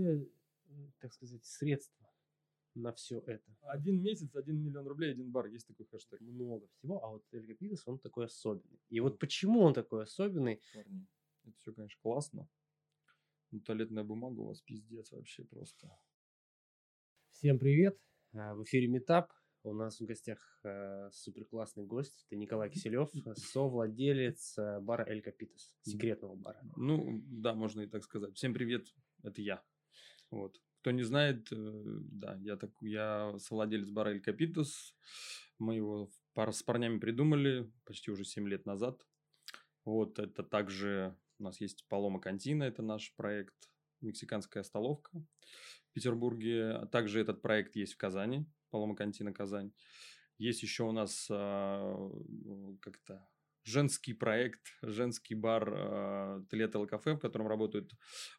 тебе, 0.00 0.28
так 0.98 1.12
сказать, 1.12 1.44
средства 1.44 2.08
на 2.74 2.92
все 2.92 3.20
это? 3.20 3.44
Один 3.62 4.02
месяц, 4.02 4.34
один 4.34 4.62
миллион 4.62 4.86
рублей, 4.86 5.12
один 5.12 5.30
бар. 5.30 5.46
Есть 5.46 5.66
такой 5.66 5.86
хэштег. 5.86 6.20
Много 6.20 6.66
всего, 6.68 7.04
а 7.04 7.10
вот 7.10 7.24
Элька 7.32 7.54
Питес, 7.54 7.86
он 7.86 7.98
такой 7.98 8.26
особенный. 8.26 8.80
И 8.88 9.00
вот 9.00 9.18
почему 9.18 9.60
он 9.60 9.74
такой 9.74 10.04
особенный? 10.04 10.60
Парни, 10.74 11.06
это 11.44 11.56
все, 11.58 11.72
конечно, 11.72 12.00
классно. 12.02 12.48
Но 13.50 13.60
туалетная 13.60 14.04
бумага 14.04 14.40
у 14.40 14.46
вас 14.46 14.60
пиздец 14.60 15.10
вообще 15.12 15.44
просто. 15.44 15.90
Всем 17.32 17.58
привет! 17.58 17.98
А, 18.32 18.54
В 18.54 18.62
эфире 18.64 18.86
Метап. 18.86 19.32
У 19.62 19.74
нас 19.74 20.00
в 20.00 20.06
гостях 20.06 20.38
э, 20.64 21.10
супер 21.12 21.44
классный 21.44 21.84
гость. 21.84 22.24
Это 22.26 22.36
Николай 22.36 22.70
Киселев, 22.70 23.10
совладелец 23.36 24.56
э, 24.56 24.80
бара 24.80 25.04
Эль 25.06 25.20
Капитас, 25.20 25.76
секретного 25.82 26.34
бара. 26.34 26.62
Ну, 26.76 27.20
да, 27.26 27.54
можно 27.54 27.82
и 27.82 27.86
так 27.86 28.02
сказать. 28.02 28.34
Всем 28.36 28.54
привет, 28.54 28.86
это 29.22 29.42
я. 29.42 29.62
Вот. 30.30 30.60
Кто 30.80 30.92
не 30.92 31.02
знает, 31.02 31.52
э, 31.52 31.56
да, 31.56 32.36
я, 32.40 32.56
так, 32.56 32.70
я 32.80 33.34
совладелец 33.38 33.90
бара 33.90 34.10
Эль 34.10 34.20
Капитус. 34.20 34.96
Мы 35.58 35.76
его 35.76 36.10
с 36.34 36.62
парнями 36.62 36.98
придумали 36.98 37.70
почти 37.84 38.10
уже 38.10 38.24
7 38.24 38.48
лет 38.48 38.64
назад. 38.66 39.06
Вот, 39.84 40.18
это 40.18 40.42
также 40.42 41.16
у 41.38 41.42
нас 41.42 41.60
есть 41.60 41.86
Палома 41.88 42.20
Кантина, 42.20 42.64
это 42.64 42.82
наш 42.82 43.14
проект, 43.16 43.54
мексиканская 44.00 44.62
столовка 44.62 45.10
в 45.90 45.92
Петербурге. 45.94 46.72
А 46.72 46.86
Также 46.86 47.20
этот 47.20 47.42
проект 47.42 47.76
есть 47.76 47.94
в 47.94 47.96
Казани, 47.96 48.46
Палома 48.70 48.94
Кантина 48.94 49.32
Казань. 49.32 49.72
Есть 50.38 50.62
еще 50.62 50.84
у 50.84 50.92
нас 50.92 51.28
а, 51.30 52.10
как-то 52.80 53.26
женский 53.64 54.14
проект, 54.14 54.60
женский 54.82 55.34
бар 55.34 55.70
а, 55.72 56.44
Тлетел 56.48 56.86
кафе, 56.86 57.14
в 57.14 57.18
котором 57.18 57.46
работают 57.46 57.92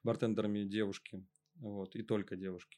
бартендерами 0.04 0.64
девушки, 0.64 1.26
вот, 1.62 1.96
и 1.96 2.04
только 2.04 2.36
девушки. 2.36 2.78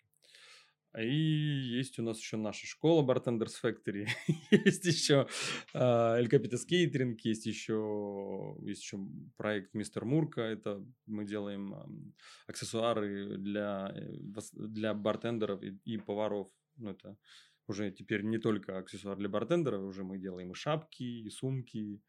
И 1.00 1.08
есть 1.08 1.98
у 1.98 2.04
нас 2.04 2.20
еще 2.20 2.38
наша 2.38 2.67
школа 2.67 3.03
Bartenders 3.03 3.56
Factory, 3.64 4.08
есть 4.52 4.86
еще 4.86 5.28
Эль 5.73 6.30
Капитас 6.30 6.66
Кейтеринг, 6.66 7.20
есть 7.22 7.48
еще, 7.48 8.56
есть 8.62 8.84
еще 8.84 9.00
проект 9.36 9.73
Мистер 9.73 10.06
Мурка, 10.06 10.42
это 10.42 10.86
мы 11.08 11.25
делаем 11.25 12.14
аксессуары 12.45 13.38
для, 13.38 13.92
э, 13.95 14.42
для 14.53 14.94
бартендеров 14.94 15.64
и, 15.64 15.80
и 15.84 15.97
поваров. 15.97 16.52
Ну, 16.75 16.92
это 16.92 17.18
уже 17.68 17.90
теперь 17.90 18.22
не 18.22 18.38
только 18.38 18.78
аксессуар 18.78 19.18
для 19.18 19.30
бартендеров, 19.30 19.81
уже 19.81 20.03
мы 20.03 20.20
делаем 20.20 20.52
и 20.52 20.56
шапки, 20.56 21.03
и 21.03 21.30
сумки, 21.31 22.03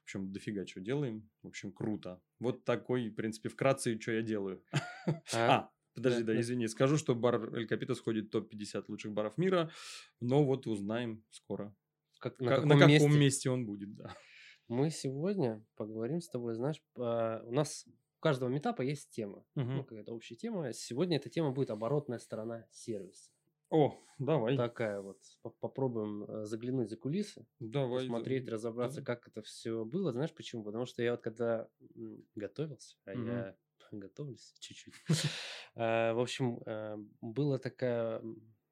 в 0.00 0.04
общем, 0.04 0.32
дофига 0.32 0.64
чего 0.64 0.84
делаем, 0.84 1.28
в 1.42 1.48
общем, 1.48 1.72
круто. 1.72 2.20
Вот 2.38 2.64
такой, 2.64 3.08
в 3.08 3.14
принципе, 3.16 3.48
вкратце, 3.48 3.98
что 4.00 4.12
я 4.12 4.22
делаю. 4.22 4.62
А, 5.34 5.70
подожди, 5.98 6.22
Да, 6.24 6.32
да, 6.32 6.40
извини, 6.40 6.68
скажу, 6.68 6.96
что 6.96 7.14
бар 7.14 7.54
Эль 7.54 7.66
Капитас 7.66 7.98
входит 7.98 8.26
в 8.26 8.30
топ-50 8.30 8.84
лучших 8.88 9.12
баров 9.12 9.36
мира, 9.38 9.70
но 10.20 10.44
вот 10.44 10.66
узнаем 10.66 11.22
скоро, 11.30 11.74
Как- 12.18 12.36
Ка- 12.38 12.44
на 12.66 12.74
каком 12.74 12.88
месте? 12.88 13.08
месте 13.08 13.50
он 13.50 13.66
будет, 13.66 13.94
да. 13.94 14.16
Мы 14.68 14.90
сегодня 14.90 15.64
поговорим 15.76 16.20
с 16.20 16.28
тобой, 16.28 16.54
знаешь, 16.54 16.82
по- 16.94 17.42
у 17.44 17.52
нас 17.52 17.86
у 17.86 18.20
каждого 18.20 18.48
метапа 18.48 18.82
есть 18.82 19.10
тема. 19.10 19.44
Ну, 19.54 19.62
Мгм. 19.62 19.84
какая-то 19.84 20.12
общая 20.12 20.34
тема. 20.34 20.72
Сегодня 20.72 21.16
эта 21.16 21.30
тема 21.30 21.52
будет 21.52 21.70
оборотная 21.70 22.18
сторона 22.18 22.66
сервиса. 22.70 23.30
О, 23.70 23.94
давай, 24.18 24.56
Такая 24.56 25.00
вот. 25.00 25.18
По- 25.42 25.50
Попробуем 25.50 26.24
э, 26.24 26.44
заглянуть 26.46 26.88
за 26.90 26.96
кулисы. 26.96 27.46
давай. 27.60 28.00
посмотреть, 28.04 28.48
разобраться, 28.48 29.00
да. 29.00 29.04
как 29.06 29.28
это 29.28 29.42
все 29.42 29.84
было. 29.84 30.10
Знаешь 30.12 30.34
почему? 30.34 30.64
Потому 30.64 30.86
что 30.86 31.02
я 31.02 31.12
вот 31.12 31.20
когда 31.22 31.68
готовился, 32.34 32.96
а 33.04 33.14
Мгм. 33.14 33.26
я 33.28 33.56
готовлюсь 33.98 34.54
чуть-чуть. 34.60 34.94
а, 35.74 36.14
В 36.14 36.20
общем, 36.20 36.60
э, 36.66 36.96
была 37.20 37.58
такая, 37.58 38.22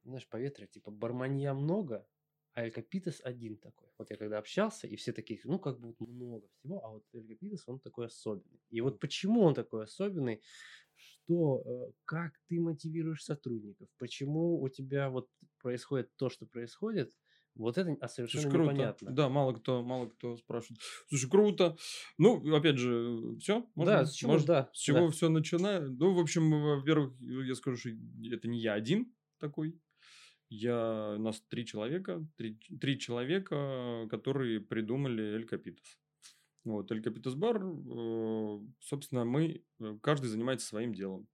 знаешь, 0.05 0.28
поветрие, 0.28 0.69
типа 0.69 0.91
барманья 0.91 1.55
много, 1.55 2.06
а 2.53 2.64
Элькапитес 2.64 3.20
один 3.23 3.58
такой. 3.58 3.89
Вот 3.98 4.11
я 4.11 4.17
когда 4.17 4.39
общался, 4.39 4.86
и 4.86 4.97
все 4.97 5.12
такие, 5.12 5.39
ну, 5.45 5.58
как 5.58 5.79
бы 5.79 5.95
много 5.98 6.48
всего, 6.48 6.85
а 6.85 6.89
вот 6.91 7.05
Элькапитес, 7.13 7.64
он 7.67 7.80
такой 7.80 8.07
особенный. 8.07 8.61
И 8.70 8.80
вот 8.80 8.98
почему 8.98 9.42
он 9.42 9.55
такой 9.55 9.85
особенный, 9.85 10.42
что, 10.95 11.62
э, 11.67 11.92
как 12.05 12.33
ты 12.46 12.61
мотивируешь 12.61 13.24
сотрудников, 13.24 13.89
почему 13.98 14.61
у 14.61 14.68
тебя 14.68 15.11
вот 15.11 15.29
происходит 15.61 16.14
то, 16.17 16.30
что 16.30 16.46
происходит, 16.46 17.12
вот 17.56 17.78
это 17.78 17.96
а, 18.00 18.08
совершенно 18.08 18.42
Слушай, 18.42 18.55
круто. 18.55 18.72
непонятно. 18.72 19.11
Да, 19.11 19.28
мало 19.28 19.52
кто, 19.52 19.83
мало 19.83 20.08
кто 20.08 20.36
спрашивает. 20.36 20.80
Слушай, 21.08 21.30
круто. 21.30 21.77
Ну, 22.18 22.55
опять 22.55 22.78
же, 22.78 23.36
все? 23.39 23.67
Да, 23.74 24.05
с 24.05 24.12
чего, 24.12 24.39
да, 24.39 24.70
С 24.72 24.78
чего 24.78 25.06
да. 25.06 25.11
все 25.11 25.28
начинаю? 25.28 25.90
Ну, 25.92 26.14
в 26.14 26.20
общем, 26.20 26.50
во-первых, 26.50 27.14
я 27.20 27.55
скажу, 27.55 27.77
что 27.77 27.90
это 28.30 28.48
не 28.48 28.61
я 28.61 28.74
один 28.74 29.12
такой. 29.39 29.80
Я, 30.48 31.14
у 31.18 31.20
нас 31.20 31.42
три 31.48 31.67
человека, 31.67 32.24
три, 32.36 32.58
три 32.80 32.98
человека, 33.00 34.06
которые 34.11 34.61
придумали 34.61 35.23
Эль 35.34 35.46
Капитас. 35.46 35.98
Вот, 36.64 36.90
Эль 36.92 37.02
Капитас 37.02 37.34
бар, 37.34 37.62
э, 37.64 38.61
собственно, 38.80 39.24
мы, 39.24 39.64
э, 39.80 39.98
каждый 40.02 40.27
занимается 40.27 40.67
своим 40.67 40.94
делом. 40.94 41.28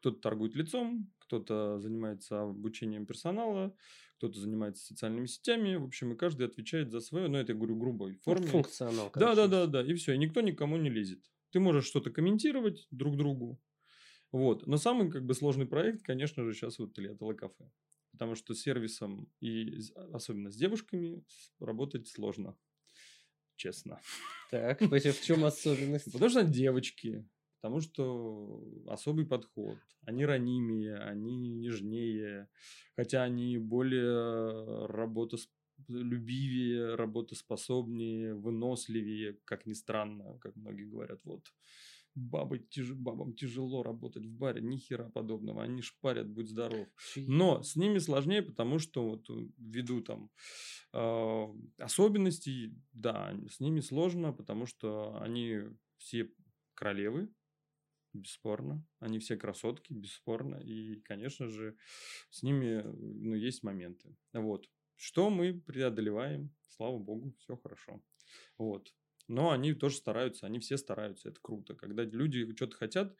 Кто-то 0.00 0.20
торгует 0.20 0.54
лицом, 0.54 1.12
кто-то 1.18 1.78
занимается 1.78 2.42
обучением 2.42 3.04
персонала, 3.06 3.76
кто-то 4.16 4.40
занимается 4.40 4.84
социальными 4.84 5.26
сетями. 5.26 5.76
В 5.76 5.84
общем, 5.84 6.12
и 6.12 6.16
каждый 6.16 6.46
отвечает 6.46 6.90
за 6.90 7.00
свое, 7.00 7.28
но 7.28 7.38
это 7.38 7.52
я 7.52 7.58
говорю 7.58 7.76
грубой 7.76 8.12
Ну, 8.12 8.18
форме. 8.20 8.46
Функционал. 8.46 9.10
Да, 9.14 9.34
да, 9.34 9.46
да, 9.46 9.66
да. 9.66 9.82
И 9.82 9.92
все. 9.94 10.14
И 10.14 10.18
никто 10.18 10.40
никому 10.40 10.78
не 10.78 10.88
лезет. 10.90 11.30
Ты 11.50 11.60
можешь 11.60 11.84
что-то 11.84 12.10
комментировать 12.10 12.86
друг 12.90 13.16
другу. 13.16 13.60
Вот. 14.32 14.66
Но 14.66 14.78
самый 14.78 15.10
как 15.10 15.26
бы 15.26 15.34
сложный 15.34 15.66
проект, 15.66 16.02
конечно 16.02 16.44
же, 16.44 16.54
сейчас 16.54 16.78
вот 16.78 16.98
это 16.98 17.34
кафе. 17.34 17.70
Потому 18.12 18.34
что 18.34 18.54
с 18.54 18.60
сервисом 18.60 19.30
и 19.40 19.80
с- 19.80 19.92
особенно 20.14 20.50
с 20.50 20.56
девушками 20.56 21.24
работать 21.58 22.08
сложно. 22.08 22.56
Честно. 23.56 24.00
Так, 24.50 24.80
в 24.80 25.24
чем 25.24 25.44
особенность? 25.44 26.10
Потому 26.10 26.30
что 26.30 26.42
девочки. 26.42 27.28
Потому 27.60 27.80
что 27.80 28.64
особый 28.86 29.26
подход. 29.26 29.78
Они 30.06 30.24
ранимее, 30.24 30.96
они 30.96 31.50
нежнее. 31.50 32.48
Хотя 32.96 33.22
они 33.22 33.58
более 33.58 34.86
работолюбивее, 34.86 36.94
работоспособнее, 36.94 38.34
выносливее, 38.34 39.38
как 39.44 39.66
ни 39.66 39.74
странно, 39.74 40.38
как 40.40 40.56
многие 40.56 40.86
говорят. 40.86 41.20
Вот 41.24 41.44
бабы 42.14 42.58
тяж- 42.58 42.94
бабам 42.94 43.34
тяжело 43.34 43.82
работать 43.82 44.26
в 44.26 44.32
баре, 44.32 44.62
ни 44.62 44.78
хера 44.78 45.08
подобного. 45.10 45.62
Они 45.62 45.82
шпарят, 45.82 46.28
будь 46.28 46.48
здоров. 46.48 46.88
Но 47.16 47.62
с 47.62 47.76
ними 47.76 47.98
сложнее, 47.98 48.42
потому 48.42 48.78
что 48.78 49.08
вот 49.08 49.28
э, 49.30 49.48
ввиду 49.58 50.00
там 50.00 50.30
э, 50.92 51.46
особенностей, 51.78 52.74
да, 52.92 53.34
с 53.48 53.60
ними 53.60 53.80
сложно, 53.80 54.32
потому 54.32 54.66
что 54.66 55.20
они 55.20 55.60
все 55.98 56.30
королевы, 56.74 57.28
бесспорно, 58.12 58.84
они 58.98 59.18
все 59.18 59.36
красотки, 59.36 59.92
бесспорно, 59.92 60.56
и, 60.56 60.96
конечно 61.00 61.48
же, 61.48 61.76
с 62.30 62.42
ними, 62.42 62.82
ну, 62.82 63.34
есть 63.34 63.62
моменты. 63.62 64.16
Вот. 64.32 64.68
Что 64.96 65.30
мы 65.30 65.60
преодолеваем, 65.60 66.54
слава 66.68 66.98
богу, 66.98 67.34
все 67.38 67.56
хорошо. 67.56 68.02
Вот. 68.58 68.92
Но 69.28 69.50
они 69.50 69.74
тоже 69.74 69.96
стараются, 69.96 70.46
они 70.46 70.58
все 70.58 70.76
стараются, 70.76 71.28
это 71.28 71.40
круто. 71.40 71.74
Когда 71.74 72.04
люди 72.04 72.54
что-то 72.54 72.76
хотят, 72.76 73.16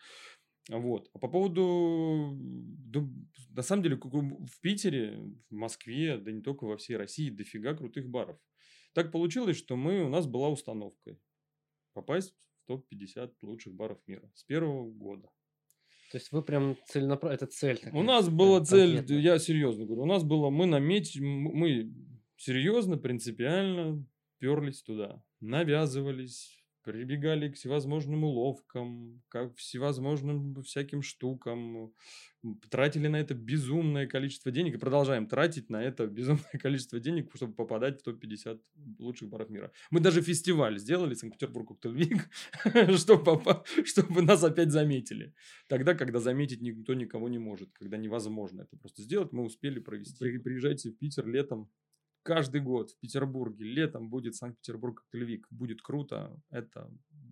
вот. 0.69 1.09
А 1.15 1.19
по 1.19 1.29
поводу... 1.29 2.37
да, 2.37 3.01
на 3.51 3.63
самом 3.63 3.83
деле, 3.83 3.97
в 3.97 4.61
Питере, 4.61 5.19
в 5.49 5.55
Москве, 5.55 6.19
да 6.19 6.31
не 6.31 6.43
только 6.43 6.65
во 6.65 6.77
всей 6.77 6.97
России, 6.97 7.31
дофига 7.31 7.75
крутых 7.75 8.09
баров. 8.09 8.39
Так 8.93 9.13
получилось, 9.13 9.57
что 9.57 9.77
мы, 9.77 10.03
у 10.03 10.09
нас 10.09 10.27
была 10.27 10.49
установка 10.49 11.17
попасть 11.93 12.35
топ-50 12.71 13.33
лучших 13.43 13.75
баров 13.75 13.99
мира 14.07 14.31
с 14.35 14.45
первого 14.45 14.89
года. 14.89 15.29
То 16.13 16.19
есть 16.19 16.31
вы 16.31 16.43
прям 16.43 16.77
целенаправленно... 16.87 17.35
Это 17.37 17.47
цель 17.47 17.77
У 17.77 17.85
такая, 17.85 18.03
нас 18.03 18.25
прям 18.27 18.37
была 18.37 18.65
цель, 18.65 18.97
конкретная. 18.99 19.21
я 19.21 19.39
серьезно 19.41 19.87
говорю, 19.87 20.03
у 20.03 20.07
нас 20.07 20.23
было, 20.23 20.51
мы 20.51 20.67
наметили, 20.67 21.25
мы 21.25 21.93
серьезно, 22.37 22.97
принципиально 22.97 24.07
перлись 24.39 24.83
туда, 24.83 25.21
навязывались, 25.41 26.60
прибегали 26.83 27.49
к 27.49 27.57
всевозможным 27.57 28.25
уловкам, 28.25 29.23
как 29.29 29.57
всевозможным 29.57 30.63
всяким 30.63 31.03
штукам, 31.03 31.93
тратили 32.71 33.09
на 33.09 33.17
это 33.21 33.35
безумное 33.35 34.07
количество 34.07 34.51
денег 34.51 34.75
и 34.75 34.79
продолжаем 34.79 35.27
тратить 35.27 35.69
на 35.69 35.83
это 35.83 36.07
безумное 36.07 36.53
количество 36.61 36.99
денег, 36.99 37.31
чтобы 37.35 37.55
попадать 37.55 38.01
в 38.01 38.05
топ-50 38.05 38.61
лучших 38.99 39.29
баров 39.29 39.51
мира. 39.51 39.73
Мы 39.91 40.01
даже 40.01 40.23
фестиваль 40.23 40.79
сделали, 40.79 41.15
Санкт-Петербург 41.15 41.69
Коктейль 41.69 42.21
чтобы, 42.97 43.65
чтобы 43.85 44.23
нас 44.23 44.43
опять 44.43 44.71
заметили. 44.71 45.35
Тогда, 45.69 45.95
когда 45.95 46.19
заметить 46.19 46.63
никто 46.63 46.95
никого 46.95 47.29
не 47.29 47.39
может, 47.39 47.71
когда 47.73 47.97
невозможно 47.97 48.63
это 48.63 48.77
просто 48.77 49.03
сделать, 49.03 49.33
мы 49.33 49.45
успели 49.45 49.81
провести. 49.81 50.17
При- 50.19 50.39
Приезжайте 50.39 50.91
в 50.91 50.99
Питер 50.99 51.27
летом, 51.27 51.71
каждый 52.31 52.61
год 52.61 52.93
в 52.93 52.99
Петербурге 53.01 53.65
летом 53.65 54.09
будет 54.09 54.37
Санкт-Петербург 54.37 55.01
Коктейль 55.01 55.25
Вик. 55.25 55.49
Будет 55.51 55.83
круто. 55.83 56.41
Это 56.51 56.89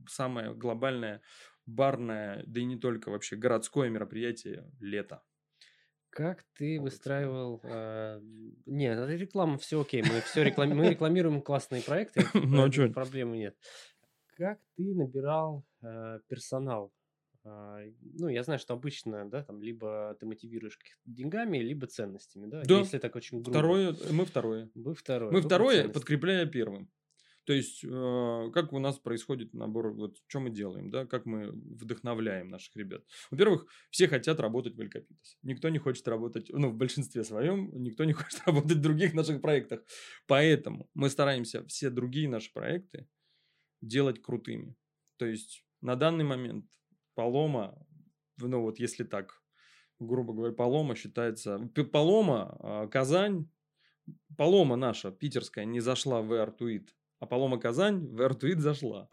самое 0.09 0.53
глобальное 0.55 1.23
барное, 1.67 2.43
да 2.49 2.61
и 2.61 2.65
не 2.65 2.77
только 2.77 3.09
вообще, 3.11 3.37
городское 3.37 3.91
мероприятие 3.91 4.69
лето. 4.81 5.23
Как 6.11 6.43
ты 6.55 6.81
выстраивал... 6.81 7.61
э, 7.63 8.19
Не, 8.67 8.87
это 8.87 9.07
реклама, 9.15 9.57
все 9.59 9.81
окей. 9.81 10.03
Мы 10.03 10.21
все 10.23 10.43
мы 10.43 10.89
рекламируем 10.89 11.43
классные 11.43 11.81
проекты, 11.81 12.23
Ну, 12.35 12.65
а 12.65 12.89
проблемы 12.89 13.37
нет. 13.37 13.57
Как 14.37 14.59
ты 14.77 14.95
набирал 14.97 15.65
э, 15.81 16.19
персонал? 16.27 16.93
А, 17.45 17.81
Ну, 18.01 18.29
я 18.29 18.43
знаю, 18.43 18.59
что 18.59 18.75
обычно, 18.75 19.29
да, 19.29 19.43
там, 19.43 19.63
либо 19.63 20.17
ты 20.21 20.27
мотивируешь 20.27 20.79
деньгами, 21.05 21.59
либо 21.59 21.87
ценностями, 21.87 22.47
да? 22.47 22.63
Да. 22.63 22.79
Если 22.79 22.99
так 22.99 23.17
очень 23.17 23.41
грубо. 23.41 23.51
Второе, 23.59 23.97
мы 24.11 24.25
второе. 24.25 24.71
Вы 24.75 24.95
второе. 24.95 25.31
Мы 25.31 25.41
про 25.41 25.47
второе, 25.47 25.89
подкрепляя 25.89 26.47
первым. 26.47 26.91
То 27.49 27.55
есть, 27.55 27.83
э, 27.83 28.51
как 28.53 28.75
у 28.75 28.79
нас 28.79 28.99
происходит 28.99 29.55
набор, 29.55 29.95
вот 29.95 30.19
что 30.27 30.39
мы 30.39 30.51
делаем, 30.51 30.91
да, 30.91 31.07
как 31.07 31.25
мы 31.25 31.51
вдохновляем 31.51 32.51
наших 32.51 32.77
ребят. 32.77 33.03
Во-первых, 33.31 33.67
все 33.89 34.07
хотят 34.07 34.39
работать 34.39 34.75
в 34.75 34.81
Элькапитас. 34.83 35.39
Никто 35.43 35.71
не 35.71 35.79
хочет 35.79 36.07
работать, 36.09 36.51
ну, 36.51 36.69
в 36.69 36.75
большинстве 36.75 37.25
своем, 37.25 37.71
никто 37.83 38.05
не 38.05 38.13
хочет 38.13 38.43
работать 38.45 38.77
в 38.77 38.83
других 38.83 39.15
наших 39.15 39.41
проектах. 39.41 39.81
Поэтому 40.27 40.91
мы 40.93 41.09
стараемся 41.09 41.65
все 41.65 41.89
другие 41.89 42.29
наши 42.29 42.53
проекты 42.53 43.09
делать 43.81 44.21
крутыми. 44.21 44.77
То 45.17 45.25
есть, 45.25 45.65
на 45.81 45.97
данный 45.97 46.25
момент 46.25 46.67
Полома, 47.19 47.75
ну, 48.37 48.61
вот 48.63 48.79
если 48.79 49.03
так, 49.03 49.43
грубо 49.99 50.33
говоря, 50.33 50.55
Полома 50.55 50.95
считается... 50.95 51.59
П- 51.75 51.83
Полома, 51.83 52.57
а, 52.61 52.87
Казань, 52.87 53.49
Полома 54.37 54.77
наша, 54.77 55.11
питерская, 55.11 55.65
не 55.65 55.81
зашла 55.81 56.23
в 56.23 56.33
Артуит, 56.33 56.95
а 57.19 57.27
Полома 57.27 57.59
Казань 57.59 58.07
в 58.07 58.23
Артуит 58.23 58.61
зашла. 58.61 59.09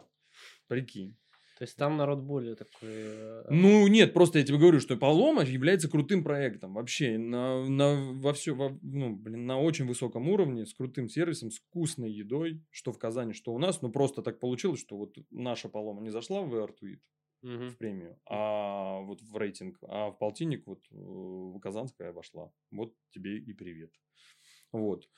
Прикинь. 0.67 1.17
То 1.57 1.63
есть 1.63 1.77
там 1.77 1.97
народ 1.97 2.19
более 2.19 2.53
такой... 2.55 2.89
э, 2.91 3.43
Ну, 3.49 3.87
нет, 3.87 4.13
просто 4.13 4.37
я 4.37 4.45
тебе 4.45 4.59
говорю, 4.59 4.79
что 4.79 4.97
Полома 4.97 5.41
является 5.43 5.89
крутым 5.89 6.23
проектом. 6.23 6.75
Вообще, 6.75 7.17
на, 7.17 7.65
на, 7.67 7.95
во 8.21 8.33
все, 8.33 8.53
во- 8.53 8.77
ну, 8.83 9.15
блин, 9.15 9.47
на 9.47 9.59
очень 9.59 9.87
высоком 9.87 10.29
уровне, 10.29 10.67
с 10.67 10.73
крутым 10.75 11.09
сервисом, 11.09 11.49
с 11.49 11.57
вкусной 11.57 12.11
едой, 12.11 12.61
что 12.69 12.91
в 12.91 12.99
Казани, 12.99 13.33
что 13.33 13.51
у 13.51 13.57
нас. 13.57 13.81
Ну, 13.81 13.89
просто 13.89 14.21
так 14.21 14.39
получилось, 14.39 14.79
что 14.81 14.95
вот 14.97 15.17
наша 15.31 15.69
Полома 15.69 16.01
не 16.01 16.11
зашла 16.11 16.41
в 16.41 16.53
Артуит, 16.55 17.01
мгм. 17.45 17.69
в 17.69 17.77
премию, 17.77 18.19
а 18.25 18.99
вот 19.01 19.21
в 19.21 19.37
рейтинг, 19.37 19.77
а 19.83 20.09
в 20.09 20.17
полтинник 20.17 20.65
вот 20.67 20.83
э, 20.91 21.59
Казанская 21.61 22.11
вошла. 22.11 22.51
Вот 22.71 22.93
тебе 23.11 23.37
и 23.37 23.53
привет. 23.53 23.91
Вот. 24.71 25.09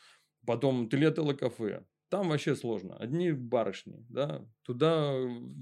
Потом 0.46 0.90
Телетело 0.90 1.34
кафе. 1.34 1.86
Там 2.10 2.30
вообще 2.30 2.56
сложно. 2.56 2.96
Одни 2.96 3.32
барышни, 3.34 4.06
да. 4.10 4.48
Туда 4.64 5.14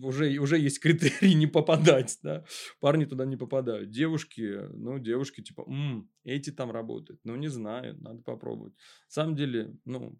уже, 0.04 0.38
уже 0.38 0.60
есть 0.60 0.80
критерий 0.80 1.34
не 1.36 1.48
попадать, 1.48 2.20
да. 2.22 2.46
Парни 2.80 3.06
туда 3.06 3.26
не 3.26 3.36
попадают. 3.36 3.90
Девушки, 3.90 4.60
ну, 4.74 5.00
девушки 5.00 5.42
типа, 5.42 5.64
«М, 5.68 6.10
эти 6.24 6.52
там 6.52 6.72
работают. 6.72 7.20
Ну, 7.24 7.36
не 7.36 7.48
знаю, 7.48 7.98
надо 8.00 8.22
попробовать. 8.22 8.74
На 8.74 9.12
самом 9.12 9.36
деле, 9.36 9.74
ну, 9.86 10.20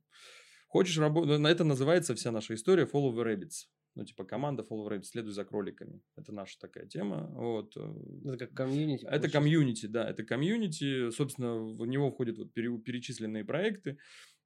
хочешь 0.68 0.98
работать, 0.98 1.40
на 1.40 1.48
это 1.48 1.64
называется 1.64 2.16
вся 2.16 2.32
наша 2.32 2.56
история 2.56 2.86
Follow 2.86 3.14
the 3.14 3.24
Rabbits. 3.24 3.68
Ну, 3.96 4.04
типа, 4.04 4.26
команда 4.26 4.64
Follow 4.64 4.88
the 4.88 4.98
Rabbits, 4.98 5.04
следуй 5.06 5.32
за 5.32 5.46
кроликами. 5.46 6.02
Это 6.18 6.34
наша 6.34 6.60
такая 6.60 6.86
тема. 6.86 7.28
Вот. 7.32 7.78
э, 7.78 7.94
Это 8.26 8.48
как 8.48 8.54
комьюнити. 8.54 9.06
это 9.06 9.30
комьюнити, 9.30 9.86
да, 9.86 10.10
это 10.10 10.24
комьюнити, 10.24 11.10
собственно, 11.12 11.60
в 11.64 11.86
него 11.86 12.12
входят 12.12 12.38
вот 12.38 12.54
пере- 12.54 12.78
перечисленные 12.78 13.46
проекты, 13.46 13.98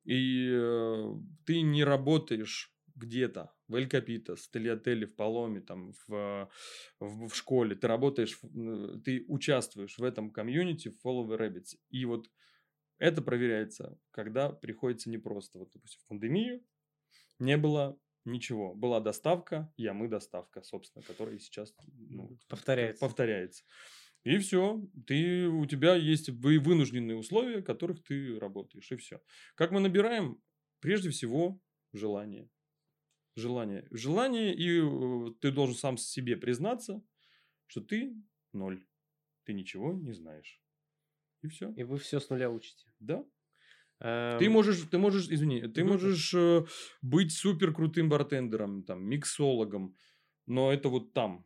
и 0.03 0.49
э, 0.51 1.13
ты 1.45 1.61
не 1.61 1.83
работаешь 1.83 2.73
где-то 2.95 3.51
в 3.67 3.75
El 3.75 3.87
Copitas, 3.87 4.41
в 4.41 4.51
Тальятелле, 4.51 5.07
в 5.07 5.15
Паломе, 5.15 5.61
там, 5.61 5.93
в, 6.07 6.49
в, 6.99 7.27
в 7.29 7.35
школе, 7.35 7.75
ты 7.75 7.87
работаешь, 7.87 8.39
ты 9.03 9.25
участвуешь 9.27 9.97
в 9.97 10.03
этом 10.03 10.31
комьюнити, 10.31 10.89
в 10.89 11.05
Follow 11.05 11.27
the 11.27 11.37
Rabbits, 11.39 11.75
и 11.89 12.05
вот 12.05 12.29
это 12.99 13.21
проверяется, 13.21 13.97
когда 14.11 14.49
приходится 14.51 15.09
непросто. 15.09 15.59
Вот, 15.59 15.71
допустим, 15.73 16.01
в 16.03 16.07
пандемию 16.07 16.61
не 17.39 17.57
было 17.57 17.97
ничего. 18.25 18.73
Была 18.75 18.99
доставка, 18.99 19.71
я 19.77 19.93
мы 19.93 20.07
доставка, 20.07 20.61
собственно, 20.61 21.03
которая 21.03 21.39
сейчас 21.39 21.73
ну, 21.87 22.37
Повторяется. 22.47 22.99
повторяется. 22.99 23.63
И 24.23 24.37
все, 24.37 24.81
ты, 25.07 25.47
у 25.47 25.65
тебя 25.65 25.95
есть 25.95 26.29
вы- 26.29 26.59
вынужденные 26.59 27.17
условия, 27.17 27.59
в 27.61 27.63
которых 27.63 28.03
ты 28.03 28.37
работаешь, 28.37 28.91
и 28.91 28.97
все. 28.97 29.21
Как 29.55 29.71
мы 29.71 29.79
набираем? 29.79 30.41
Прежде 30.81 31.09
всего, 31.09 31.61
желание. 31.93 32.49
Желание. 33.35 33.87
Желание, 33.91 34.53
и 34.53 34.81
э, 34.81 35.33
ты 35.39 35.51
должен 35.51 35.75
сам 35.75 35.97
себе 35.97 36.35
признаться, 36.35 37.01
что 37.67 37.81
ты 37.81 38.13
ноль. 38.51 38.85
Ты 39.45 39.53
ничего 39.53 39.93
не 39.93 40.11
знаешь. 40.11 40.61
И 41.41 41.47
все. 41.47 41.71
И 41.73 41.83
вы 41.83 41.97
все 41.97 42.19
с 42.19 42.29
нуля 42.29 42.51
учите. 42.51 42.91
Да. 42.99 43.25
Эм, 44.01 44.39
Ты 44.39 44.49
можешь, 44.49 44.81
ты 44.89 44.97
можешь, 44.97 45.27
извини, 45.29 45.61
ты 45.67 45.83
можешь 45.83 46.33
э, 46.33 46.65
быть 47.01 47.31
супер 47.33 47.73
крутым 47.73 48.09
бартендером, 48.09 48.83
там, 48.83 49.03
миксологом, 49.03 49.95
но 50.47 50.71
это 50.71 50.89
вот 50.89 51.13
там, 51.13 51.45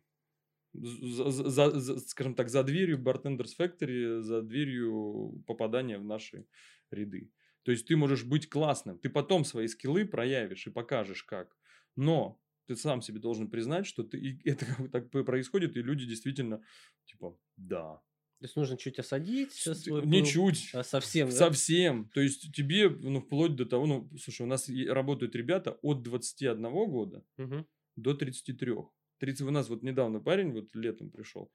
за, 0.74 1.32
за- 1.32 1.50
за- 1.50 1.80
за- 1.80 2.00
скажем 2.00 2.36
так, 2.36 2.50
за 2.50 2.64
дверью 2.64 3.00
Bartenders 3.00 3.52
Factory, 3.60 4.22
за 4.22 4.42
дверью 4.42 5.44
попадания 5.48 6.00
в 6.00 6.06
наши 6.06 6.48
ряды. 6.92 7.32
То 7.64 7.72
есть 7.72 7.88
ты 7.88 7.96
можешь 7.96 8.26
быть 8.26 8.50
классным, 8.50 9.00
ты 9.00 9.10
потом 9.10 9.46
свои 9.46 9.68
скиллы 9.68 10.06
проявишь 10.06 10.68
и 10.68 10.72
покажешь 10.72 11.24
как, 11.24 11.58
но 11.96 12.42
ты 12.68 12.76
сам 12.76 13.02
себе 13.02 13.20
должен 13.20 13.50
признать, 13.50 13.86
что 13.88 14.04
ты, 14.04 14.20
и 14.20 14.50
это 14.50 14.66
как 14.66 14.80
бы 14.82 14.90
так 14.90 15.12
происходит, 15.26 15.78
и 15.78 15.82
люди 15.84 16.06
действительно, 16.06 16.64
типа, 17.06 17.38
да. 17.58 18.02
То 18.44 18.48
есть 18.48 18.58
нужно 18.58 18.76
чуть 18.76 19.00
осадить 19.00 19.54
свой 19.54 20.02
пыл, 20.02 20.10
Ничуть. 20.10 20.72
а 20.74 20.84
совсем, 20.84 21.30
да? 21.30 21.34
Совсем. 21.34 22.10
То 22.10 22.20
есть 22.20 22.54
тебе, 22.54 22.90
ну, 22.90 23.22
вплоть 23.22 23.56
до 23.56 23.66
того, 23.66 23.86
ну, 23.86 24.10
слушай, 24.20 24.42
у 24.42 24.48
нас 24.48 24.68
работают 24.90 25.34
ребята 25.34 25.80
от 25.82 26.04
21 26.04 26.62
года 26.90 27.24
Мгм. 27.38 27.66
до 27.96 28.14
33. 28.14 28.74
30, 29.20 29.48
у 29.48 29.52
нас 29.52 29.70
вот 29.70 29.82
недавно 29.82 30.20
парень, 30.20 30.52
вот 30.52 30.76
летом 30.76 31.10
пришел, 31.10 31.54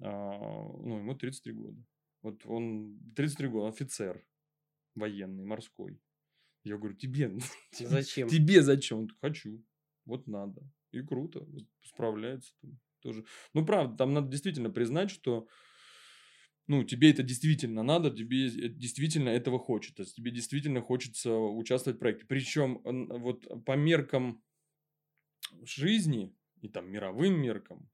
а, 0.00 0.36
ну, 0.82 0.98
ему 0.98 1.14
33 1.14 1.52
года. 1.52 1.80
Вот 2.22 2.44
он 2.44 2.98
33 3.14 3.46
года, 3.46 3.68
офицер 3.68 4.26
военный, 4.96 5.44
морской. 5.44 6.00
Я 6.64 6.76
говорю, 6.76 6.96
тебе, 6.96 7.38
Зачем? 7.78 8.26
тебе 8.28 8.62
зачем? 8.62 8.98
Он 8.98 9.10
хочу. 9.20 9.64
Вот 10.04 10.26
надо. 10.26 10.68
И 10.90 11.02
круто. 11.02 11.44
вот 11.44 11.62
справляется 11.84 12.52
там 12.62 12.80
тоже. 12.98 13.24
Ну, 13.54 13.64
правда, 13.64 13.96
там 13.96 14.12
надо 14.12 14.28
действительно 14.28 14.70
признать, 14.70 15.12
что 15.12 15.46
ну, 16.68 16.84
тебе 16.84 17.10
это 17.10 17.22
действительно 17.22 17.82
надо, 17.82 18.10
тебе 18.10 18.46
э- 18.46 18.68
действительно 18.68 19.28
этого 19.28 19.58
хочется, 19.58 20.04
тебе 20.04 20.30
действительно 20.30 20.80
хочется 20.80 21.34
участвовать 21.34 21.96
в 21.96 22.00
проекте. 22.00 22.26
Причем 22.26 22.80
вот 22.84 23.64
по 23.64 23.76
меркам 23.76 24.42
жизни 25.62 26.34
и 26.60 26.68
там 26.68 26.90
мировым 26.90 27.34
меркам 27.40 27.88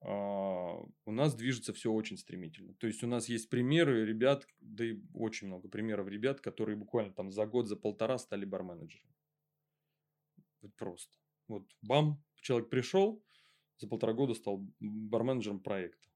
а, 0.00 0.80
у 1.04 1.12
нас 1.12 1.34
движется 1.34 1.72
все 1.72 1.92
очень 1.92 2.18
стремительно. 2.18 2.74
То 2.74 2.86
есть 2.88 3.04
у 3.04 3.06
нас 3.06 3.28
есть 3.28 3.48
примеры 3.48 4.04
ребят, 4.04 4.46
да 4.60 4.84
и 4.84 4.98
очень 5.14 5.46
много 5.46 5.68
примеров 5.68 6.08
ребят, 6.08 6.40
которые 6.40 6.76
буквально 6.76 7.12
там 7.12 7.30
за 7.30 7.46
год, 7.46 7.68
за 7.68 7.76
полтора 7.76 8.18
стали 8.18 8.44
барменеджерами. 8.44 9.14
Вот 10.60 10.74
просто. 10.76 11.16
Вот 11.46 11.68
бам, 11.82 12.22
человек 12.40 12.68
пришел, 12.68 13.24
за 13.78 13.88
полтора 13.88 14.12
года 14.12 14.34
стал 14.34 14.66
барменеджером 14.80 15.60
проекта. 15.60 16.08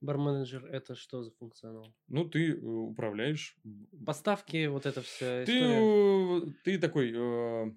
Барменеджер 0.00 0.66
это 0.66 0.94
что 0.94 1.22
за 1.22 1.30
функционал? 1.32 1.94
Ну, 2.08 2.28
ты 2.28 2.52
э, 2.52 2.56
управляешь. 2.60 3.56
Поставки, 4.04 4.66
вот 4.66 4.86
эта 4.86 5.02
вся 5.02 5.44
Ты, 5.44 5.52
история. 5.52 6.48
э, 6.48 6.52
ты 6.64 6.78
такой, 6.78 7.12
э, 7.14 7.72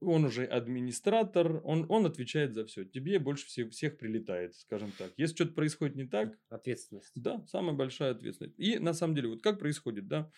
он 0.00 0.24
уже 0.24 0.44
администратор, 0.44 1.60
он, 1.64 1.86
он 1.88 2.06
отвечает 2.06 2.54
за 2.54 2.64
все. 2.66 2.84
Тебе 2.84 3.18
больше 3.18 3.46
всех, 3.46 3.70
всех 3.70 3.98
прилетает, 3.98 4.54
скажем 4.56 4.90
так. 4.98 5.12
Если 5.16 5.34
что-то 5.36 5.52
происходит 5.52 5.96
не 5.96 6.06
так, 6.06 6.38
Ответственность. 6.48 7.12
да, 7.14 7.44
самая 7.46 7.74
большая 7.74 8.12
ответственность. 8.12 8.58
И 8.58 8.78
на 8.78 8.92
самом 8.94 9.14
деле, 9.14 9.28
вот 9.28 9.42
как 9.42 9.58
происходит, 9.58 10.08
да, 10.08 10.30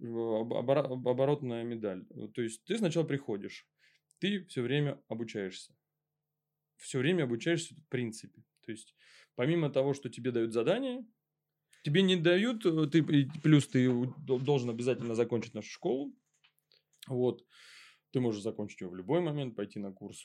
оборотная 0.00 1.64
медаль. 1.64 2.04
То 2.34 2.42
есть 2.42 2.64
ты 2.64 2.78
сначала 2.78 3.04
приходишь, 3.04 3.68
ты 4.18 4.44
все 4.46 4.62
время 4.62 5.00
обучаешься. 5.08 5.74
Все 6.76 6.98
время 6.98 7.24
обучаешься 7.24 7.74
в 7.74 7.88
принципе. 7.88 8.42
То 8.64 8.72
есть 8.72 8.94
помимо 9.34 9.70
того, 9.70 9.94
что 9.94 10.08
тебе 10.08 10.30
дают 10.30 10.52
задания, 10.52 11.06
тебе 11.84 12.02
не 12.02 12.16
дают, 12.16 12.64
э, 12.66 12.86
ты, 12.86 13.02
плюс 13.42 13.68
ты 13.68 13.90
должен 14.26 14.70
обязательно 14.70 15.14
закончить 15.14 15.54
нашу 15.54 15.70
школу. 15.70 16.14
Вот. 17.08 17.44
Ты 18.12 18.20
можешь 18.20 18.42
закончить 18.42 18.80
ее 18.80 18.88
в 18.88 18.94
любой 18.94 19.20
момент, 19.20 19.56
пойти 19.56 19.78
на 19.78 19.92
курс 19.92 20.24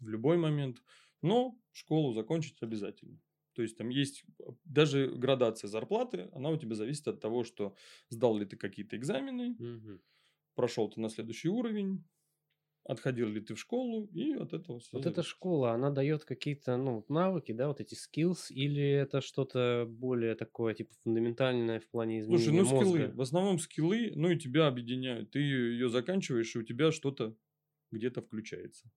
в 0.00 0.08
любой 0.08 0.36
момент, 0.38 0.82
но 1.22 1.58
школу 1.72 2.12
закончить 2.12 2.62
обязательно. 2.62 3.20
То 3.54 3.62
есть 3.62 3.76
там 3.76 3.88
есть 3.88 4.24
э, 4.38 4.44
даже 4.64 5.08
градация 5.08 5.68
зарплаты, 5.68 6.30
она 6.32 6.50
у 6.50 6.56
тебя 6.56 6.74
зависит 6.74 7.08
от 7.08 7.20
того, 7.20 7.44
что 7.44 7.74
сдал 8.08 8.36
ли 8.38 8.46
ты 8.46 8.56
какие-то 8.56 8.96
экзамены, 8.96 9.56
Мгм. 9.58 10.00
прошел 10.54 10.88
ты 10.88 11.00
на 11.00 11.08
следующий 11.08 11.48
уровень, 11.48 12.04
отходил 12.84 13.28
ли 13.28 13.40
ты 13.40 13.54
в 13.54 13.58
школу, 13.60 14.06
и 14.12 14.32
от 14.32 14.52
этого 14.52 14.80
все 14.80 14.88
Вот 14.92 15.06
эта 15.06 15.22
школа, 15.22 15.72
она 15.72 15.90
дает 15.90 16.24
какие-то, 16.24 16.76
ну, 16.76 17.04
навыки, 17.08 17.52
да, 17.52 17.68
вот 17.68 17.80
эти 17.80 17.94
skills, 17.94 18.46
или 18.50 18.82
это 18.82 19.20
что-то 19.20 19.86
более 19.88 20.34
такое, 20.34 20.74
типа, 20.74 20.94
фундаментальное 21.04 21.80
в 21.80 21.88
плане 21.88 22.24
Слушай, 22.24 22.44
изменения 22.44 22.62
ну 22.62 22.76
скиллы, 22.80 22.98
мозга? 23.00 23.16
в 23.16 23.20
основном 23.20 23.58
скиллы, 23.58 24.12
ну 24.16 24.30
и 24.30 24.38
тебя 24.38 24.66
объединяют. 24.66 25.30
Ты 25.30 25.40
ее 25.40 25.88
заканчиваешь, 25.88 26.54
и 26.56 26.58
у 26.58 26.62
тебя 26.62 26.90
что-то 26.90 27.36
где-то 27.92 28.22
включается. 28.22 28.90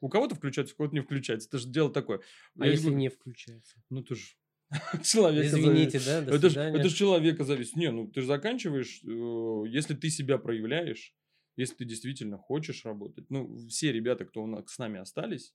У 0.00 0.08
кого-то 0.08 0.34
включается, 0.34 0.74
у 0.74 0.76
кого-то 0.76 0.94
не 0.94 1.00
включается. 1.02 1.48
Это 1.48 1.58
же 1.58 1.68
дело 1.68 1.90
такое. 1.90 2.20
А 2.58 2.64
Я 2.66 2.72
если 2.72 2.84
говорю, 2.84 2.98
не 2.98 3.08
включается? 3.08 3.82
Ну 3.90 4.02
ты 4.02 4.14
же 4.14 4.24
человека 5.04 5.46
Извините, 5.56 5.98
зависит. 5.98 6.26
да, 6.26 6.36
Это 6.36 6.48
же 6.50 6.60
это 6.60 6.88
ж 6.88 6.92
человека 6.92 7.44
зависит. 7.44 7.76
Не, 7.76 7.90
ну 7.90 8.08
ты 8.08 8.20
же 8.20 8.26
заканчиваешь, 8.26 9.00
э, 9.04 9.68
если 9.68 9.94
ты 9.94 10.10
себя 10.10 10.38
проявляешь, 10.38 11.14
если 11.56 11.74
ты 11.76 11.84
действительно 11.84 12.38
хочешь 12.38 12.84
работать. 12.84 13.26
Ну, 13.30 13.56
все 13.68 13.92
ребята, 13.92 14.24
кто 14.24 14.46
нас 14.46 14.70
с 14.70 14.78
нами 14.78 15.00
остались, 15.00 15.54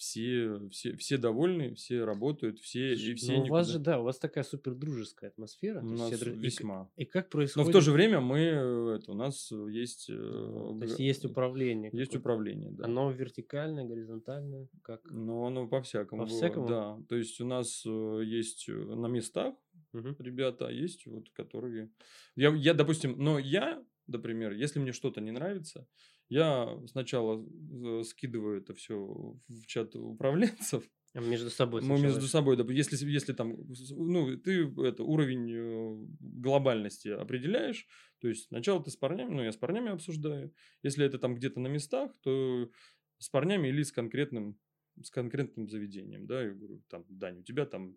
все, 0.00 0.66
все, 0.70 0.96
все 0.96 1.18
довольны, 1.18 1.74
все 1.74 2.04
работают, 2.04 2.58
все, 2.58 2.94
и 2.94 3.14
все 3.14 3.32
Ну, 3.36 3.42
у 3.42 3.48
вас 3.48 3.68
же, 3.68 3.78
да, 3.78 4.00
у 4.00 4.04
вас 4.04 4.18
такая 4.18 4.44
супер 4.44 4.74
дружеская 4.74 5.28
атмосфера. 5.28 5.82
у 5.82 5.84
нас 5.84 6.10
все 6.10 6.24
дру- 6.24 6.34
и 6.34 6.38
весьма. 6.38 6.90
И, 6.96 7.04
как 7.04 7.26
Но 7.26 7.30
происходит? 7.30 7.68
в 7.68 7.72
то 7.72 7.80
же 7.82 7.92
время 7.92 8.20
мы, 8.20 8.38
э, 8.38 8.96
это, 8.98 9.12
у 9.12 9.14
нас 9.14 9.52
э, 9.52 9.66
есть... 9.70 10.08
э, 10.08 10.14
То 10.14 10.78
есть 10.80 10.98
есть 10.98 11.24
управление. 11.26 11.90
Есть 11.92 12.16
управление, 12.16 12.70
да. 12.70 12.86
Оно 12.86 13.10
вертикальное, 13.10 13.84
горизонтальное, 13.84 14.68
как? 14.82 15.02
Ну, 15.10 15.44
оно 15.44 15.68
по-всякому. 15.68 16.22
бывает, 16.22 16.40
По-всякому? 16.40 16.66
Да. 16.68 16.98
То 17.06 17.16
есть 17.16 17.38
у 17.42 17.46
нас 17.46 17.84
есть 17.84 18.68
на 18.68 19.06
местах 19.06 19.54
Мгм. 19.92 20.16
ребята, 20.18 20.68
а 20.68 20.72
есть 20.72 21.04
вот, 21.04 21.28
которые... 21.30 21.90
Я, 22.36 22.54
я, 22.54 22.72
допустим, 22.72 23.16
но 23.18 23.38
я, 23.38 23.84
например, 24.06 24.52
если 24.52 24.78
мне 24.78 24.92
что-то 24.92 25.20
не 25.20 25.30
нравится, 25.30 25.86
я 26.28 26.78
сначала 26.86 27.44
э, 27.44 28.02
скидываю 28.04 28.60
это 28.60 28.74
все 28.74 28.96
в 28.96 29.66
чат 29.66 29.96
управленцев. 29.96 30.84
А 31.12 31.20
Между 31.20 31.50
собой 31.50 31.82
Мы 31.82 31.98
между 31.98 32.28
собой, 32.28 32.56
доп- 32.56 32.72
если, 32.72 32.96
если 33.04 33.32
там, 33.32 33.56
ну, 33.90 34.36
ты 34.36 34.72
это, 34.84 35.02
уровень 35.02 35.50
э, 35.52 36.06
глобальности 36.20 37.08
определяешь, 37.08 37.88
то 38.20 38.28
есть 38.28 38.46
сначала 38.46 38.82
ты 38.82 38.92
с 38.92 38.96
парнями, 38.96 39.34
ну, 39.34 39.42
я 39.42 39.50
с 39.50 39.56
парнями 39.56 39.90
обсуждаю, 39.90 40.54
если 40.84 41.04
это 41.04 41.18
там 41.18 41.34
где-то 41.34 41.58
на 41.58 41.66
местах, 41.66 42.12
то 42.22 42.70
с 43.18 43.28
парнями 43.28 43.68
или 43.68 43.82
с 43.82 43.90
конкретным, 43.90 44.56
с 45.02 45.10
конкретным 45.10 45.68
заведением, 45.68 46.26
да, 46.26 46.42
я 46.42 46.50
говорю, 46.50 46.80
там, 46.88 47.04
Дань, 47.08 47.40
у 47.40 47.42
тебя 47.42 47.66
там 47.66 47.96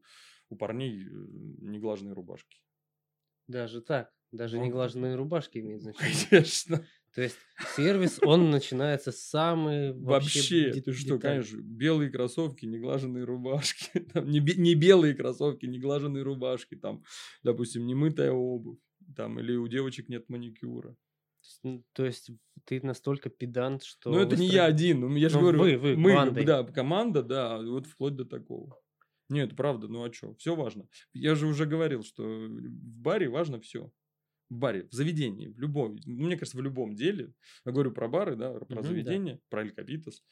у 0.49 0.55
парней 0.55 1.05
э, 1.05 1.09
неглаженные 1.09 2.13
рубашки. 2.13 2.61
Даже 3.47 3.81
так. 3.81 4.11
Даже 4.33 4.57
Ну, 4.57 4.65
неглаженные 4.65 5.15
рубашки 5.15 5.59
имеют 5.59 5.83
значение. 5.83 6.13
Конечно. 6.29 6.85
То 7.13 7.21
есть 7.21 7.37
сервис, 7.75 8.19
он 8.23 8.49
начинается 8.49 9.11
с 9.11 9.19
самой 9.19 9.93
Вообще, 9.93 10.71
де- 10.71 10.81
ты 10.81 10.91
что, 10.93 11.19
конечно, 11.19 11.61
белые 11.61 12.09
кроссовки, 12.09 12.65
неглаженные 12.65 13.23
рубашки, 13.23 13.99
там, 14.13 14.27
не, 14.29 14.39
не 14.39 14.73
белые 14.73 15.13
кроссовки, 15.13 15.67
неглаженные 15.67 16.23
рубашки, 16.23 16.75
там, 16.75 17.03
допустим, 17.43 17.85
немытая 17.85 18.31
обувь, 18.31 18.79
там, 19.15 19.39
или 19.39 19.55
у 19.55 19.67
девочек 19.67 20.09
нет 20.09 20.27
маникюра. 20.29 20.95
То 21.93 22.05
есть 22.05 22.31
ты 22.65 22.81
настолько 22.81 23.29
педант, 23.29 23.83
что... 23.83 24.09
Но 24.09 24.19
это 24.21 24.35
не 24.37 24.47
я 24.47 24.65
один, 24.65 25.01
ну, 25.01 25.15
я 25.15 25.29
же 25.29 25.35
Ну, 25.35 25.41
говорю, 25.41 25.59
вы- 25.59 25.77
вы, 25.77 25.95
мы, 25.97 26.15
бандой. 26.15 26.45
да, 26.45 26.63
команда, 26.63 27.21
да, 27.21 27.61
вот 27.61 27.85
вплоть 27.85 28.15
до 28.15 28.25
такого. 28.25 28.79
Нет, 29.29 29.55
правда, 29.55 29.87
ну 29.87 30.03
а 30.03 30.11
что, 30.11 30.33
все 30.35 30.55
важно. 30.55 30.87
Я 31.13 31.35
же 31.35 31.45
уже 31.47 31.65
говорил, 31.65 32.03
что 32.03 32.23
в 32.23 32.49
баре 32.71 33.29
важно 33.29 33.59
все. 33.59 33.91
В 34.49 34.55
баре, 34.55 34.87
в 34.87 34.93
заведении, 34.93 35.47
в 35.47 35.59
любом, 35.59 35.97
ну, 36.05 36.25
мне 36.25 36.37
кажется, 36.37 36.57
в 36.57 36.61
любом 36.61 36.95
деле, 36.95 37.33
я 37.65 37.71
говорю 37.71 37.91
про 37.91 38.07
бары, 38.07 38.35
да, 38.35 38.53
про 38.53 38.81
да. 38.81 38.87
заведения, 38.87 39.39
про 39.49 39.61
Эль 39.61 39.71
Капитас, 39.71 40.23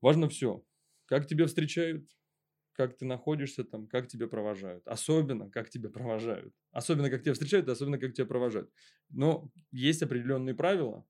важно 0.00 0.28
все. 0.28 0.64
Как 1.06 1.26
тебя 1.26 1.46
встречают, 1.46 2.08
как 2.74 2.96
ты 2.96 3.06
находишься 3.06 3.64
там, 3.64 3.86
как 3.86 4.08
тебя 4.08 4.28
провожают. 4.28 4.86
Особенно, 4.86 5.50
как 5.50 5.70
тебя 5.70 5.90
провожают. 5.90 6.54
Особенно, 6.70 7.10
как 7.10 7.22
тебя 7.22 7.32
встречают, 7.32 7.68
особенно, 7.68 7.98
как 7.98 8.14
тебя 8.14 8.26
провожают. 8.26 8.70
Но 9.08 9.50
есть 9.70 10.02
определенные 10.02 10.54
правила, 10.54 11.06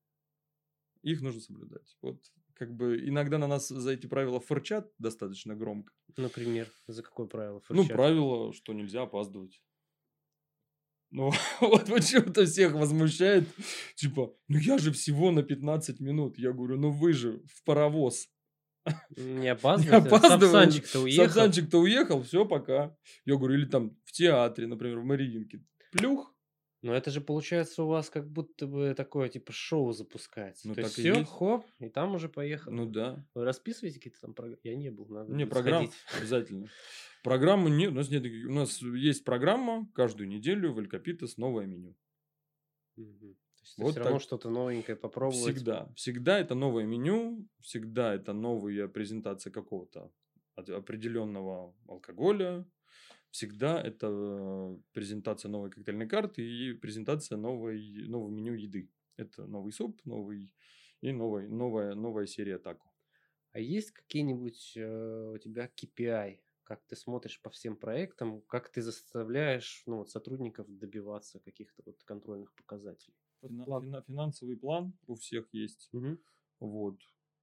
их 1.03 1.21
нужно 1.21 1.41
соблюдать. 1.41 1.97
Вот 2.01 2.23
как 2.55 2.75
бы 2.75 2.99
иногда 3.07 3.39
на 3.39 3.47
нас 3.47 3.69
за 3.69 3.93
эти 3.93 4.07
правила 4.07 4.41
фырчат 4.41 4.91
достаточно 4.99 5.55
громко. 5.55 5.93
Например, 6.17 6.69
за 6.87 7.03
какое 7.03 7.27
правило? 7.27 7.61
Ну, 7.69 7.83
фырчат? 7.83 7.97
правило, 7.97 8.53
что 8.53 8.73
нельзя 8.73 9.03
опаздывать. 9.03 9.61
Ну, 11.15 11.31
вот 11.61 11.87
почему-то 11.87 12.45
всех 12.45 12.73
возмущает. 12.73 13.45
Типа, 13.95 14.35
ну 14.49 14.59
я 14.59 14.79
же 14.79 14.91
всего 14.91 15.31
на 15.31 15.45
15 15.45 16.01
минут. 16.01 16.37
Я 16.39 16.51
говорю, 16.51 16.77
ну 16.77 16.91
вы 16.91 17.13
же 17.13 17.41
в 17.47 17.63
паровоз. 17.63 18.29
Не 19.17 19.49
опаздывайте. 19.53 20.11
Сапсанчик-то 20.11 21.01
уехал. 21.01 21.25
Сапсанчик-то 21.25 21.79
уехал, 21.79 22.23
все, 22.25 22.45
пока. 22.45 22.97
Я 23.25 23.37
говорю, 23.37 23.55
или 23.55 23.65
там 23.65 23.97
в 24.05 24.11
театре, 24.11 24.67
например, 24.67 24.99
в 24.99 25.05
Мариинке. 25.05 25.63
Плюх. 25.93 26.35
Но 26.83 26.93
это 26.93 27.13
же 27.13 27.21
получается 27.21 27.85
у 27.85 27.87
вас 27.87 28.11
как 28.11 28.29
будто 28.29 28.67
бы 28.67 28.93
такое 28.95 29.29
типа 29.29 29.53
шоу 29.53 29.93
запускается. 29.93 30.67
Ну, 30.67 30.75
То 30.75 30.81
есть 30.81 30.97
так 30.97 30.99
и 30.99 31.09
все, 31.09 31.21
есть. 31.21 31.31
хоп, 31.31 31.65
и 31.79 31.89
там 31.89 32.17
уже 32.17 32.29
поехал. 32.29 32.73
Ну 32.73 32.87
да. 32.87 33.25
Вы 33.35 33.45
расписываете 33.45 34.01
какие-то 34.01 34.21
там 34.21 34.35
программы? 34.35 34.59
Я 34.65 34.75
не 34.75 34.91
был, 34.91 35.07
надо 35.07 35.33
Не, 35.33 35.47
программ 35.47 35.87
сходить. 35.87 36.19
обязательно. 36.19 36.69
Программы 37.25 37.71
нет, 37.71 37.93
у 37.93 37.95
нас 37.95 38.11
нет, 38.11 38.23
у 38.27 38.53
нас 38.53 38.83
есть 38.83 39.25
программа 39.25 39.91
каждую 39.95 40.29
неделю 40.29 40.75
в 40.75 40.79
Элькапитас 40.79 41.39
новое 41.39 41.65
меню. 41.65 41.97
Мгм. 42.97 43.35
То 43.35 43.63
есть 43.63 43.79
Вот 43.79 43.91
все 43.93 44.01
равно 44.01 44.19
так. 44.19 44.23
что-то 44.23 44.51
новенькое 44.51 44.95
попробовать. 44.95 45.57
Всегда. 45.57 45.91
Всегда 45.97 46.39
это 46.39 46.55
новое 46.55 46.85
меню, 46.85 47.49
всегда 47.63 48.15
это 48.15 48.35
новая 48.35 48.89
презентация 48.89 49.51
какого-то 49.51 50.13
от- 50.55 50.69
определенного 50.69 51.75
алкоголя, 51.89 52.69
всегда 53.31 53.81
это 53.81 54.79
презентация 54.93 55.49
новой 55.49 55.71
коктейльной 55.71 56.07
карты 56.07 56.43
и 56.47 56.75
презентация 56.75 57.39
новой, 57.39 58.07
нового 58.07 58.29
меню 58.31 58.53
еды. 58.53 58.91
Это 59.17 59.47
новый 59.47 59.73
суп, 59.73 59.99
новый 60.05 60.53
и 61.01 61.11
новая, 61.11 61.49
новая, 61.49 61.95
новая 61.95 62.27
серия 62.27 62.59
тако. 62.59 62.93
А 63.53 63.61
есть 63.61 63.93
какие-нибудь 63.93 64.75
э, 64.77 65.33
у 65.37 65.39
тебя 65.39 65.71
KPI? 65.75 66.44
Как 66.65 66.83
ты 66.87 66.97
смотришь 66.97 67.41
по 67.43 67.51
всем 67.51 67.77
проектам? 67.77 68.41
Как 68.43 68.71
ты 68.71 68.81
заставляешь 68.81 69.83
ну, 69.87 69.99
вот, 69.99 70.11
сотрудников 70.11 70.67
добиваться 70.69 71.39
каких-то 71.41 71.83
вот 71.85 72.03
контрольных 72.05 72.55
показателей? 72.55 73.15
Фина- 73.43 73.65
план. 73.65 73.83
фина- 73.83 74.03
финансовый 74.07 74.57
план 74.57 74.95
у 75.07 75.15
всех 75.15 75.49
есть. 75.53 75.91
Мгм. 75.93 76.19
Вот. 76.61 77.01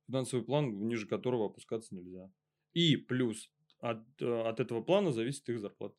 Финансовый 0.07 0.43
план, 0.43 0.87
ниже 0.87 1.07
которого 1.07 1.45
опускаться 1.45 1.93
нельзя. 1.95 2.31
И 2.73 2.97
плюс 2.97 3.51
от, 3.79 4.03
э, 4.21 4.41
от 4.41 4.59
этого 4.59 4.81
плана 4.81 5.11
зависит 5.11 5.47
их 5.49 5.59
зарплата. 5.59 5.95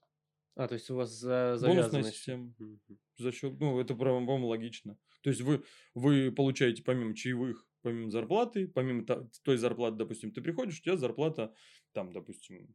А, 0.55 0.69
то 0.69 0.75
есть 0.75 0.91
у 0.91 0.97
вас 0.97 1.11
за, 1.11 1.57
Бонусная 1.61 2.03
система. 2.03 2.55
Мгм. 2.59 2.81
За 3.19 3.33
счет, 3.33 3.59
ну, 3.59 3.81
это, 3.81 3.95
по-моему, 3.95 4.49
логично. 4.49 4.99
То 5.23 5.31
есть 5.31 5.43
вы, 5.43 5.65
вы 5.95 6.33
получаете 6.33 6.83
помимо 6.83 7.15
чаевых, 7.15 7.67
помимо 7.83 8.11
зарплаты, 8.11 8.69
помимо 8.69 9.05
той 9.45 9.57
зарплаты, 9.57 9.97
допустим, 9.97 10.33
ты 10.33 10.43
приходишь, 10.43 10.81
у 10.81 10.83
тебя 10.83 10.97
зарплата, 10.97 11.55
там, 11.93 12.13
допустим, 12.13 12.75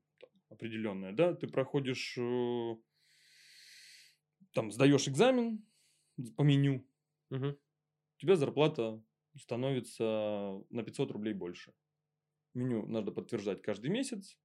определенная, 0.50 1.14
да, 1.14 1.34
ты 1.34 1.48
проходишь, 1.48 2.18
э, 2.18 2.76
там, 4.54 4.72
сдаешь 4.72 5.08
экзамен 5.08 5.66
по 6.36 6.42
меню, 6.42 6.88
Мгм. 7.30 7.50
у 7.50 8.20
тебя 8.20 8.36
зарплата 8.36 9.04
становится 9.40 10.64
на 10.70 10.84
500 10.84 11.12
рублей 11.12 11.34
больше. 11.34 11.74
Меню 12.54 12.88
надо 12.88 13.12
подтверждать 13.12 13.62
каждый 13.62 13.92
месяц, 13.92 14.40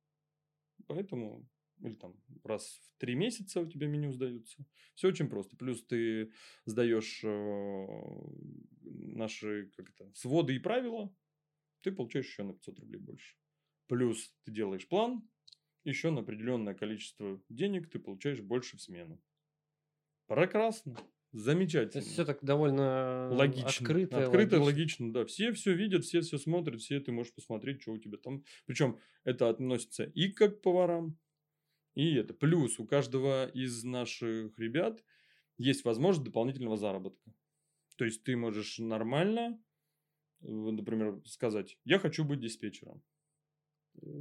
поэтому 0.87 1.49
или 1.81 1.95
там 1.95 2.15
раз 2.45 2.81
в 2.83 2.99
три 2.99 3.15
месяца 3.15 3.61
у 3.61 3.67
тебя 3.67 3.87
меню 3.87 4.13
сдаются. 4.13 4.65
Все 4.95 5.09
очень 5.09 5.29
просто. 5.29 5.57
Плюс 5.57 5.85
ты 5.85 6.33
сдаешь 6.65 7.23
э, 7.25 7.87
наши 8.83 9.71
как 9.77 9.91
это, 9.91 10.13
своды 10.15 10.55
и 10.55 10.59
правила, 10.59 11.15
ты 11.81 11.93
получаешь 11.93 12.27
еще 12.27 12.45
на 12.45 12.55
500 12.55 12.81
рублей 12.81 12.99
больше. 13.01 13.37
Плюс 13.89 14.35
ты 14.45 14.53
делаешь 14.53 14.89
план, 14.89 15.29
еще 15.85 16.11
на 16.11 16.21
определенное 16.21 16.75
количество 16.75 17.41
денег 17.49 17.91
ты 17.91 17.99
получаешь 17.99 18.41
больше 18.41 18.77
в 18.77 18.83
смену. 18.83 19.21
Прекрасно. 20.27 20.95
То 20.95 21.39
Замечательно. 21.39 22.01
есть 22.01 22.13
все 22.13 22.25
так 22.27 22.45
довольно 22.45 23.31
Логично. 23.33 23.69
открыто. 23.69 24.25
Открыто, 24.25 24.61
логично. 24.61 25.07
логично, 25.07 25.13
да. 25.13 25.25
Все 25.25 25.53
все 25.53 25.73
видят, 25.75 26.05
все 26.05 26.21
все 26.21 26.37
смотрят, 26.37 26.81
все 26.81 27.01
ты 27.01 27.11
можешь 27.11 27.35
посмотреть, 27.35 27.81
что 27.81 27.93
у 27.93 27.99
тебя 27.99 28.19
там. 28.19 28.45
Причем 28.67 28.99
это 29.25 29.49
относится 29.49 30.05
и 30.05 30.29
как 30.29 30.59
к 30.59 30.63
поварам, 30.63 31.19
и 31.95 32.15
это. 32.15 32.35
Плюс 32.35 32.79
у 32.79 32.87
каждого 32.87 33.49
из 33.49 33.83
наших 33.83 34.59
ребят 34.59 35.03
есть 35.57 35.85
возможность 35.85 36.27
дополнительного 36.27 36.77
заработка. 36.77 37.33
То 37.97 38.05
есть 38.05 38.25
ты 38.25 38.37
можешь 38.37 38.79
нормально, 38.79 39.59
э, 40.41 40.47
например, 40.49 41.23
сказать, 41.27 41.79
я 41.85 41.99
хочу 41.99 42.25
быть 42.25 42.41
диспетчером, 42.41 43.03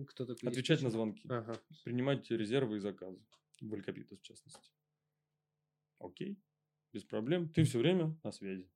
Кто 0.07 0.25
такой 0.25 0.49
отвечать 0.49 0.81
на 0.81 0.89
диспетчер? 0.89 0.91
звонки, 0.91 1.27
Ага. 1.29 1.59
принимать 1.83 2.29
резервы 2.31 2.77
и 2.77 2.79
заказы. 2.79 3.19
В 3.61 3.73
Алькапитас, 3.73 4.19
в 4.19 4.23
частности. 4.23 4.71
Окей, 5.99 6.37
без 6.93 7.03
проблем. 7.03 7.49
Ты 7.49 7.63
все 7.63 7.79
время 7.79 8.17
на 8.23 8.31
связи. 8.31 8.69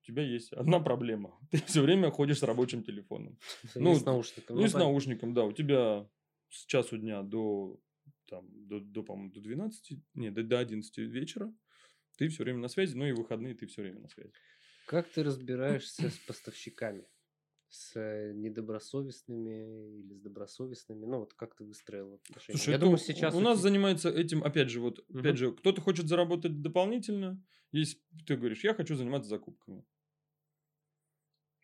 у 0.00 0.04
тебя 0.06 0.22
есть 0.22 0.52
одна 0.52 0.80
проблема. 0.80 1.38
Ты 1.50 1.58
все 1.58 1.82
время 1.82 2.10
ходишь 2.10 2.38
с 2.38 2.42
рабочим 2.42 2.82
телефоном. 2.82 3.38
Ну, 3.74 3.94
с 3.94 4.04
наушником. 4.04 4.56
Ну, 4.56 4.62
Ну, 4.62 4.66
и 4.66 4.70
с 4.70 4.74
наушником, 4.74 5.34
да. 5.34 5.44
У 5.44 5.52
тебя 5.52 6.08
с 6.50 6.66
часу 6.66 6.98
дня 6.98 7.22
до, 7.22 7.80
там, 8.26 8.48
до, 8.68 8.80
до 8.80 9.02
по-моему, 9.02 9.32
до 9.32 9.40
12, 9.40 9.98
не, 10.14 10.30
до, 10.30 10.42
до 10.42 10.58
11 10.60 10.98
вечера 10.98 11.52
ты 12.16 12.28
все 12.28 12.44
время 12.44 12.58
на 12.60 12.68
связи, 12.68 12.94
ну 12.96 13.04
и 13.06 13.12
выходные 13.12 13.54
ты 13.54 13.66
все 13.66 13.82
время 13.82 14.00
на 14.00 14.08
связи. 14.08 14.32
Как 14.86 15.08
ты 15.08 15.22
разбираешься 15.22 16.10
с 16.10 16.18
поставщиками? 16.18 17.06
С 17.74 17.96
э, 17.96 18.32
недобросовестными 18.34 20.00
или 20.00 20.12
с 20.12 20.20
добросовестными? 20.20 21.06
Ну, 21.06 21.20
вот 21.20 21.32
как 21.32 21.54
ты 21.56 21.64
выстроил 21.64 22.14
отношения? 22.16 22.58
Слушай, 22.58 22.72
Я 22.72 22.78
думаю, 22.78 22.98
сейчас 22.98 23.34
у 23.34 23.40
нас 23.40 23.60
занимается 23.60 24.10
этим, 24.10 24.44
опять 24.44 24.68
же, 24.68 24.78
вот, 24.80 24.98
Мгм. 25.08 25.20
опять 25.20 25.38
же, 25.38 25.52
кто-то 25.52 25.80
хочет 25.80 26.06
заработать 26.06 26.60
дополнительно, 26.60 27.42
есть, 27.70 27.98
ты 28.26 28.36
говоришь, 28.36 28.62
я 28.62 28.74
хочу 28.74 28.94
заниматься 28.94 29.30
закупками. 29.30 29.86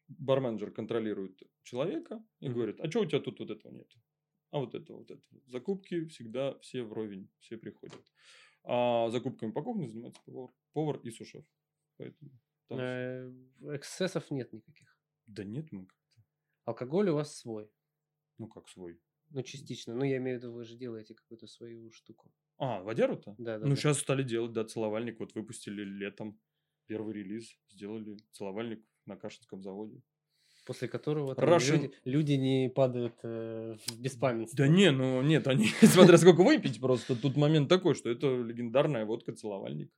Барменджер 0.09 0.71
контролирует 0.71 1.43
человека 1.63 2.25
и 2.41 2.47
Мгм. 2.47 2.55
говорит, 2.55 2.81
а 2.81 2.91
что 2.91 3.01
у 3.01 3.05
тебя 3.05 3.21
тут 3.21 3.41
вот 3.41 3.51
этого 3.51 3.71
нет? 3.71 3.93
А 4.51 4.61
вот 4.61 4.75
это, 4.75 4.95
вот 4.95 5.11
это. 5.11 5.23
Закупки 5.47 6.07
всегда 6.07 6.59
все 6.61 6.85
вровень, 6.85 7.29
все 7.41 7.59
приходят. 7.59 8.01
А 8.65 9.11
закупками 9.11 9.53
по 9.53 9.63
кухне 9.63 9.89
занимается 9.89 10.23
повар, 10.25 10.51
повар 10.73 11.01
и 11.01 11.11
сушеф. 11.11 11.45
Поэтому 11.99 12.31
там 12.69 12.79
э, 12.79 13.31
эксцессов 13.77 14.31
нет 14.31 14.55
никаких. 14.55 14.97
Да 15.27 15.45
нет, 15.45 15.71
мы 15.71 15.87
Алкоголь 16.69 17.09
у 17.09 17.15
вас 17.15 17.35
свой. 17.35 17.71
ну 18.37 18.47
как 18.47 18.69
свой. 18.69 19.01
Ну, 19.31 19.43
частично. 19.43 19.95
Ну, 19.95 20.05
я 20.05 20.19
имею 20.19 20.39
в 20.39 20.43
виду, 20.43 20.53
вы 20.53 20.65
же 20.65 20.77
делаете 20.77 21.15
какую-то 21.15 21.47
свою 21.47 21.91
штуку. 21.93 22.31
А, 22.59 22.83
водяру-то? 22.83 23.35
Да, 23.39 23.59
да. 23.59 23.65
Ну, 23.65 23.71
да. 23.71 23.77
сейчас 23.77 23.99
стали 24.01 24.23
делать, 24.23 24.53
да, 24.53 24.65
целовальник. 24.65 25.19
Вот 25.19 25.35
выпустили 25.35 25.83
летом 25.83 26.39
первый 26.87 27.15
релиз. 27.15 27.59
Сделали 27.69 28.19
целовальник 28.33 28.85
на 29.07 29.17
Кашинском 29.17 29.63
заводе. 29.63 30.03
После 30.69 30.87
которого 30.87 31.35
там 31.35 31.49
Russian- 31.49 31.81
люди, 31.81 31.93
люди 32.05 32.33
не 32.35 32.69
падают 32.69 33.15
э, 33.23 33.77
в 33.87 33.99
беспамятство. 33.99 34.59
Да 34.59 34.69
не, 34.69 34.91
ну 34.91 35.23
нет, 35.23 35.49
они, 35.49 35.65
смотря 35.83 36.19
сколько 36.19 36.43
выпить 36.43 36.79
просто. 36.79 37.17
Тут 37.17 37.39
момент 37.39 37.71
такой, 37.71 37.95
что 37.95 38.11
это 38.11 38.27
легендарная 38.27 39.07
водка 39.07 39.33
целовальник. 39.33 39.91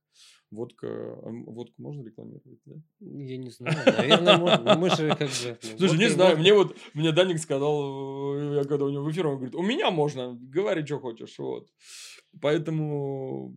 Водка, 0.49 0.87
водку 1.23 1.73
можно 1.81 2.03
рекламировать, 2.03 2.61
да? 2.65 2.75
Я 3.01 3.35
не 3.35 3.49
знаю, 3.49 3.77
наверное, 3.85 4.37
можно. 4.37 4.63
Но 4.63 4.77
мы 4.77 4.89
же 4.91 5.09
как 5.09 5.27
бы... 5.27 5.57
ну, 5.61 5.77
Слушай, 5.77 5.97
не 5.97 6.07
знаю, 6.09 6.37
мне 6.37 6.53
вот, 6.53 6.77
мне 6.93 7.11
Даник 7.11 7.39
сказал, 7.39 8.37
э, 8.37 8.55
я 8.55 8.63
когда 8.63 8.85
у 8.85 8.89
него 8.89 9.03
в 9.03 9.11
эфире, 9.11 9.27
он 9.27 9.35
говорит, 9.35 9.55
у 9.55 9.61
меня 9.61 9.91
можно, 9.91 10.37
говори, 10.39 10.85
что 10.85 10.99
хочешь, 10.99 11.37
вот. 11.37 11.67
Поэтому, 12.39 13.53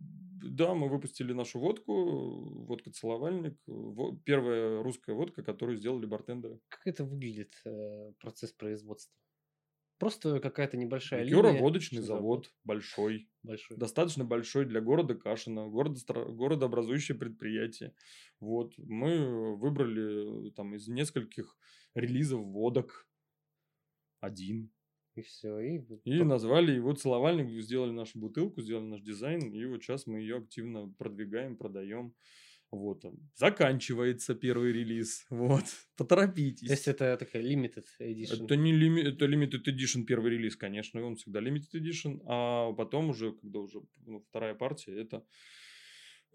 да, 0.49 0.73
мы 0.73 0.89
выпустили 0.89 1.33
нашу 1.33 1.59
водку, 1.59 2.65
водка-целовальник, 2.65 3.57
во- 3.67 4.15
первая 4.25 4.81
русская 4.83 5.13
водка, 5.13 5.43
которую 5.43 5.77
сделали 5.77 6.05
бартендеры. 6.05 6.59
Как 6.69 6.85
это 6.87 7.03
выглядит, 7.05 7.53
э, 7.65 8.13
процесс 8.19 8.51
производства? 8.53 9.13
Просто 9.97 10.41
какая-то 10.41 10.75
небольшая 10.75 11.23
Ликеро 11.23 11.47
линия. 11.49 11.61
водочный 11.61 11.99
что 11.99 12.07
завод, 12.07 12.53
большой, 12.65 13.29
Большой. 13.43 13.77
достаточно 13.77 14.25
большой 14.25 14.65
для 14.65 14.81
города 14.81 15.15
Кашина, 15.15 15.67
города, 15.69 15.99
городообразующее 16.13 17.17
предприятие. 17.17 17.93
Вот, 18.41 18.73
мы 18.77 19.55
выбрали 19.55 20.49
э, 20.49 20.51
там 20.51 20.75
из 20.75 20.87
нескольких 20.89 21.57
релизов 21.93 22.43
водок 22.45 23.07
один. 24.19 24.69
И 25.15 25.21
все. 25.21 25.59
И, 25.59 25.81
И 26.03 26.23
назвали 26.23 26.73
его 26.73 26.93
целовальник, 26.93 27.49
сделали 27.61 27.91
нашу 27.91 28.19
бутылку, 28.19 28.61
сделали 28.61 28.85
наш 28.85 29.01
дизайн, 29.01 29.51
и 29.53 29.65
вот 29.65 29.81
сейчас 29.81 30.07
мы 30.07 30.19
ее 30.19 30.37
активно 30.37 30.93
продвигаем, 30.97 31.57
продаем. 31.57 32.13
Вот, 32.71 33.01
там, 33.01 33.13
заканчивается 33.35 34.35
первый 34.35 34.73
релиз, 34.73 35.25
вот, 35.29 35.63
поторопитесь. 35.95 36.67
То 36.67 36.73
есть 36.73 36.87
это 36.87 37.15
такая 37.15 37.43
limited 37.43 37.85
edition. 38.01 38.43
Это 38.43 38.55
не 38.57 38.73
лими... 38.73 39.01
это 39.01 39.25
limited 39.25 39.63
edition 39.65 40.03
первый 40.03 40.31
релиз, 40.31 40.57
конечно, 40.57 41.01
он 41.01 41.15
всегда 41.15 41.39
limited 41.41 41.73
edition, 41.73 42.21
а 42.25 42.73
потом 42.73 43.11
уже, 43.11 43.33
когда 43.33 43.59
уже 43.59 43.81
ну, 44.05 44.19
вторая 44.29 44.55
партия, 44.55 44.99
это 44.99 45.23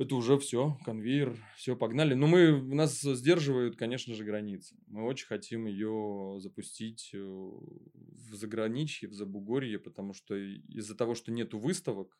это 0.01 0.15
уже 0.17 0.39
все, 0.39 0.79
конвейер, 0.85 1.37
все, 1.57 1.77
погнали. 1.77 2.15
Но 2.15 2.27
мы, 2.27 2.61
нас 2.63 3.01
сдерживают, 3.01 3.77
конечно 3.77 4.15
же, 4.15 4.25
границы. 4.25 4.77
Мы 4.87 5.05
очень 5.05 5.27
хотим 5.27 5.67
ее 5.67 6.37
запустить 6.41 7.11
э, 7.15 7.19
в 7.19 8.35
заграничье, 8.35 9.09
в 9.09 9.13
Забугорье, 9.15 9.79
потому 9.79 10.13
что 10.15 10.35
из-за 10.37 10.97
того, 10.97 11.15
что 11.15 11.33
нету 11.33 11.59
выставок, 11.59 12.19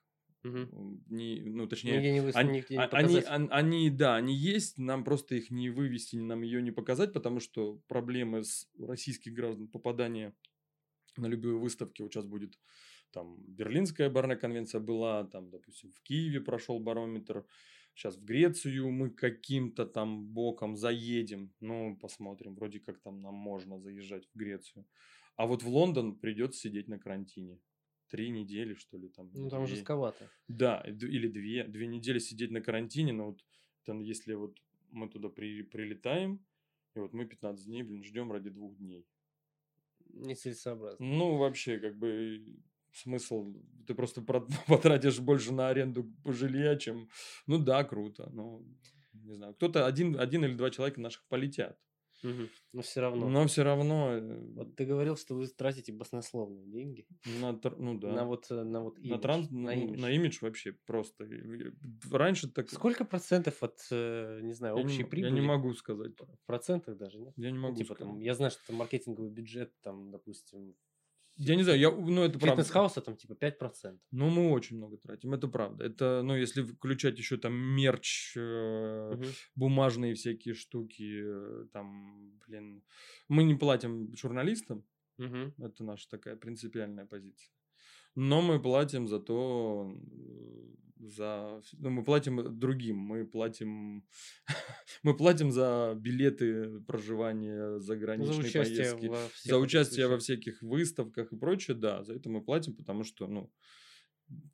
м, 0.73 1.05
не, 1.09 1.41
ну, 1.43 1.67
точнее, 1.67 1.97
Нигде 1.97 2.13
не, 2.13 2.21
выс- 2.21 2.37
они, 2.37 2.59
нигде 2.59 2.77
не 2.79 2.83
а- 2.83 2.89
они, 2.93 3.23
ан- 3.23 3.49
они, 3.53 3.91
да, 3.91 4.17
они 4.17 4.35
есть, 4.37 4.79
нам 4.79 5.05
просто 5.05 5.35
их 5.37 5.51
не 5.51 5.71
вывести, 5.71 6.17
нам 6.17 6.43
ее 6.43 6.63
не 6.63 6.71
показать, 6.73 7.13
потому 7.13 7.41
что 7.41 7.83
проблемы 7.89 8.45
с 8.45 8.69
российских 8.79 9.33
граждан 9.35 9.69
попадания 9.69 10.35
на 11.17 11.27
любые 11.27 11.57
выставки, 11.59 12.03
вот 12.03 12.13
сейчас 12.13 12.27
будет 12.27 12.59
там 13.13 13.37
Берлинская 13.47 14.11
барная 14.11 14.37
конвенция 14.37 14.81
была, 14.81 15.25
там, 15.25 15.51
допустим, 15.51 15.93
в 15.93 16.01
Киеве 16.03 16.41
прошел 16.41 16.79
барометр, 16.79 17.45
сейчас 17.95 18.17
в 18.17 18.25
Грецию 18.25 18.91
мы 18.91 19.11
каким-то 19.11 19.87
там 19.87 20.27
боком 20.27 20.77
заедем, 20.77 21.53
ну, 21.61 21.97
посмотрим, 21.97 22.55
вроде 22.55 22.81
как 22.81 23.01
там 23.01 23.21
нам 23.21 23.35
можно 23.35 23.79
заезжать 23.79 24.27
в 24.27 24.39
Грецию. 24.39 24.87
А 25.37 25.47
вот 25.47 25.63
в 25.63 25.69
Лондон 25.69 26.19
придется 26.19 26.61
сидеть 26.61 26.89
на 26.89 26.99
карантине. 26.99 27.59
Три 28.09 28.31
недели, 28.31 28.75
что 28.75 28.99
ли, 28.99 29.09
там. 29.09 29.31
Ну, 29.33 29.49
там 29.49 29.65
две. 29.65 29.77
жестковато. 29.77 30.29
Да, 30.49 30.83
или 30.87 31.29
две, 31.29 31.65
две 31.65 31.87
недели 31.87 32.19
сидеть 32.19 32.51
на 32.51 32.61
карантине, 32.61 33.13
но 33.13 33.27
вот 33.27 33.45
там, 33.85 34.01
если 34.01 34.35
вот 34.35 34.59
мы 34.91 35.09
туда 35.09 35.29
при, 35.29 35.63
прилетаем, 35.63 36.45
и 36.95 36.99
вот 36.99 37.13
мы 37.13 37.25
15 37.25 37.65
дней, 37.67 37.83
блин, 37.83 38.03
ждем 38.03 38.33
ради 38.33 38.51
двух 38.51 38.77
дней. 38.77 39.07
Нецелесообразно. 40.13 41.07
Ну, 41.07 41.37
вообще, 41.37 41.79
как 41.79 41.97
бы 41.97 42.45
смысл, 42.93 43.55
ты 43.87 43.95
просто 43.95 44.23
про- 44.23 44.47
потратишь 44.69 45.19
больше 45.21 45.53
на 45.53 45.69
аренду 45.69 46.11
жилья, 46.25 46.77
чем, 46.77 47.09
ну 47.47 47.59
да, 47.59 47.85
круто, 47.85 48.29
но 48.33 48.63
не 49.13 49.35
знаю, 49.35 49.55
кто-то 49.55 49.87
один, 49.87 50.19
один 50.19 50.45
или 50.45 50.55
два 50.55 50.71
человека 50.71 51.01
наших 51.01 51.27
полетят, 51.29 51.79
Мгм. 52.23 52.49
Но 52.75 52.83
все 52.83 53.01
равно. 53.01 53.31
но 53.31 53.47
все 53.47 53.63
равно 53.63 54.11
э, 54.13 54.39
Вот 54.53 54.77
ты 54.77 54.85
говорил, 54.85 55.17
что 55.17 55.35
вы 55.35 55.47
тратите 55.47 55.91
баснословные 55.93 56.67
деньги 56.67 57.07
на, 57.25 57.59
ну 57.79 57.99
да, 57.99 58.13
на 58.13 58.25
вот 58.27 58.51
э, 58.51 58.63
на 58.63 58.83
вот 58.83 58.99
на, 58.99 59.03
имидж, 59.05 59.21
транс, 59.23 59.51
на 59.51 59.57
на, 59.59 59.75
имидж. 59.75 60.01
на 60.03 60.11
имидж 60.11 60.39
вообще 60.43 60.73
просто. 60.85 61.27
Раньше 62.11 62.51
так... 62.51 62.69
Сколько 62.71 63.05
процентов 63.07 63.63
от, 63.63 63.79
э, 63.91 64.41
не 64.43 64.53
знаю, 64.53 64.77
я 64.77 64.83
общей 64.85 65.03
м- 65.03 65.09
прибыли? 65.09 65.31
Я 65.31 65.35
не 65.35 65.47
могу 65.47 65.73
сказать. 65.73 66.13
В 66.21 66.47
процентах 66.47 66.97
даже, 66.99 67.19
нет? 67.19 67.33
Я 67.39 67.51
не 67.51 67.57
Ну, 67.57 67.63
могу 67.63 67.77
типа 67.77 67.95
сказать. 67.95 68.13
там, 68.13 68.21
я 68.21 68.35
знаю, 68.35 68.51
что 68.51 68.73
маркетинговый 68.75 69.31
бюджет, 69.31 69.73
там, 69.81 70.11
допустим, 70.11 70.75
Я 71.43 71.57
не 71.57 71.63
знаю, 71.63 71.79
я, 71.81 71.91
ну 71.91 72.23
это 72.23 72.39
правда. 72.39 72.63
фитнес-хауса 72.63 73.01
там 73.01 73.17
типа 73.17 73.35
5%. 73.35 73.99
Ну, 74.11 74.29
мы 74.29 74.51
очень 74.51 74.77
много 74.77 74.99
тратим, 74.99 75.33
это 75.33 75.49
правда. 75.49 75.85
Это, 75.85 76.21
ну, 76.23 76.37
если 76.37 76.63
включать 76.63 77.19
еще 77.19 77.39
там 77.39 77.55
мерч, 77.55 78.35
э, 78.37 79.15
Мгм. 79.15 79.25
бумажные 79.57 80.15
всякие 80.15 80.55
штуки, 80.55 81.23
э, 81.25 81.67
там, 81.73 82.39
блин, 82.47 82.83
мы 83.29 83.45
не 83.45 83.55
платим 83.55 84.15
журналистам, 84.15 84.85
Мгм. 85.17 85.55
это 85.59 85.83
наша 85.85 86.09
такая 86.11 86.37
принципиальная 86.37 87.07
позиция. 87.07 87.51
Но 88.15 88.43
мы 88.43 88.61
платим 88.61 89.07
за 89.07 89.21
то, 89.21 89.95
э, 89.95 91.07
за, 91.09 91.63
ну, 91.79 91.91
мы 91.91 92.05
платим 92.05 92.59
другим, 92.59 92.97
мы 92.97 93.25
платим, 93.25 94.05
мы 95.03 95.17
платим 95.17 95.51
за 95.51 95.95
билеты 95.97 96.81
проживания, 96.81 97.71
Ну, 97.73 97.81
заграничные 97.81 98.43
За 98.51 98.59
поездки, 98.59 99.07
во 99.07 99.19
за 99.43 99.59
участие 99.59 100.09
во 100.09 100.19
всяких 100.19 100.63
выставках 100.63 101.33
и 101.33 101.37
прочее, 101.37 101.77
да, 101.77 102.03
за 102.05 102.15
это 102.15 102.29
мы 102.29 102.43
платим, 102.43 102.75
потому 102.75 103.05
что, 103.05 103.27
ну, 103.27 103.51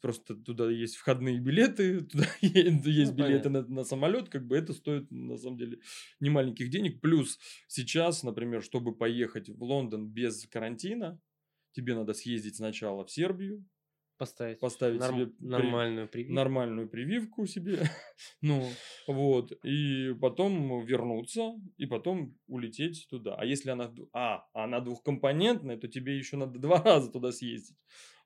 просто 0.01 0.35
туда 0.35 0.71
есть 0.71 0.97
входные 0.97 1.39
билеты, 1.39 2.01
туда 2.11 2.27
е- 2.41 2.81
есть 2.85 3.13
Ну, 3.13 3.25
билеты 3.25 3.49
на, 3.49 3.67
на 3.67 3.85
самолет, 3.85 4.29
как 4.29 4.47
бы 4.47 4.57
это 4.57 4.73
стоит, 4.73 5.11
на 5.11 5.37
самом 5.37 5.59
деле, 5.59 5.79
немаленьких 6.21 6.71
денег. 6.71 7.01
Плюс 7.01 7.39
сейчас, 7.69 8.23
например, 8.23 8.63
чтобы 8.63 8.95
поехать 8.95 9.49
в 9.49 9.63
Лондон 9.63 10.09
без 10.09 10.47
карантина, 10.47 11.21
тебе 11.77 11.95
надо 11.95 12.15
съездить 12.15 12.57
сначала 12.57 13.05
в 13.05 13.11
Сербию, 13.11 13.65
Поставить, 14.19 14.61
поставить 14.61 14.99
норм- 15.01 15.19
себе 15.27 15.33
нормальную 15.41 16.09
прививку. 16.09 16.35
нормальную 16.35 16.89
прививку 16.89 17.47
себе, 17.47 17.81
ну, 18.41 18.67
вот, 19.07 19.53
и 19.63 20.15
потом 20.21 20.85
вернуться, 20.87 21.53
и 21.77 21.85
потом 21.87 22.39
улететь 22.47 23.07
туда. 23.11 23.35
А 23.37 23.45
если 23.45 23.69
она, 23.71 23.93
а, 24.15 24.47
она 24.55 24.81
двухкомпонентная, 24.81 25.77
то 25.77 25.87
тебе 25.87 26.17
еще 26.17 26.39
надо 26.39 26.59
два 26.59 26.83
раза 26.83 27.13
туда 27.13 27.31
съездить, 27.31 27.77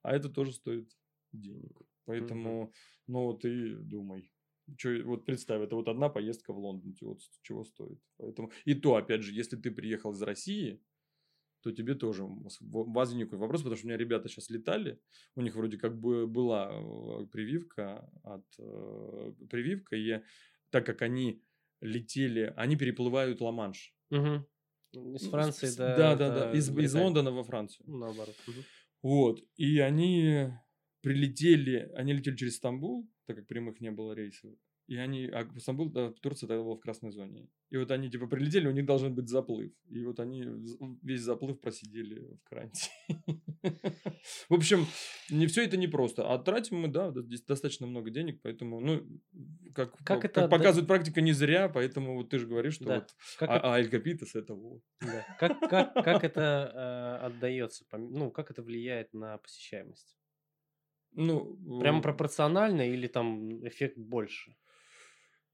а 0.03 0.15
это 0.15 0.29
тоже 0.29 0.53
стоит 0.53 0.89
денег. 1.33 1.77
Поэтому, 2.07 2.73
ну, 3.09 3.25
вот 3.25 3.45
и 3.45 3.75
думай. 3.75 4.31
Чё, 4.79 5.05
вот 5.05 5.25
представь, 5.27 5.61
это 5.63 5.75
вот 5.75 5.89
одна 5.89 6.09
поездка 6.09 6.53
в 6.53 6.59
Лондон, 6.59 6.95
чего, 6.95 7.19
чего 7.43 7.65
стоит. 7.65 7.99
Поэтому, 8.19 8.53
и 8.65 8.75
то, 8.75 8.95
опять 8.95 9.23
же, 9.23 9.33
если 9.33 9.57
ты 9.57 9.73
приехал 9.73 10.13
из 10.13 10.23
России, 10.23 10.81
то 11.62 11.73
тебе 11.73 11.94
тоже 11.94 12.25
возник 12.61 13.33
вопрос, 13.33 13.61
потому 13.62 13.77
что 13.77 13.87
у 13.87 13.88
меня 13.88 13.99
ребята 13.99 14.29
сейчас 14.29 14.51
летали, 14.51 15.01
у 15.35 15.42
них 15.42 15.55
вроде 15.55 15.77
как 15.79 15.99
бы 15.99 16.27
была 16.27 16.70
э, 16.73 17.27
прививка 17.27 18.11
от 18.23 18.44
э, 18.59 19.33
прививка, 19.51 19.96
и 19.96 20.23
так 20.70 20.87
как 20.87 21.03
они 21.03 21.42
летели, 21.81 22.53
они 22.57 22.77
переплывают 22.77 23.40
Ла-Манш. 23.40 23.94
Мгм. 24.11 24.46
Из 24.92 25.29
Франции 25.29 25.66
с- 25.66 25.77
до... 25.77 25.96
Да, 25.96 26.16
да, 26.16 26.35
да, 26.35 26.53
из, 26.53 26.68
из. 26.77 26.94
Лондона 26.94 27.31
во 27.31 27.44
Францию. 27.44 27.85
Ну, 27.88 27.99
Наоборот. 27.99 28.35
Мгм. 28.46 28.62
Вот, 29.03 29.40
и 29.57 29.79
они 29.79 30.49
прилетели, 31.01 31.90
они 31.94 32.12
летели 32.12 32.37
через 32.37 32.57
Стамбул, 32.57 33.09
так 33.27 33.37
как 33.37 33.46
прямых 33.46 33.81
не 33.81 33.90
было 33.90 34.12
рейсов, 34.12 34.53
и 34.90 34.96
они, 34.96 35.26
а 35.26 35.48
Стамбул, 35.59 35.88
да, 35.90 36.11
Турция 36.20 36.48
тогда 36.48 36.64
была 36.64 36.74
в 36.74 36.81
красной 36.81 37.12
зоне. 37.12 37.48
И 37.70 37.76
вот 37.76 37.92
они 37.92 38.11
типа 38.11 38.26
прилетели, 38.26 38.66
у 38.66 38.72
них 38.72 38.87
должен 38.87 39.14
быть 39.14 39.29
заплыв. 39.29 39.72
И 39.88 40.05
вот 40.05 40.18
они 40.18 40.42
весь 41.03 41.20
заплыв 41.20 41.61
просидели 41.61 42.18
в 42.35 42.42
карантине. 42.48 43.40
В 44.48 44.55
общем, 44.55 44.87
не 45.31 45.46
все 45.46 45.64
это 45.64 45.76
непросто. 45.76 46.29
А 46.33 46.38
тратим 46.38 46.79
мы, 46.81 46.88
да, 46.88 47.12
да, 47.12 47.22
здесь 47.22 47.42
достаточно 47.42 47.87
много 47.87 48.11
денег, 48.11 48.40
поэтому, 48.42 48.81
ну, 48.81 49.07
как, 49.74 49.96
Как 50.05 50.24
это 50.24 50.44
отда- 50.44 50.57
показывает 50.57 50.88
практика, 50.88 51.20
не 51.20 51.33
зря, 51.33 51.68
поэтому 51.68 52.16
вот 52.16 52.31
ты 52.31 52.38
же 52.40 52.48
говоришь, 52.48 52.74
что 52.74 52.85
Да. 52.87 52.94
вот 52.96 53.14
Как 53.38 53.48
а, 53.50 53.57
это- 53.57 53.74
а 53.74 53.79
Эль 53.79 53.88
Капитас 53.88 54.35
это 54.35 54.55
вот. 54.55 54.83
да. 55.00 55.24
Как, 55.38 55.61
как, 55.70 55.94
как 55.94 56.24
это 56.24 57.20
э, 57.22 57.26
отдается? 57.26 57.85
пом- 57.92 58.11
Ну, 58.11 58.31
как 58.33 58.50
это 58.50 58.62
влияет 58.62 59.14
на 59.14 59.38
посещаемость? 59.38 60.16
Ну, 61.12 61.57
Прямо 61.81 62.00
э, 62.00 62.03
пропорционально 62.03 62.88
или 62.88 63.07
там 63.07 63.64
эффект 63.66 63.96
больше? 63.98 64.57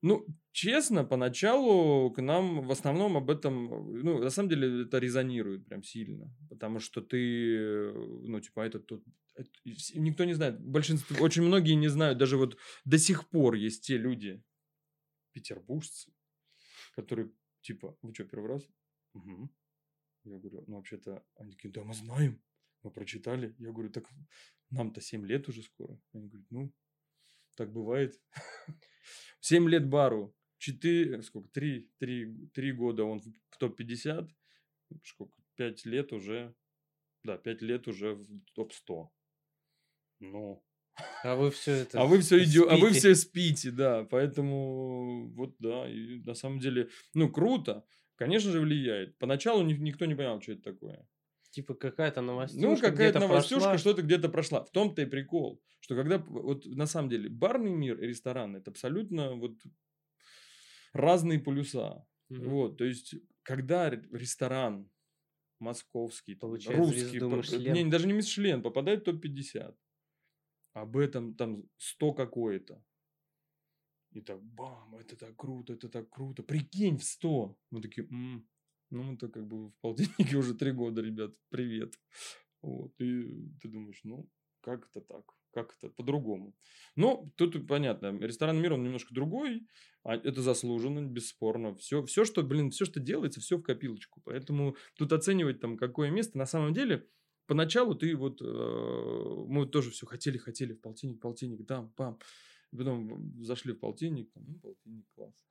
Ну, 0.03 0.27
честно, 0.53 1.05
поначалу 1.05 2.11
к 2.11 2.21
нам 2.23 2.67
в 2.67 2.71
основном 2.71 3.17
об 3.17 3.31
этом, 3.31 3.93
ну, 4.03 4.19
на 4.19 4.31
самом 4.31 4.51
деле 4.51 4.83
это 4.83 4.99
резонирует 4.99 5.67
прям 5.67 5.83
сильно, 5.83 6.35
потому 6.51 6.81
что 6.81 7.01
ты, 7.01 7.93
ну, 7.93 8.41
типа, 8.41 8.61
это 8.61 8.79
тут, 8.79 9.05
это- 9.35 9.51
никто 9.95 10.25
не 10.25 10.35
знает, 10.35 10.61
большинство, 10.61 11.17
очень 11.25 11.43
многие 11.43 11.73
не 11.75 11.89
знают, 11.89 12.19
даже 12.19 12.37
вот 12.37 12.57
до 12.85 12.99
сих 12.99 13.29
пор 13.31 13.55
есть 13.55 13.87
те 13.87 13.97
люди, 13.97 14.43
петербуржцы, 15.33 16.13
которые, 16.95 17.31
типа, 17.63 17.97
вы 18.03 18.15
что, 18.15 18.25
первый 18.25 18.49
раз? 18.51 18.69
«Мгм». 19.15 19.51
Я 20.25 20.39
говорю, 20.39 20.65
ну, 20.69 20.77
вообще-то, 20.77 21.25
они 21.37 21.53
такие, 21.53 21.71
да, 21.73 21.85
мы 21.85 21.95
знаем, 21.95 22.43
мы 22.83 22.91
прочитали. 22.93 23.55
Я 23.59 23.73
говорю, 23.73 23.91
так 23.91 24.09
нам-то 24.71 25.01
7 25.01 25.27
лет 25.27 25.49
уже 25.49 25.63
скоро. 25.63 26.01
Они 26.15 26.29
говорят, 26.29 26.47
ну, 26.51 26.75
так 27.57 27.73
бывает. 27.73 28.21
7 29.41 29.69
лет 29.69 29.89
бару. 29.89 30.35
4, 30.59 31.23
сколько, 31.23 31.49
3, 31.51 31.91
3, 31.99 32.49
3 32.55 32.73
года 32.73 33.05
он 33.05 33.21
в 33.21 33.59
топ-50. 33.59 34.29
Сколько, 35.05 35.33
5 35.57 35.85
лет 35.87 36.13
уже, 36.13 36.55
да, 37.25 37.37
5 37.37 37.63
лет 37.63 37.89
уже 37.89 38.15
в 38.15 38.27
топ-100. 38.55 39.09
Ну, 40.21 40.65
А 41.23 41.37
вы 41.37 41.51
все 41.51 41.73
это... 41.83 42.01
а 42.01 42.07
вы 42.07 42.21
все 42.21 42.43
идете, 42.43 42.69
а 42.69 42.77
вы 42.77 42.93
все 42.93 43.15
спите, 43.15 43.71
да. 43.71 44.05
Поэтому 44.05 45.29
вот 45.35 45.55
да, 45.59 45.89
и 45.91 46.19
на 46.25 46.35
самом 46.35 46.59
деле, 46.59 46.89
ну 47.15 47.31
круто, 47.31 47.85
конечно 48.17 48.51
же 48.51 48.61
влияет. 48.61 49.19
Поначалу 49.19 49.63
ни- 49.63 49.75
никто 49.75 50.07
не 50.07 50.15
понимал, 50.15 50.41
что 50.41 50.53
это 50.53 50.63
такое. 50.63 51.07
Типа 51.57 51.75
какая-то 51.75 52.21
новостюшка 52.21 52.67
Ну, 52.67 52.77
какая-то 52.77 53.19
новостюшка, 53.19 53.71
прошла. 53.71 53.79
что-то 53.79 54.03
где-то 54.03 54.29
прошла. 54.29 54.63
В 54.63 54.71
том-то 54.71 55.01
и 55.01 55.07
прикол, 55.07 55.63
что 55.81 55.97
когда, 55.97 56.19
вот 56.19 56.67
на 56.67 56.85
самом 56.87 57.09
деле, 57.09 57.31
барный 57.31 57.71
мир 57.71 57.99
и 57.99 58.07
ресторан, 58.07 58.57
это 58.57 58.71
абсолютно 58.71 59.33
вот 59.37 59.55
разные 60.93 61.39
полюса. 61.39 62.07
Мгм. 62.29 62.51
Вот, 62.51 62.77
то 62.77 62.85
есть, 62.85 63.15
когда 63.43 63.89
ре- 63.89 64.05
ресторан 64.13 64.91
московский, 65.61 66.35
Получает 66.35 66.79
русский, 66.79 67.05
звезду 67.05 67.31
по- 67.31 67.37
Мишлен. 67.37 67.73
не, 67.75 67.85
даже 67.91 68.07
не 68.07 68.13
Мишлен, 68.13 68.63
попадает 68.63 69.01
в 69.01 69.05
топ-50. 69.05 69.77
Об 70.75 70.97
этом 70.99 71.35
там 71.35 71.65
100 71.79 72.13
какое-то. 72.13 72.85
И 74.13 74.21
так, 74.21 74.43
бам, 74.43 74.97
это 74.97 75.17
так 75.17 75.37
круто, 75.37 75.73
это 75.73 75.89
так 75.89 76.11
круто. 76.11 76.43
Прикинь, 76.43 76.99
в 76.99 77.05
100. 77.05 77.59
Мы 77.71 77.81
такие, 77.81 78.07
«М, 78.09 78.47
ну 78.91 79.03
мы-то 79.03 79.29
как 79.29 79.47
бы 79.47 79.69
в 79.69 79.75
полтиннике 79.81 80.37
уже 80.37 80.55
три 80.55 80.73
года, 80.73 81.01
ребят, 81.03 81.35
привет. 81.49 81.95
Вот, 82.63 82.93
и 83.01 83.23
ты 83.61 83.69
думаешь, 83.69 84.01
ну, 84.05 84.29
как 84.61 84.89
это 84.91 85.01
так? 85.01 85.25
Как 85.53 85.75
это 85.79 85.89
по-другому? 85.89 86.55
Ну, 86.97 87.33
тут 87.37 87.67
понятно, 87.67 88.19
ресторан 88.19 88.61
мир, 88.61 88.75
он 88.75 88.83
немножко 88.83 89.15
другой, 89.15 89.67
а 90.03 90.17
это 90.17 90.43
заслуженно, 90.43 91.01
бесспорно. 91.07 91.75
Все, 91.77 92.03
все, 92.03 92.25
что, 92.25 92.43
блин, 92.43 92.71
все, 92.71 92.85
что 92.85 93.01
делается, 93.01 93.41
все 93.41 93.57
в 93.57 93.63
копилочку. 93.63 94.21
Поэтому 94.25 94.77
тут 94.97 95.13
оценивать 95.13 95.61
там 95.61 95.77
какое 95.77 96.11
место, 96.11 96.37
на 96.37 96.47
самом 96.47 96.75
деле, 96.75 97.09
поначалу 97.47 97.95
ты 97.95 98.17
вот, 98.17 98.43
э, 98.43 98.45
мы 98.45 99.67
тоже 99.67 99.91
все 99.93 100.07
хотели, 100.07 100.37
хотели 100.37 100.75
в 100.75 100.81
полтинник, 100.81 101.21
полтинник, 101.21 101.65
да, 101.65 101.91
пам. 101.97 102.19
И 102.73 102.77
потом 102.77 103.43
зашли 103.43 103.73
в 103.73 103.79
полтинник, 103.79 104.33
там, 104.33 104.45
ну, 104.47 104.59
полтинник. 104.59 105.07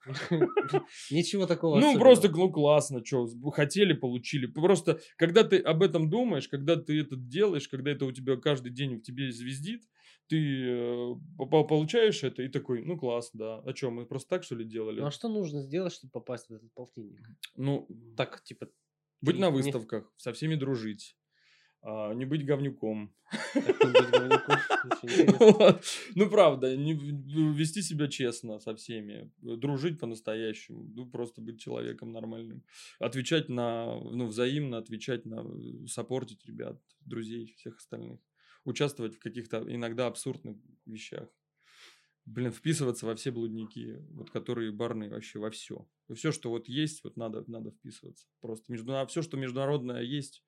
Ничего 1.12 1.46
такого 1.46 1.80
Ну, 1.80 1.98
просто, 2.00 2.30
ну, 2.30 2.52
классно, 2.52 3.04
что, 3.04 3.28
хотели, 3.52 3.94
получили. 3.94 4.46
Просто, 4.46 5.00
когда 5.18 5.44
ты 5.44 5.58
об 5.60 5.82
этом 5.84 6.10
думаешь, 6.10 6.48
когда 6.48 6.76
ты 6.76 7.00
это 7.02 7.16
делаешь, 7.16 7.68
когда 7.68 7.92
это 7.92 8.06
у 8.06 8.12
тебя 8.12 8.38
каждый 8.38 8.72
день 8.72 8.98
в 8.98 9.02
тебе 9.02 9.32
звездит, 9.32 9.84
ты 10.28 10.38
э, 10.38 11.14
по- 11.38 11.46
по- 11.46 11.64
получаешь 11.64 12.24
это 12.24 12.44
и 12.44 12.48
такой, 12.48 12.84
ну, 12.84 12.98
класс, 12.98 13.30
да. 13.34 13.60
А 13.60 13.76
что, 13.76 13.92
мы 13.92 14.06
просто 14.06 14.30
так, 14.30 14.44
что 14.44 14.56
ли, 14.56 14.66
делали? 14.66 15.00
Ну 15.00 15.08
а 15.08 15.12
что 15.12 15.28
нужно 15.30 15.62
сделать, 15.62 15.94
чтобы 15.94 16.12
попасть 16.12 16.50
в 16.50 16.54
этот 16.54 16.74
полтинник? 16.74 17.22
Ну, 17.56 17.88
Так, 18.18 18.44
типа, 18.44 18.70
быть 19.22 19.38
на 19.38 19.50
не- 19.50 19.54
выставках, 19.54 20.12
со 20.18 20.34
всеми 20.34 20.56
дружить, 20.56 21.16
а, 21.88 22.14
не 22.14 22.26
быть 22.26 22.46
говнюком. 22.46 23.14
Ну, 26.16 26.30
правда, 26.30 26.76
в- 26.76 27.56
вести 27.56 27.84
себя 27.84 28.08
честно 28.08 28.60
со 28.60 28.76
всеми, 28.76 29.32
э, 29.44 29.56
дружить 29.56 30.00
по-настоящему, 30.00 30.84
ну, 30.96 31.06
просто 31.06 31.42
быть 31.42 31.60
человеком 31.60 32.12
нормальным, 32.12 32.64
отвечать 33.00 33.50
на, 33.50 34.00
ну, 34.00 34.26
взаимно 34.26 34.78
отвечать 34.78 35.26
на, 35.26 35.42
э, 35.42 35.88
саппортить 35.88 36.44
ребят, 36.46 36.82
друзей, 37.02 37.54
всех 37.58 37.78
остальных, 37.78 38.20
участвовать 38.64 39.16
в 39.16 39.20
каких-то 39.20 39.64
иногда 39.68 40.08
абсурдных 40.08 40.58
вещах. 40.88 41.30
Блин, 42.26 42.52
вписываться 42.52 43.06
во 43.06 43.16
все 43.16 43.30
блудники, 43.30 44.00
вот 44.10 44.32
которые 44.32 44.72
барные 44.72 45.12
вообще 45.12 45.38
во 45.38 45.52
все. 45.52 45.88
Все, 46.16 46.32
что 46.32 46.50
вот 46.50 46.68
есть, 46.68 47.04
вот 47.04 47.16
надо, 47.16 47.44
надо 47.46 47.70
вписываться. 47.70 48.26
Просто 48.42 48.72
между, 48.72 48.98
а 48.98 49.06
все, 49.06 49.22
что 49.22 49.38
международное 49.38 50.02
есть, 50.02 50.44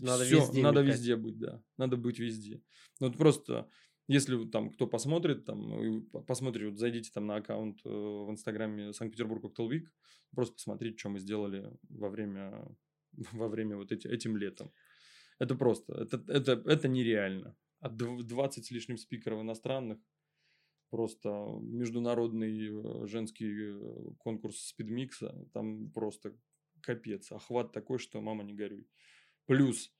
Надо 0.00 0.24
всё, 0.24 0.40
везде 0.40 0.62
надо 0.62 0.80
мелькать. 0.80 0.98
везде 0.98 1.16
быть, 1.16 1.38
да. 1.38 1.62
Надо 1.76 1.96
быть 1.96 2.18
везде. 2.18 2.62
Ну, 3.00 3.08
вот 3.08 3.16
просто, 3.16 3.68
если 4.08 4.44
там 4.48 4.70
кто 4.70 4.86
посмотрит, 4.86 5.44
там, 5.44 6.06
посмотрите, 6.26 6.68
вот 6.68 6.78
зайдите 6.78 7.10
там 7.12 7.26
на 7.26 7.36
аккаунт 7.36 7.80
э, 7.84 7.88
в 7.88 8.30
Инстаграме 8.30 8.92
Санкт-Петербург 8.92 9.44
Week, 9.58 9.86
просто 10.34 10.54
посмотрите, 10.54 10.98
что 10.98 11.08
мы 11.08 11.18
сделали 11.18 11.76
во 11.88 12.08
время, 12.08 12.66
во 13.32 13.48
время 13.48 13.76
вот 13.76 13.92
эти, 13.92 14.06
этим 14.06 14.36
летом. 14.36 14.72
Это 15.38 15.54
просто, 15.54 15.94
это, 15.94 16.22
это, 16.28 16.52
это 16.66 16.88
нереально. 16.88 17.56
От 17.80 17.92
дв- 18.00 18.22
20 18.22 18.64
с 18.64 18.70
лишним 18.70 18.96
спикеров 18.96 19.40
иностранных, 19.40 19.98
просто 20.90 21.28
международный 21.62 22.68
э, 22.68 23.06
женский 23.06 23.72
э, 23.72 24.14
конкурс 24.18 24.58
спидмикса, 24.58 25.48
там 25.52 25.90
просто 25.90 26.36
капец, 26.82 27.32
охват 27.32 27.72
такой, 27.72 27.98
что 27.98 28.20
мама 28.20 28.44
не 28.44 28.52
горюй. 28.52 28.86
Плюс 29.46 29.92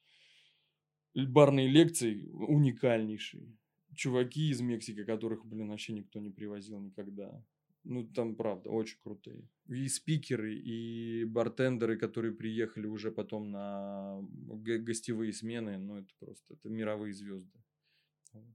барные 1.15 1.69
лекции 1.69 2.29
уникальнейшие. 2.31 3.57
Чуваки 3.95 4.51
из 4.51 4.61
Мексики, 4.61 5.05
которых, 5.05 5.45
блин, 5.45 5.69
вообще 5.69 5.93
никто 5.93 6.19
не 6.19 6.31
привозил 6.31 6.81
никогда. 6.81 7.45
Ну, 7.85 8.07
там, 8.07 8.37
правда, 8.37 8.71
очень 8.71 8.99
крутые. 9.03 9.49
И 9.67 9.89
спикеры, 9.89 10.55
и 10.55 11.25
бартендеры, 11.25 11.99
которые 11.99 12.33
приехали 12.33 12.87
уже 12.87 13.11
потом 13.11 13.51
на 13.51 14.21
гостевые 14.31 15.33
смены, 15.33 15.79
ну, 15.79 15.99
это 15.99 16.09
просто, 16.21 16.55
это 16.55 16.69
мировые 16.69 17.13
звезды. 17.13 17.59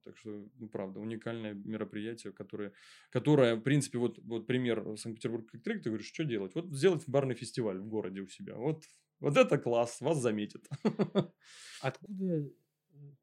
Так 0.04 0.18
что, 0.18 0.50
ну, 0.56 0.70
правда, 0.70 1.00
уникальное 1.00 1.54
мероприятие, 1.54 2.34
которое, 2.34 2.74
которое, 3.12 3.56
в 3.56 3.62
принципе, 3.62 4.00
вот, 4.00 4.18
вот 4.24 4.48
пример 4.48 4.98
Санкт-Петербург 4.98 5.52
как 5.52 5.62
ты 5.84 5.90
говоришь, 5.90 6.08
что 6.08 6.24
делать? 6.24 6.56
Вот 6.56 6.74
сделать 6.74 7.04
барный 7.08 7.36
фестиваль 7.36 7.78
в 7.78 7.86
городе 7.86 8.22
у 8.22 8.28
себя. 8.28 8.56
Вот, 8.56 8.84
вот 9.20 9.38
это 9.38 9.58
класс, 9.58 10.02
вас 10.02 10.20
заметят. 10.22 10.66
Откуда, 11.82 12.26
э, 12.26 12.50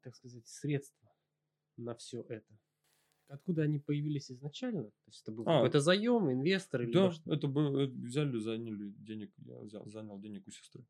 так 0.01 0.15
сказать, 0.15 0.47
средства 0.47 1.09
на 1.77 1.93
все 1.95 2.21
это? 2.29 2.57
Откуда 3.27 3.63
они 3.63 3.79
появились 3.79 4.29
изначально? 4.31 4.83
То 4.83 5.07
есть 5.07 5.21
это 5.23 5.31
был 5.31 5.43
А. 5.47 5.55
какой-то 5.57 5.79
заем, 5.79 6.31
инвестор 6.31 6.81
или 6.83 6.91
Да, 6.93 7.11
это 7.25 7.47
бы 7.47 7.61
это 7.83 7.93
взяли, 7.93 8.37
заняли 8.37 8.89
денег, 8.97 9.31
я 9.45 9.57
взял, 9.61 9.85
занял 9.89 10.19
денег 10.19 10.47
у 10.47 10.51
сестры. 10.51 10.85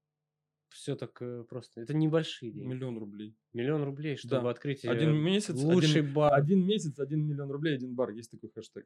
все 0.69 0.95
так 0.97 1.21
э, 1.21 1.45
просто? 1.47 1.79
Это 1.81 1.93
небольшие 1.93 2.51
деньги. 2.51 2.67
Миллион 2.67 2.97
рублей. 2.97 3.37
Миллион 3.53 3.83
рублей, 3.83 4.17
чтобы 4.17 4.41
Да. 4.43 4.49
открыть 4.49 4.83
э, 4.83 4.89
Один 4.89 5.15
месяц, 5.15 5.55
лучший 5.55 6.01
один- 6.01 6.13
бар. 6.13 6.33
Один 6.33 6.65
месяц, 6.67 6.99
один 6.99 7.25
миллион 7.25 7.49
рублей, 7.51 7.75
один 7.75 7.95
бар. 7.95 8.09
Есть 8.09 8.31
такой 8.31 8.49
хэштег. 8.49 8.85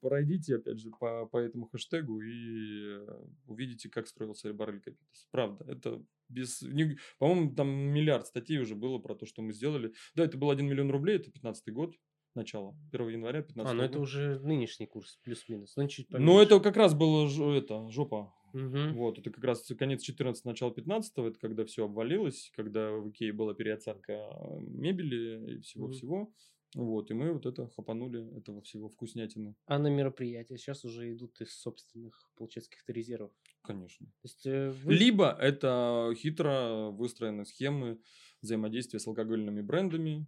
Пройдите, 0.00 0.56
опять 0.56 0.78
же, 0.78 0.90
по, 0.90 1.26
по 1.26 1.38
этому 1.38 1.66
хэштегу 1.66 2.20
и 2.20 2.98
э, 2.98 3.26
увидите, 3.46 3.88
как 3.90 4.06
строился 4.06 4.52
бар 4.52 4.70
Эль 4.70 4.80
Капитас. 4.80 5.28
Правда, 5.30 5.64
это 5.70 6.02
без... 6.28 6.62
не- 6.62 6.96
По-моему, 7.18 7.54
там 7.54 7.68
миллиард 7.68 8.26
статей 8.26 8.58
уже 8.58 8.74
было 8.74 8.98
про 8.98 9.14
то, 9.14 9.26
что 9.26 9.42
мы 9.42 9.52
сделали. 9.52 9.92
Да, 10.14 10.24
это 10.24 10.38
был 10.38 10.50
один 10.50 10.66
миллион 10.68 10.90
рублей, 10.90 11.16
это 11.16 11.30
15 11.30 11.72
год. 11.72 11.94
начало, 12.34 12.76
1 12.92 13.08
января 13.10 13.42
15 13.42 13.70
А, 13.72 13.74
ну 13.76 13.82
это 13.82 14.00
уже 14.00 14.40
нынешний 14.40 14.86
курс, 14.86 15.18
плюс-минус. 15.22 15.74
Ну, 15.76 15.86
чуть 15.88 16.10
Ну, 16.10 16.40
это 16.40 16.58
как 16.60 16.76
раз 16.76 16.94
было 16.94 17.28
это, 17.54 17.88
жопа. 17.90 18.32
Мгм. 18.54 18.94
Вот, 18.94 19.18
это 19.18 19.30
как 19.30 19.42
раз 19.42 19.66
конец 19.76 20.02
14 20.02 20.44
начало 20.44 20.72
15 20.72 21.12
это 21.18 21.38
когда 21.40 21.64
все 21.64 21.84
обвалилось, 21.84 22.52
когда 22.54 22.92
в 22.92 23.10
Икее 23.10 23.32
была 23.32 23.52
переоценка 23.52 24.12
э, 24.12 24.60
мебели 24.60 25.56
и 25.56 25.60
всего-всего. 25.60 26.32
Вот, 26.74 27.10
и 27.10 27.14
мы 27.14 27.32
вот 27.32 27.46
это 27.46 27.68
хапанули, 27.68 28.36
этого 28.36 28.60
всего 28.62 28.88
вкуснятины. 28.88 29.54
А 29.66 29.78
на 29.78 29.88
мероприятия 29.88 30.58
сейчас 30.58 30.84
уже 30.84 31.12
идут 31.12 31.40
из 31.40 31.54
собственных, 31.54 32.30
получается, 32.36 32.70
каких-то 32.70 32.92
резервов. 32.92 33.32
Конечно. 33.62 34.06
То 34.06 34.24
есть 34.24 34.46
э, 34.46 34.70
вы... 34.70 34.94
Либо 34.94 35.30
это 35.30 36.12
хитро 36.16 36.90
выстроены 36.90 37.44
схемы 37.44 38.00
взаимодействия 38.42 38.98
с 38.98 39.06
алкогольными 39.06 39.62
брендами. 39.62 40.26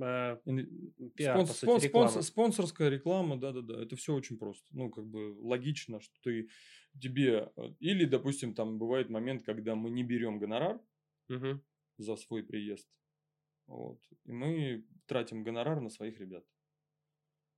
А, 0.00 0.40
пиар, 1.14 1.38
спонс- 1.40 1.52
сути, 1.54 1.84
реклама. 1.84 2.22
спонсорская 2.22 2.88
реклама, 2.88 3.38
да-да-да, 3.38 3.82
это 3.82 3.96
все 3.96 4.14
очень 4.14 4.38
просто. 4.38 4.66
Ну, 4.72 4.90
как 4.90 5.06
бы 5.06 5.36
логично, 5.40 6.00
что 6.00 6.14
ты 6.22 6.48
тебе... 7.00 7.52
э, 7.56 7.62
Или, 7.78 8.04
допустим, 8.04 8.54
там 8.54 8.78
бывает 8.78 9.10
момент, 9.10 9.44
когда 9.44 9.74
мы 9.74 9.90
не 9.90 10.02
берем 10.02 10.38
гонорар, 10.38 10.80
за 11.98 12.16
свой 12.16 12.42
приезд. 12.42 12.88
Вот. 13.66 14.00
И 14.24 14.32
мы 14.32 14.86
тратим 15.06 15.42
гонорар 15.42 15.80
на 15.80 15.90
своих 15.90 16.18
ребят. 16.18 16.44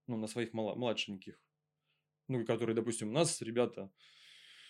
Ну, 0.07 0.16
на 0.16 0.27
своих 0.27 0.53
мала- 0.53 0.75
младшеньких. 0.75 1.40
Ну, 2.29 2.44
которые, 2.44 2.75
допустим, 2.75 3.09
у 3.09 3.12
нас 3.12 3.40
ребята, 3.42 3.92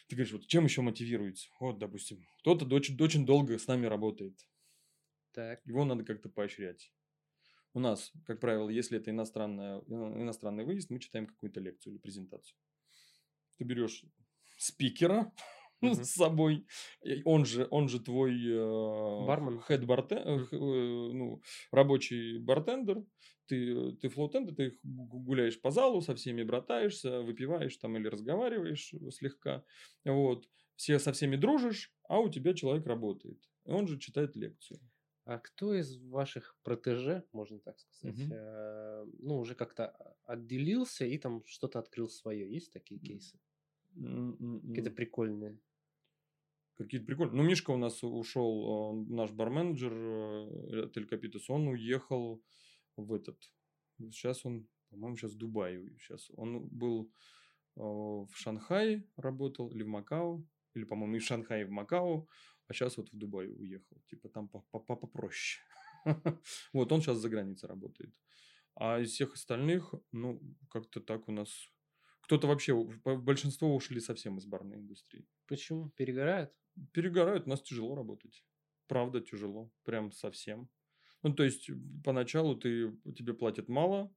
ты 0.09 0.16
говоришь, 0.16 0.33
вот 0.33 0.46
чем 0.46 0.64
еще 0.64 0.83
мотивируется? 0.83 1.48
Вот, 1.61 1.79
допустим, 1.79 2.24
кто-то 2.38 2.66
очень, 2.74 3.01
очень 3.01 3.27
долго 3.27 3.59
с 3.59 3.66
нами 3.66 3.87
работает. 3.87 4.38
Так. 5.33 5.64
Его 5.64 5.85
надо 5.85 6.05
как-то 6.05 6.29
поощрять. 6.29 6.92
У 7.74 7.81
нас, 7.81 8.12
как 8.24 8.40
правило, 8.40 8.70
если 8.70 8.98
это 8.98 9.11
иностранная, 9.11 9.81
ино- 9.87 10.20
иностранный 10.20 10.64
выезд, 10.64 10.90
мы 10.90 10.98
читаем 10.98 11.27
какую-то 11.27 11.61
лекцию 11.61 11.92
или 11.92 12.01
презентацию. 12.01 12.59
Ты 13.57 13.64
берешь 13.64 14.05
спикера 14.57 15.33
Мгм. 15.83 16.05
с 16.05 16.14
собой, 16.14 16.67
он 17.25 17.45
же, 17.45 17.67
он 17.71 17.88
же 17.88 18.01
твой 18.01 18.33
Бармен. 19.27 19.61
head 19.61 19.83
ну, 20.53 21.43
рабочий 21.71 22.38
бартендер, 22.38 23.05
ты, 23.47 23.93
ты 23.93 24.09
floor 24.09 24.28
tender, 24.28 24.55
ты 24.55 24.79
гу- 24.83 25.21
гуляешь 25.21 25.61
по 25.61 25.71
залу, 25.71 26.01
со 26.01 26.14
всеми 26.14 26.43
братаешься, 26.43 27.21
выпиваешь 27.21 27.77
там 27.77 27.97
или 27.97 28.09
разговариваешь 28.09 28.93
слегка, 29.11 29.64
вот, 30.05 30.49
все 30.77 30.99
со 30.99 31.12
всеми 31.12 31.37
дружишь, 31.37 31.95
а 32.09 32.21
у 32.21 32.29
тебя 32.29 32.55
человек 32.55 32.87
работает, 32.87 33.43
и 33.64 33.71
он 33.71 33.88
же 33.88 33.99
читает 33.99 34.37
лекцию. 34.37 34.81
А 35.25 35.38
кто 35.38 35.75
из 35.75 35.99
ваших 35.99 36.57
протеже, 36.62 37.25
можно 37.33 37.61
так 37.61 37.79
сказать, 37.81 38.17
Мгм. 38.17 38.31
э, 38.31 39.05
ну, 39.19 39.38
уже 39.38 39.55
как-то 39.55 40.17
отделился 40.25 41.05
и 41.05 41.19
там 41.19 41.45
что-то 41.45 41.79
открыл 41.79 42.09
свое? 42.09 42.51
Есть 42.51 42.73
такие 42.73 42.99
кейсы? 42.99 43.38
Какие-то 44.73 44.91
прикольные. 44.91 45.59
Какие-то 46.79 47.07
прикольные. 47.07 47.43
Ну, 47.43 47.49
Мишка 47.49 47.73
у 47.73 47.77
нас 47.77 48.05
ушел, 48.05 49.03
э, 49.09 49.12
наш 49.12 49.33
барменеджер 49.33 49.93
э, 49.93 50.85
от 50.85 50.97
Эль 50.97 51.07
Капитас, 51.07 51.51
он 51.51 51.67
уехал 51.67 52.41
в 52.97 53.12
этот. 53.12 53.37
Сейчас 53.99 54.47
он, 54.47 54.69
по-моему, 54.88 55.17
сейчас 55.17 55.33
в 55.33 55.38
Дубае. 55.38 55.99
Сейчас 55.99 56.31
он 56.37 56.69
был 56.69 57.11
э, 57.77 57.81
в 57.81 58.31
Шанхае 58.33 59.05
работал, 59.17 59.71
или 59.73 59.83
в 59.83 59.88
Макао, 59.88 60.41
или, 60.75 60.85
по-моему, 60.85 61.17
и 61.17 61.19
в 61.19 61.25
Шанхае, 61.25 61.62
и 61.62 61.64
в 61.64 61.71
Макао, 61.71 62.29
а 62.69 62.73
сейчас 62.73 62.97
вот 62.97 63.11
в 63.11 63.17
Дубай 63.19 63.49
уехал. 63.49 64.01
Типа 64.07 64.29
там 64.29 64.49
по- 64.49 64.64
по- 64.71 64.79
по- 64.79 64.97
попроще. 64.97 65.61
Вот, 66.73 66.93
он 66.93 67.01
сейчас 67.01 67.19
за 67.19 67.29
границей 67.29 67.69
работает. 67.69 68.14
А 68.77 69.01
из 69.01 69.11
всех 69.11 69.35
остальных, 69.35 69.95
ну, 70.12 70.41
как-то 70.71 71.01
так 71.01 71.29
у 71.29 71.33
нас... 71.33 71.73
Кто-то 72.21 72.47
вообще, 72.47 72.73
большинство 73.05 73.75
ушли 73.75 73.99
совсем 74.01 74.38
из 74.38 74.47
барной 74.47 74.77
индустрии 74.77 75.27
Почему? 75.48 75.90
Перегорают? 75.90 76.52
перегорают, 76.92 77.46
у 77.46 77.50
нас 77.50 77.62
тяжело 77.62 77.94
работать. 77.94 78.44
Правда, 78.87 79.20
тяжело. 79.20 79.70
Прям 79.84 80.12
совсем. 80.12 80.68
Ну, 81.22 81.34
то 81.34 81.42
есть, 81.42 81.70
поначалу 82.04 82.54
ты, 82.56 82.96
тебе 83.16 83.34
платят 83.34 83.68
мало, 83.68 84.14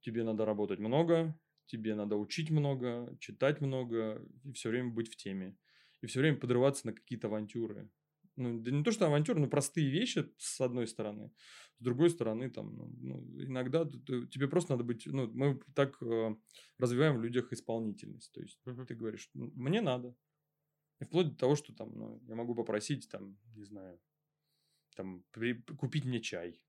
тебе 0.00 0.24
надо 0.24 0.44
работать 0.44 0.78
много, 0.78 1.38
тебе 1.66 1.94
надо 1.94 2.16
учить 2.16 2.50
много, 2.50 3.16
читать 3.18 3.60
много, 3.60 4.22
и 4.44 4.52
все 4.52 4.68
время 4.68 4.90
быть 4.90 5.08
в 5.08 5.16
теме. 5.16 5.56
И 6.02 6.06
все 6.06 6.20
время 6.20 6.36
подрываться 6.36 6.86
на 6.86 6.92
какие-то 6.92 7.28
авантюры. 7.28 7.88
Ну, 8.36 8.60
да 8.60 8.70
не 8.70 8.82
то, 8.82 8.92
что 8.92 9.06
авантюры, 9.06 9.40
но 9.40 9.46
простые 9.46 9.90
вещи, 9.90 10.30
с 10.38 10.60
одной 10.60 10.86
стороны. 10.86 11.32
С 11.78 11.84
другой 11.84 12.10
стороны, 12.10 12.50
там, 12.50 12.76
ну, 12.76 12.90
ну, 13.00 13.42
иногда 13.42 13.84
ты- 13.84 14.26
тебе 14.26 14.48
просто 14.48 14.72
надо 14.72 14.84
быть... 14.84 15.06
Ну, 15.06 15.30
мы 15.32 15.60
так 15.74 16.02
э, 16.02 16.34
развиваем 16.78 17.16
в 17.18 17.22
людях 17.22 17.52
исполнительность. 17.52 18.32
То 18.32 18.40
есть, 18.40 18.58
Мгм. 18.64 18.86
ты 18.86 18.94
говоришь, 18.94 19.30
«Ну, 19.34 19.50
мне 19.54 19.80
надо. 19.80 20.14
И 21.02 21.04
вплоть 21.04 21.30
до 21.30 21.36
того, 21.36 21.56
что 21.56 21.74
там, 21.74 21.90
ну, 21.98 22.20
я 22.28 22.36
могу 22.36 22.54
попросить, 22.54 23.08
там, 23.10 23.36
не 23.56 23.64
знаю, 23.64 24.00
там, 24.94 25.24
при- 25.32 25.60
купить 25.76 26.04
мне 26.04 26.20
чай 26.20 26.62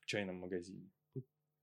в 0.00 0.06
чайном 0.06 0.36
магазине. 0.36 0.90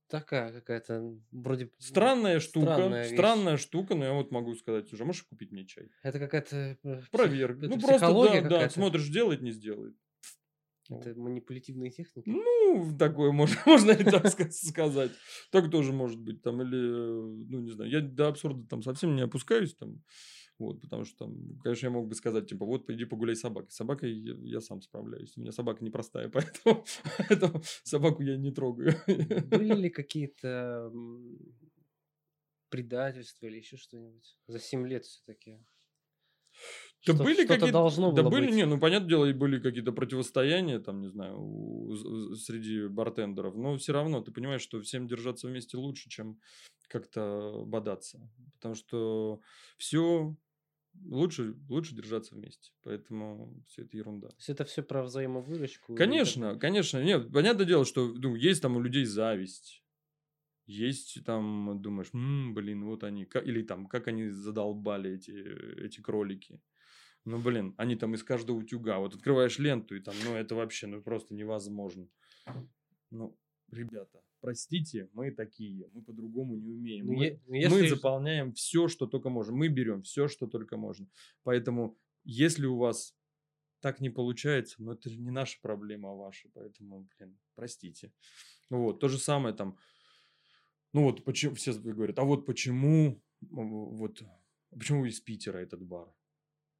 Такая 0.07 0.53
какая-то 0.53 1.19
вроде... 1.31 1.71
Странная 1.77 2.39
штука, 2.39 2.73
странная 2.75 3.09
странная, 3.09 3.57
штука, 3.57 3.95
но 3.95 4.05
я 4.05 4.13
вот 4.13 4.31
могу 4.31 4.55
сказать, 4.55 4.93
уже 4.93 5.03
можешь 5.03 5.23
купить 5.23 5.51
мне 5.51 5.65
чай? 5.65 5.89
Это 6.03 6.19
какая-то... 6.19 6.77
э, 6.83 7.01
Проверь. 7.11 7.51
это 7.51 7.67
Ну, 7.67 7.79
просто, 7.81 8.13
да, 8.13 8.41
да, 8.49 8.69
смотришь, 8.69 9.09
делает, 9.09 9.41
не 9.41 9.51
сделает. 9.51 9.97
Это 10.89 11.15
манипулятивные 11.19 11.89
техники? 11.89 12.29
Ну, 12.29 12.95
такое 12.97 13.31
можно, 13.31 13.57
можно 13.65 13.91
и 13.91 14.03
так 14.03 14.25
ска- 14.25 14.51
сказать. 14.51 15.11
Так 15.51 15.69
тоже 15.69 15.91
может 15.91 16.19
быть. 16.21 16.43
Там, 16.43 16.61
или, 16.61 16.77
э, 16.77 17.45
ну, 17.49 17.59
не 17.59 17.71
знаю, 17.71 17.89
я 17.91 17.99
до 18.01 18.27
абсурда 18.29 18.65
там 18.69 18.83
совсем 18.83 19.15
не 19.15 19.23
опускаюсь. 19.23 19.75
Там, 19.75 20.03
вот, 20.57 20.81
потому 20.81 21.03
что 21.05 21.25
там, 21.25 21.59
конечно, 21.63 21.87
я 21.87 21.91
мог 21.91 22.07
бы 22.07 22.15
сказать, 22.15 22.47
типа, 22.47 22.65
вот, 22.65 22.85
пойди 22.85 23.05
погуляй 23.05 23.35
с 23.35 23.41
собакой. 23.41 23.69
С 23.71 23.75
собакой 23.75 24.13
я, 24.13 24.35
я 24.41 24.61
сам 24.61 24.81
справляюсь. 24.81 25.35
У 25.37 25.41
меня 25.41 25.51
собака 25.51 25.83
непростая, 25.83 26.29
поэтому, 26.33 26.85
поэтому 27.17 27.61
собаку 27.83 28.23
я 28.23 28.37
не 28.37 28.51
трогаю. 28.51 28.93
Были 29.07 29.73
ли 29.73 29.89
какие-то 29.89 30.91
предательства 32.69 33.47
или 33.47 33.57
еще 33.57 33.77
что-нибудь? 33.77 34.37
За 34.47 34.59
7 34.59 34.87
лет 34.87 35.05
все-таки. 35.05 35.59
Да 37.05 37.13
были 37.13 37.33
что-то 37.35 37.53
какие-то... 37.53 37.71
должно 37.73 38.11
да 38.11 38.23
было 38.23 38.31
были, 38.31 38.47
быть. 38.47 38.55
не, 38.55 38.65
ну, 38.65 38.79
понятное 38.79 39.09
дело, 39.09 39.25
и 39.25 39.33
были 39.33 39.59
какие-то 39.59 39.91
противостояния, 39.91 40.79
там, 40.79 41.01
не 41.01 41.09
знаю, 41.09 41.39
у- 41.39 42.35
среди 42.35 42.87
бартендеров, 42.87 43.55
но 43.55 43.77
все 43.77 43.93
равно 43.93 44.21
ты 44.21 44.31
понимаешь, 44.31 44.61
что 44.61 44.81
всем 44.81 45.07
держаться 45.07 45.47
вместе 45.47 45.77
лучше, 45.77 46.09
чем 46.09 46.39
как-то 46.87 47.63
бодаться. 47.65 48.27
Потому 48.53 48.75
что 48.75 49.41
все 49.77 50.35
лучше, 51.03 51.55
лучше 51.69 51.95
держаться 51.95 52.35
вместе. 52.35 52.71
Поэтому 52.83 53.63
все 53.67 53.83
это 53.83 53.97
ерунда. 53.97 54.29
То 54.29 54.35
есть 54.37 54.49
это 54.49 54.65
все 54.65 54.83
про 54.83 55.03
взаимовыручку? 55.03 55.95
Конечно, 55.95 56.57
конечно. 56.57 57.03
Нет, 57.03 57.31
понятное 57.31 57.65
дело, 57.65 57.85
что 57.85 58.07
ну, 58.13 58.35
есть 58.35 58.61
там 58.61 58.77
у 58.77 58.81
людей 58.81 59.05
зависть. 59.05 59.83
Есть 60.65 61.23
там, 61.25 61.79
думаешь, 61.81 62.09
«М, 62.13 62.55
блин, 62.55 62.85
вот 62.85 63.03
они, 63.03 63.27
или 63.43 63.61
там, 63.61 63.85
как 63.85 64.07
они 64.07 64.29
задолбали 64.29 65.11
эти, 65.11 65.31
эти 65.31 66.01
кролики. 66.01 66.59
Ну, 67.23 67.39
блин, 67.39 67.75
они 67.77 67.95
там 67.95 68.15
из 68.15 68.23
каждого 68.23 68.57
утюга. 68.57 68.97
Вот 68.99 69.15
открываешь 69.15 69.59
ленту, 69.59 69.95
и 69.95 69.99
там, 69.99 70.15
ну, 70.23 70.35
это 70.35 70.55
вообще, 70.55 70.87
ну, 70.87 71.01
просто 71.01 71.35
невозможно. 71.35 72.07
Ну, 73.11 73.37
ребята, 73.71 74.21
простите, 74.45 75.09
мы 75.13 75.31
такие, 75.31 75.89
мы 75.93 76.03
по-другому 76.03 76.55
не 76.55 76.69
умеем. 76.69 77.07
Ну, 77.07 77.13
мы, 77.13 77.41
ну, 77.47 77.51
мы 77.51 77.57
если- 77.57 77.87
заполняем 77.87 78.53
все, 78.53 78.87
что 78.87 79.07
только 79.07 79.29
можем. 79.29 79.55
Мы 79.55 79.69
берем 79.69 80.01
все, 80.03 80.27
что 80.27 80.47
только 80.47 80.77
можно. 80.77 81.07
Поэтому, 81.43 81.97
если 82.23 82.67
у 82.67 82.77
вас 82.77 83.15
так 83.79 84.01
не 84.01 84.09
получается, 84.11 84.75
ну, 84.79 84.91
это 84.91 85.09
не 85.09 85.31
наша 85.31 85.57
проблема, 85.61 86.11
а 86.11 86.15
ваша. 86.15 86.49
Поэтому, 86.53 87.07
блин, 87.17 87.37
простите. 87.55 88.11
Вот, 88.69 88.99
то 88.99 89.07
же 89.07 89.17
самое 89.17 89.55
там. 89.55 89.77
Ну, 90.93 91.03
вот 91.03 91.23
почему, 91.25 91.55
все 91.55 91.73
говорят, 91.73 92.19
а 92.19 92.23
вот 92.23 92.45
почему, 92.45 93.21
вот, 93.41 94.23
почему 94.69 95.05
из 95.05 95.19
Питера 95.19 95.57
этот 95.57 95.81
бар? 95.81 96.07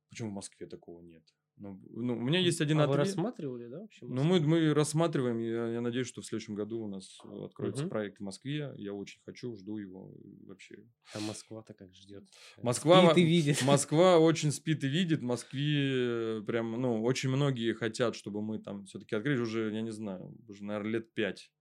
Почему 0.10 0.30
в 0.30 0.34
Москве 0.34 0.68
такого 0.68 1.02
нет? 1.02 1.24
Ну, 1.58 1.80
ну, 1.90 2.18
у 2.18 2.22
меня 2.22 2.40
есть 2.40 2.60
один 2.60 2.82
а 2.82 2.88
вы 2.88 2.94
ответ. 2.96 3.08
рассматривали, 3.08 3.68
да, 3.68 3.80
вообще? 3.80 4.06
Ну, 4.06 4.24
мы, 4.24 4.42
мы 4.42 4.74
рассматриваем, 4.74 5.40
я, 5.40 5.74
я 5.76 5.82
надеюсь, 5.82 6.08
что 6.08 6.22
в 6.22 6.26
следующем 6.26 6.54
году 6.54 6.82
у 6.82 6.88
нас 6.88 7.18
э, 7.24 7.46
откроется 7.46 7.84
Мгм. 7.84 7.90
проект 7.90 8.18
в 8.18 8.24
Москве. 8.24 8.74
Я 8.78 8.94
очень 8.94 9.22
хочу, 9.26 9.56
жду 9.56 9.78
его 9.78 10.12
э, 10.14 10.46
вообще. 10.48 10.84
А 11.14 11.20
Москва-то 11.22 11.74
как 11.74 11.94
ждет? 11.96 12.26
Москва, 12.62 13.06
Спит 13.12 13.18
и 13.24 13.26
видит. 13.26 13.62
Москва 13.64 14.20
очень 14.20 14.52
спит 14.52 14.84
и 14.84 14.88
видит. 14.88 15.22
Москве 15.22 16.40
э, 16.40 16.42
прям, 16.46 16.74
ну, 16.74 17.02
очень 17.02 17.30
многие 17.30 17.74
хотят, 17.74 18.16
чтобы 18.16 18.42
мы 18.42 18.60
там 18.60 18.86
все-таки 18.86 19.16
открылись 19.16 19.40
уже, 19.40 19.72
я 19.74 19.82
не 19.82 19.92
знаю, 19.92 20.36
уже, 20.50 20.64
наверное, 20.64 20.92
лет 20.92 21.14
пять. 21.14 21.52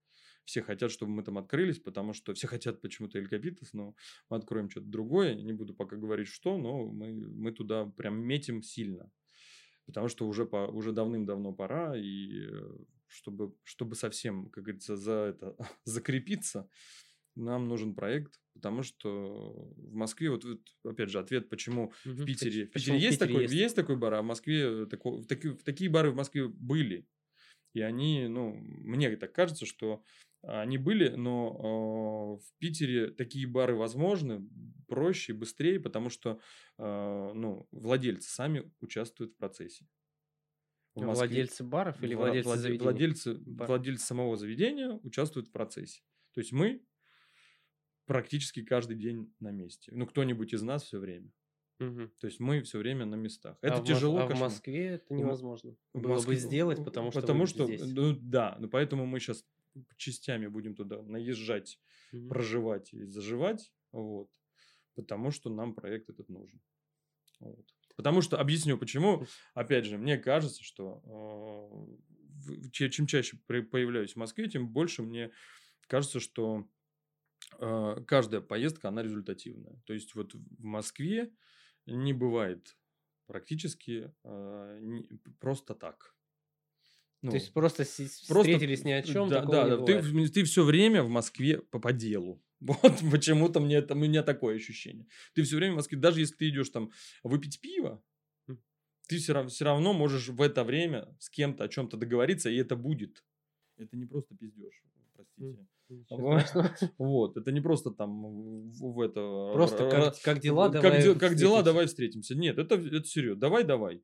Все 0.44 0.60
хотят, 0.60 0.90
чтобы 0.90 1.12
мы 1.12 1.22
там 1.22 1.38
открылись, 1.38 1.78
потому 1.78 2.12
что 2.12 2.34
все 2.34 2.46
хотят 2.48 2.80
почему-то 2.82 3.18
Эль 3.18 3.28
Капитас, 3.28 3.72
но 3.72 3.94
мы 4.28 4.36
откроем 4.36 4.68
что-то 4.68 4.88
другое. 4.88 5.34
Не 5.36 5.52
буду 5.52 5.72
пока 5.72 5.96
говорить, 5.96 6.28
что, 6.28 6.58
но 6.58 6.84
мы, 6.86 7.12
мы 7.12 7.52
туда 7.52 7.86
прям 7.86 8.18
метим 8.20 8.60
сильно. 8.60 9.10
Потому 9.86 10.08
что 10.08 10.26
уже, 10.26 10.46
по, 10.46 10.66
уже 10.66 10.92
давным-давно 10.92 11.52
пора, 11.52 11.96
и 11.96 12.48
чтобы, 13.06 13.54
чтобы 13.62 13.94
совсем, 13.94 14.50
как 14.50 14.64
говорится, 14.64 14.96
за 14.96 15.12
это 15.12 15.56
закрепиться, 15.84 16.68
нам 17.36 17.68
нужен 17.68 17.94
проект, 17.94 18.40
потому 18.54 18.82
что 18.82 19.72
в 19.76 19.92
Москве, 19.94 20.30
вот, 20.30 20.44
вот 20.44 20.60
опять 20.84 21.10
же, 21.10 21.18
ответ, 21.18 21.48
почему 21.48 21.92
Мгм. 22.04 22.16
в 22.16 22.24
Питере, 22.24 22.66
в 22.66 22.70
почему 22.72 22.96
Питере 22.96 23.08
есть, 23.10 23.18
такой, 23.18 23.42
есть? 23.42 23.54
есть 23.54 23.76
такой 23.76 23.96
бар, 23.96 24.14
а 24.14 24.22
в 24.22 24.24
Москве 24.24 24.86
тако- 24.86 25.16
в 25.18 25.26
таки- 25.26 25.54
такие 25.54 25.90
бары 25.90 26.10
в 26.12 26.16
Москве 26.16 26.48
были. 26.48 27.06
И 27.72 27.80
они, 27.80 28.28
ну, 28.28 28.54
мне 28.54 29.16
так 29.16 29.32
кажется, 29.32 29.66
что 29.66 30.04
они 30.46 30.78
были, 30.78 31.08
но 31.10 32.38
э, 32.40 32.44
в 32.44 32.58
Питере 32.58 33.10
такие 33.10 33.46
бары 33.46 33.74
возможны 33.76 34.48
проще, 34.88 35.32
быстрее, 35.32 35.80
потому 35.80 36.10
что, 36.10 36.40
э, 36.78 37.32
ну, 37.34 37.66
владельцы 37.72 38.30
сами 38.30 38.70
участвуют 38.80 39.32
в 39.32 39.36
процессе. 39.36 39.86
В 40.94 41.00
Москве- 41.00 41.26
Владельцы 41.26 41.64
баров 41.64 42.02
или 42.02 42.14
Вла- 42.14 42.18
владельцы 42.18 42.48
владе- 42.48 42.60
заведений? 42.62 42.82
владельцы, 42.84 43.34
Бар. 43.34 43.68
владельцы 43.68 44.06
самого 44.06 44.36
заведения 44.36 44.92
участвуют 45.02 45.48
в 45.48 45.52
процессе. 45.52 46.02
То 46.32 46.40
есть 46.40 46.52
мы 46.52 46.84
практически 48.06 48.62
каждый 48.62 48.96
день 48.96 49.32
на 49.40 49.50
месте. 49.50 49.90
Ну, 49.94 50.06
кто-нибудь 50.06 50.52
из 50.52 50.62
нас 50.62 50.84
все 50.84 50.98
время. 50.98 51.30
Мгм. 51.80 52.12
То 52.20 52.26
есть 52.28 52.38
мы 52.38 52.62
все 52.62 52.78
время 52.78 53.04
на 53.06 53.16
местах. 53.16 53.56
Это 53.60 53.76
а 53.76 53.80
в 53.82 53.84
тяжело, 53.84 54.18
а 54.20 54.26
в. 54.28 54.38
Москве 54.38 54.86
это 54.90 55.12
невозможно. 55.12 55.74
В 55.92 56.00
Было 56.02 56.12
Москве- 56.14 56.34
бы 56.34 56.40
сделать, 56.40 56.84
потому 56.84 57.10
что 57.10 57.20
потому 57.20 57.46
что, 57.46 57.64
здесь. 57.66 57.82
ну 57.92 58.16
да, 58.20 58.56
ну 58.60 58.68
поэтому 58.68 59.06
мы 59.06 59.18
сейчас 59.18 59.44
частями 59.96 60.46
будем 60.46 60.74
туда 60.74 61.02
наезжать, 61.02 61.80
Мгм. 62.12 62.34
проживать 62.34 62.92
и 62.92 63.04
заживать, 63.04 63.72
вот, 63.92 64.30
потому 64.94 65.30
что 65.30 65.50
нам 65.50 65.74
проект 65.74 66.10
этот 66.10 66.28
нужен. 66.28 66.62
Вот. 67.40 67.74
Потому 67.96 68.22
что, 68.22 68.40
объясню 68.40 68.78
почему, 68.78 69.26
опять 69.54 69.84
же, 69.86 69.98
мне 69.98 70.18
кажется, 70.18 70.62
что 70.64 71.02
э, 72.46 72.70
чем 72.70 73.06
чаще 73.06 73.38
появляюсь 73.46 74.14
в 74.14 74.16
Москве, 74.16 74.48
тем 74.48 74.68
больше 74.68 75.02
мне 75.02 75.32
кажется, 75.88 76.20
что 76.20 76.68
э, 77.58 77.96
каждая 78.06 78.40
поездка, 78.40 78.88
она 78.88 79.02
результативная. 79.02 79.82
То 79.86 79.94
есть 79.94 80.14
вот 80.14 80.34
в 80.34 80.64
Москве 80.64 81.32
не 81.86 82.12
бывает 82.12 82.78
практически 83.26 84.14
э, 84.24 84.78
не- 84.80 85.08
просто 85.40 85.74
так. 85.74 86.13
Ну, 87.24 87.30
То 87.30 87.36
есть 87.38 87.54
просто, 87.54 87.84
Просто 87.84 88.22
встретились 88.28 88.84
ни 88.84 88.92
о 88.92 89.02
чем, 89.02 89.30
да, 89.30 89.40
да, 89.46 89.64
не 89.64 89.70
да, 89.70 89.76
ты, 89.78 90.02
бывает. 90.02 90.34
ты 90.34 90.44
все 90.44 90.62
время 90.62 91.02
в 91.02 91.08
Москве 91.08 91.58
по, 91.58 91.78
по 91.78 91.90
делу. 91.90 92.42
Вот 92.60 93.00
почему-то 93.10 93.60
мне 93.60 93.76
это, 93.76 93.94
у 93.94 93.96
меня 93.96 94.22
такое 94.22 94.56
ощущение. 94.56 95.06
Ты 95.32 95.42
все 95.42 95.56
время 95.56 95.72
в 95.72 95.76
Москве, 95.76 95.96
даже 95.96 96.20
если 96.20 96.34
ты 96.34 96.50
идешь 96.50 96.68
там 96.68 96.90
выпить 97.22 97.62
пиво, 97.62 98.02
М. 98.46 98.62
ты 99.08 99.16
все 99.16 99.32
равно, 99.32 99.48
все 99.48 99.64
равно 99.64 99.94
можешь 99.94 100.28
в 100.28 100.42
это 100.42 100.64
время 100.64 101.16
с 101.18 101.30
кем-то 101.30 101.64
о 101.64 101.68
чем-то 101.68 101.96
договориться, 101.96 102.50
и 102.50 102.56
это 102.56 102.76
будет. 102.76 103.24
Это 103.78 103.96
не 103.96 104.04
просто 104.04 104.36
пиздеж, 104.36 104.74
простите. 105.14 105.66
Ничего 105.88 106.40
Вот. 106.98 107.38
это 107.38 107.52
не 107.52 107.62
просто 107.62 107.90
там 107.90 108.68
в, 108.70 109.00
это... 109.00 109.50
Просто 109.54 110.12
как, 110.22 110.40
дела, 110.40 110.68
как, 110.68 110.82
давай 110.82 111.02
как 111.14 111.36
дела, 111.36 111.60
встретимся. 111.60 111.62
давай 111.64 111.86
встретимся. 111.86 112.34
Нет, 112.34 112.58
это, 112.58 112.74
это 112.74 113.04
серьезно. 113.06 113.40
Давай, 113.40 113.64
давай. 113.64 114.02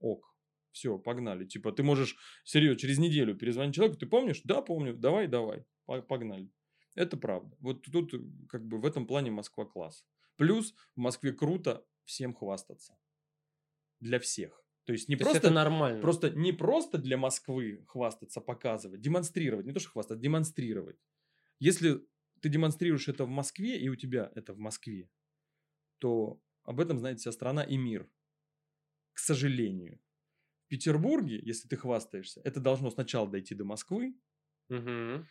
Ок. 0.00 0.33
Все, 0.74 0.98
погнали. 0.98 1.44
Типа, 1.46 1.70
ты 1.70 1.84
можешь, 1.84 2.16
серьезно, 2.44 2.76
через 2.76 2.98
неделю 2.98 3.36
перезвонить 3.36 3.76
человеку, 3.76 3.96
ты 3.96 4.06
помнишь? 4.06 4.40
Да, 4.42 4.60
помню. 4.60 4.92
Давай, 4.92 5.28
давай. 5.28 5.64
По- 5.86 6.02
Погнали. 6.02 6.50
Это 6.96 7.16
правда. 7.16 7.56
Вот 7.60 7.82
тут, 7.82 8.12
э, 8.12 8.18
как 8.48 8.66
бы, 8.66 8.80
в 8.80 8.84
этом 8.84 9.06
плане 9.06 9.30
Москва 9.30 9.64
класс. 9.66 10.04
Плюс 10.36 10.74
в 10.96 11.00
Москве 11.00 11.32
круто 11.32 11.86
всем 12.04 12.34
хвастаться. 12.34 12.98
Для 14.00 14.18
всех. 14.18 14.64
То 14.84 14.92
есть 14.92 15.08
не 15.08 15.14
То 15.16 15.20
есть 15.20 15.30
просто 15.30 15.46
это 15.46 15.54
нормально. 15.54 16.00
Просто 16.02 16.30
не 16.30 16.52
просто 16.52 16.98
для 16.98 17.16
Москвы 17.16 17.84
хвастаться, 17.86 18.40
показывать, 18.40 19.00
демонстрировать, 19.00 19.66
не 19.66 19.72
то 19.72 19.78
что 19.80 19.90
хвастаться, 19.90 20.20
демонстрировать. 20.20 20.96
Если 21.60 22.00
ты 22.40 22.48
демонстрируешь 22.48 23.08
это 23.08 23.24
в 23.24 23.28
Москве, 23.28 23.78
и 23.78 23.88
у 23.88 23.94
тебя 23.94 24.32
это 24.34 24.52
в 24.52 24.58
Москве, 24.58 25.08
то 25.98 26.40
об 26.64 26.80
этом 26.80 26.98
знает 26.98 27.20
вся 27.20 27.30
страна 27.30 27.62
и 27.62 27.76
мир. 27.76 28.10
К 29.12 29.18
сожалению. 29.20 30.00
Петербурге, 30.78 31.38
если 31.42 31.68
ты 31.68 31.76
хвастаешься, 31.76 32.40
это 32.44 32.60
должно 32.60 32.90
сначала 32.90 33.28
дойти 33.30 33.54
до 33.54 33.64
Москвы. 33.64 34.14
Мгм. 34.68 35.26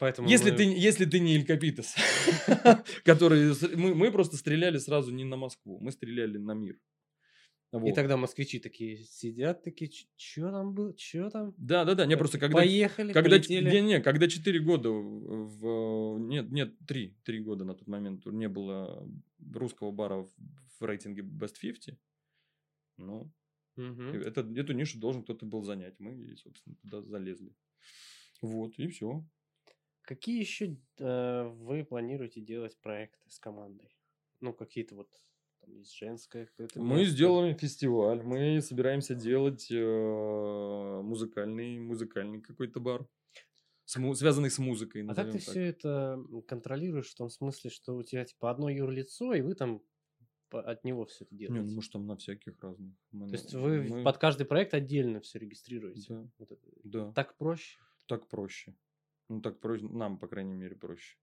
Поэтому 0.00 0.28
Если 0.28 0.50
мы- 0.52 0.56
ты, 0.56 0.62
если 0.62 1.04
ты 1.04 1.18
не 1.20 1.34
Илькапитес, 1.36 1.94
который... 3.04 3.52
Мы, 3.76 3.94
мы 3.94 4.12
просто 4.12 4.36
стреляли 4.36 4.78
сразу 4.78 5.12
не 5.12 5.24
на 5.24 5.36
Москву, 5.36 5.78
мы 5.80 5.90
стреляли 5.92 6.38
на 6.38 6.52
мир. 6.54 6.74
И 7.70 7.76
Вот. 7.76 7.94
тогда 7.94 8.16
москвичи 8.16 8.60
такие 8.60 8.96
сидят, 8.96 9.62
такие, 9.62 9.90
что 10.16 10.50
там 10.50 10.72
было, 10.72 10.94
что 10.96 11.28
там? 11.30 11.54
Да, 11.58 11.84
да, 11.84 11.94
да. 11.94 12.06
Не, 12.06 12.16
просто 12.16 12.38
когда 12.38 12.56
Поехали, 12.58 13.12
Когда, 13.12 13.36
полетели. 13.36 13.70
не, 13.70 13.80
не, 13.82 14.00
когда 14.00 14.26
4 14.28 14.58
года 14.60 14.88
в- 14.90 16.18
нет, 16.18 16.50
нет, 16.50 16.74
3, 16.86 17.14
3 17.24 17.40
года 17.40 17.64
на 17.64 17.74
тот 17.74 17.86
момент 17.88 18.24
не 18.26 18.48
было 18.48 19.06
русского 19.52 19.90
бара 19.90 20.14
в, 20.22 20.30
в 20.80 20.84
рейтинге 20.84 21.20
Best 21.22 21.56
50, 21.60 21.98
ну, 22.98 23.30
Мгм. 23.78 24.22
это, 24.22 24.40
эту 24.40 24.72
нишу 24.72 24.98
должен 24.98 25.22
кто-то 25.22 25.46
был 25.46 25.62
занять. 25.62 25.98
Мы, 25.98 26.36
собственно, 26.36 26.76
туда 26.76 27.02
залезли. 27.02 27.54
Вот, 28.42 28.78
и 28.78 28.88
все. 28.88 29.24
Какие 30.02 30.40
еще 30.40 30.76
э, 30.98 31.42
вы 31.48 31.84
планируете 31.84 32.40
делать 32.40 32.78
проекты 32.80 33.30
с 33.30 33.38
командой? 33.38 33.96
Ну, 34.40 34.54
какие-то 34.54 34.94
вот, 34.94 35.10
там 35.60 35.74
есть 35.76 35.94
женское 35.96 36.46
какое-то 36.46 36.80
Мы 36.80 36.98
место. 36.98 37.12
сделаем 37.12 37.58
фестиваль, 37.58 38.22
мы 38.22 38.60
собираемся 38.62 39.14
делать 39.14 39.70
э, 39.70 41.00
музыкальный, 41.02 41.78
музыкальный 41.78 42.40
какой-то 42.40 42.80
бар, 42.80 43.06
с 43.84 43.96
му- 43.96 44.14
связанный 44.14 44.50
с 44.50 44.58
музыкой. 44.58 45.02
А 45.06 45.14
как 45.14 45.30
ты 45.32 45.38
так. 45.38 45.40
все 45.40 45.62
это 45.62 46.22
контролируешь 46.46 47.10
в 47.10 47.16
том 47.16 47.30
смысле, 47.30 47.70
что 47.70 47.96
у 47.96 48.02
тебя 48.02 48.24
типа 48.24 48.50
одно 48.50 48.68
юрлицо, 48.68 49.34
и 49.34 49.40
вы 49.40 49.54
там 49.54 49.82
от 50.52 50.84
него 50.84 51.04
все 51.06 51.24
это 51.24 51.34
Не, 51.34 51.38
делаете? 51.46 51.66
ну, 51.68 51.74
может, 51.74 51.92
там 51.92 52.06
на 52.06 52.16
всяких 52.16 52.58
разных. 52.60 52.94
Мы 53.12 53.28
То 53.28 53.32
есть 53.34 53.54
вы 53.54 53.82
мы- 53.82 54.04
под 54.04 54.18
каждый 54.18 54.46
проект 54.46 54.74
отдельно 54.74 55.20
все 55.20 55.38
регистрируете? 55.38 56.06
Да, 56.14 56.30
Вот 56.38 56.52
это. 56.52 56.68
да. 56.84 57.12
Так 57.12 57.36
проще? 57.36 57.78
так 58.06 58.26
проще. 58.28 58.74
Ну, 59.28 59.42
так 59.42 59.60
проще, 59.60 59.84
нам, 59.86 60.18
по 60.18 60.26
крайней 60.28 60.54
мере, 60.54 60.74
проще. 60.74 61.18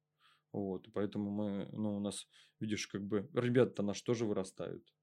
Вот, 0.52 0.88
поэтому 0.94 1.32
мы, 1.32 1.68
ну, 1.74 1.98
у 1.98 2.00
нас, 2.00 2.28
видишь, 2.60 2.88
как 2.88 3.04
бы, 3.04 3.28
ребята-то 3.34 3.82
наши 3.84 4.04
тоже 4.04 4.26
вырастают. 4.26 4.94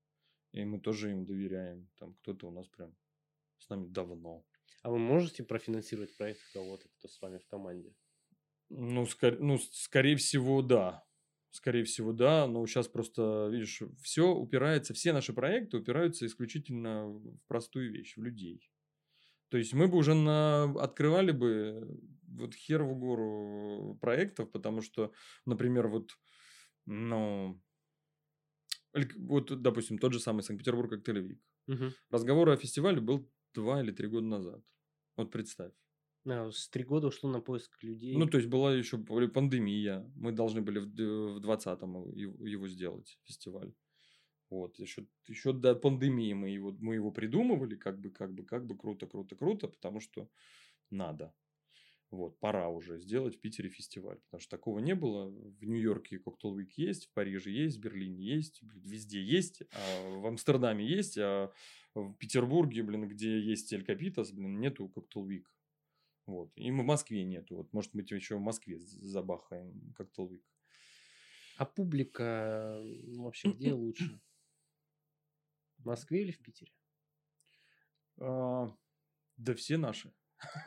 И 0.52 0.64
мы 0.64 0.80
тоже 0.80 1.10
им 1.10 1.24
доверяем. 1.24 1.88
Там 1.98 2.14
кто-то 2.14 2.46
у 2.48 2.50
нас 2.52 2.68
прям 2.68 2.94
с 3.58 3.68
нами 3.68 3.88
давно. 3.88 4.44
А 4.82 4.90
вы 4.90 4.98
можете 4.98 5.42
профинансировать 5.42 6.16
проект 6.16 6.40
кого-то, 6.52 6.88
кто 6.98 7.08
с 7.08 7.20
вами 7.20 7.38
в 7.38 7.46
команде? 7.46 7.92
Ну, 8.68 9.04
скор- 9.06 9.38
ну, 9.40 9.58
скорее 9.58 10.16
всего, 10.16 10.62
да. 10.62 11.04
Скорее 11.52 11.84
всего, 11.84 12.12
да. 12.12 12.46
Но 12.46 12.66
сейчас 12.66 12.88
просто, 12.88 13.48
видишь, 13.52 13.82
все 14.02 14.34
упирается, 14.34 14.94
все 14.94 15.12
наши 15.12 15.34
проекты 15.34 15.76
упираются 15.76 16.26
исключительно 16.26 17.06
в 17.06 17.38
простую 17.46 17.92
вещь, 17.92 18.16
в 18.16 18.22
людей. 18.22 18.70
То 19.48 19.58
есть 19.58 19.74
мы 19.74 19.86
бы 19.86 19.98
уже 19.98 20.14
на... 20.14 20.64
открывали 20.82 21.30
бы 21.30 22.00
вот 22.26 22.54
хер 22.54 22.82
в 22.82 22.98
гору 22.98 23.98
проектов, 24.00 24.50
потому 24.50 24.80
что, 24.80 25.12
например, 25.44 25.88
вот, 25.88 26.18
ну, 26.86 27.60
вот, 29.16 29.60
допустим, 29.60 29.98
тот 29.98 30.14
же 30.14 30.20
самый 30.20 30.42
Санкт-Петербург 30.42 30.88
как 30.88 31.06
Тель-Авив. 31.06 31.38
Мгм. 31.66 31.92
Разговор 32.08 32.48
о 32.48 32.56
фестивале 32.56 33.02
был 33.02 33.30
два 33.52 33.82
или 33.82 33.90
три 33.90 34.08
года 34.08 34.26
назад. 34.26 34.62
Вот 35.16 35.30
представь. 35.30 35.72
А, 36.26 36.50
с 36.50 36.68
три 36.68 36.84
года 36.84 37.08
ушло 37.08 37.30
на 37.30 37.40
поиск 37.40 37.82
людей. 37.82 38.16
Ну, 38.16 38.26
то 38.26 38.38
есть 38.38 38.48
была 38.48 38.74
еще 38.74 38.98
пандемия. 38.98 40.10
Мы 40.14 40.32
должны 40.32 40.60
были 40.60 40.78
в 40.78 40.86
д- 40.86 41.04
в 41.04 41.40
20-м 41.40 42.14
его 42.14 42.68
сделать, 42.68 43.18
фестиваль. 43.24 43.72
Вот, 44.50 44.78
еще, 44.78 45.06
еще 45.26 45.54
до 45.54 45.74
пандемии 45.74 46.34
мы 46.34 46.50
его, 46.50 46.76
мы 46.78 46.94
его 46.94 47.10
придумывали, 47.10 47.74
как 47.74 47.98
бы, 47.98 48.10
как 48.10 48.34
бы, 48.34 48.44
как 48.44 48.66
бы, 48.66 48.76
круто, 48.76 49.06
круто, 49.06 49.34
круто, 49.34 49.66
потому 49.66 50.00
что 50.00 50.28
надо. 50.90 51.32
Вот, 52.10 52.38
пора 52.38 52.68
уже 52.68 52.98
сделать 52.98 53.36
в 53.36 53.40
Питере 53.40 53.70
фестиваль, 53.70 54.18
потому 54.26 54.42
что 54.42 54.50
такого 54.50 54.80
не 54.80 54.94
было. 54.94 55.30
В 55.30 55.64
Нью-Йорке 55.64 56.18
Cocktail 56.18 56.54
Week 56.58 56.72
есть, 56.76 57.06
в 57.06 57.12
Париже 57.14 57.50
есть, 57.50 57.78
в 57.78 57.80
Берлине 57.80 58.22
есть, 58.22 58.60
везде 58.62 59.22
есть, 59.22 59.62
а 59.72 60.18
в 60.18 60.26
Амстердаме 60.26 60.86
есть, 60.86 61.16
а 61.16 61.50
в 61.94 62.12
Петербурге, 62.18 62.82
блин, 62.82 63.08
где 63.08 63.40
есть 63.40 63.72
Эль 63.72 63.84
Капитас, 63.84 64.30
блин, 64.32 64.60
нету 64.60 64.92
Cocktail 64.94 65.26
Week. 65.26 65.44
Вот. 66.26 66.52
И 66.56 66.70
в 66.70 66.74
Москве 66.74 67.24
нету. 67.24 67.56
Вот, 67.56 67.72
может 67.72 67.94
быть, 67.94 68.10
еще 68.10 68.36
в 68.36 68.40
Москве 68.40 68.78
забахаем 68.78 69.94
Week. 69.98 70.42
А 71.56 71.66
публика 71.66 72.80
ну, 72.82 73.24
вообще 73.24 73.50
где 73.52 73.72
лучше? 73.72 74.20
В 75.78 75.86
Москве 75.86 76.22
или 76.22 76.32
в 76.32 76.38
Питере? 76.38 76.72
А, 78.18 78.68
да 79.36 79.54
все 79.54 79.76
наши. 79.76 80.12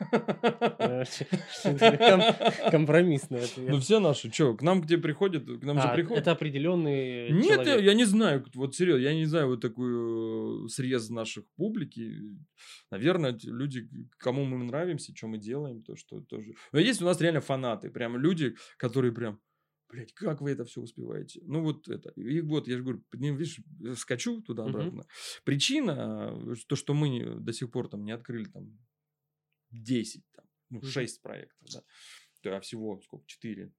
Компромиссный 2.70 3.44
ответ. 3.44 3.70
Ну, 3.70 3.80
все 3.80 4.00
наши. 4.00 4.32
Что, 4.32 4.56
к 4.56 4.62
нам 4.62 4.80
где 4.80 4.96
приходят? 4.98 5.44
К 5.44 5.64
нам 5.64 5.80
же 5.80 5.88
а, 5.88 5.94
приходят. 5.94 6.22
Это 6.22 6.32
определенный 6.32 7.30
Нет, 7.30 7.66
я, 7.66 7.76
я 7.76 7.94
не 7.94 8.04
знаю. 8.04 8.44
Вот 8.54 8.74
серьезно, 8.74 9.02
я 9.02 9.14
не 9.14 9.26
знаю 9.26 9.48
вот 9.48 9.60
такую 9.60 10.68
срез 10.68 11.10
наших 11.10 11.44
публики. 11.56 12.36
Наверное, 12.90 13.38
люди, 13.44 13.88
кому 14.18 14.44
мы 14.44 14.64
нравимся, 14.64 15.14
что 15.14 15.28
мы 15.28 15.38
делаем, 15.38 15.82
то 15.82 15.96
что 15.96 16.20
тоже. 16.20 16.54
Но 16.72 16.78
есть 16.78 17.02
у 17.02 17.04
нас 17.04 17.20
реально 17.20 17.40
фанаты. 17.40 17.90
Прям 17.90 18.16
люди, 18.16 18.56
которые 18.78 19.12
прям 19.12 19.40
блядь, 19.88 20.12
как 20.14 20.40
вы 20.40 20.50
это 20.50 20.64
все 20.64 20.80
успеваете? 20.80 21.40
Ну, 21.44 21.62
вот 21.62 21.88
это. 21.88 22.10
И 22.16 22.40
вот, 22.40 22.68
я 22.68 22.76
же 22.76 22.82
говорю, 22.82 23.02
видишь, 23.12 23.60
скачу 23.96 24.42
туда-обратно. 24.42 25.02
Угу. 25.02 25.08
Причина, 25.44 26.56
то, 26.66 26.76
что 26.76 26.92
мы 26.92 27.40
до 27.40 27.52
сих 27.52 27.70
пор 27.70 27.88
там 27.88 28.04
не 28.04 28.12
открыли 28.12 28.44
там 28.44 28.76
10, 29.82 30.24
там, 30.32 30.46
ну, 30.70 30.82
6 30.82 31.22
проектов, 31.22 31.68
да. 31.72 32.56
А 32.56 32.60
всего 32.60 33.00
сколько? 33.00 33.26
4 33.26 33.72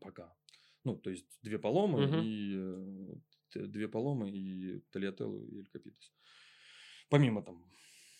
пока. 0.00 0.34
Ну, 0.84 0.96
то 0.96 1.10
есть 1.10 1.26
две 1.42 1.58
поломы 1.58 2.06
угу. 2.06 2.16
и 2.22 2.54
э, 3.54 3.66
две 3.66 3.88
поломы 3.88 4.30
и 4.30 4.80
Талиателлу 4.90 5.44
и 5.44 5.60
Элькапитус. 5.60 6.12
Помимо 7.08 7.42
там 7.42 7.70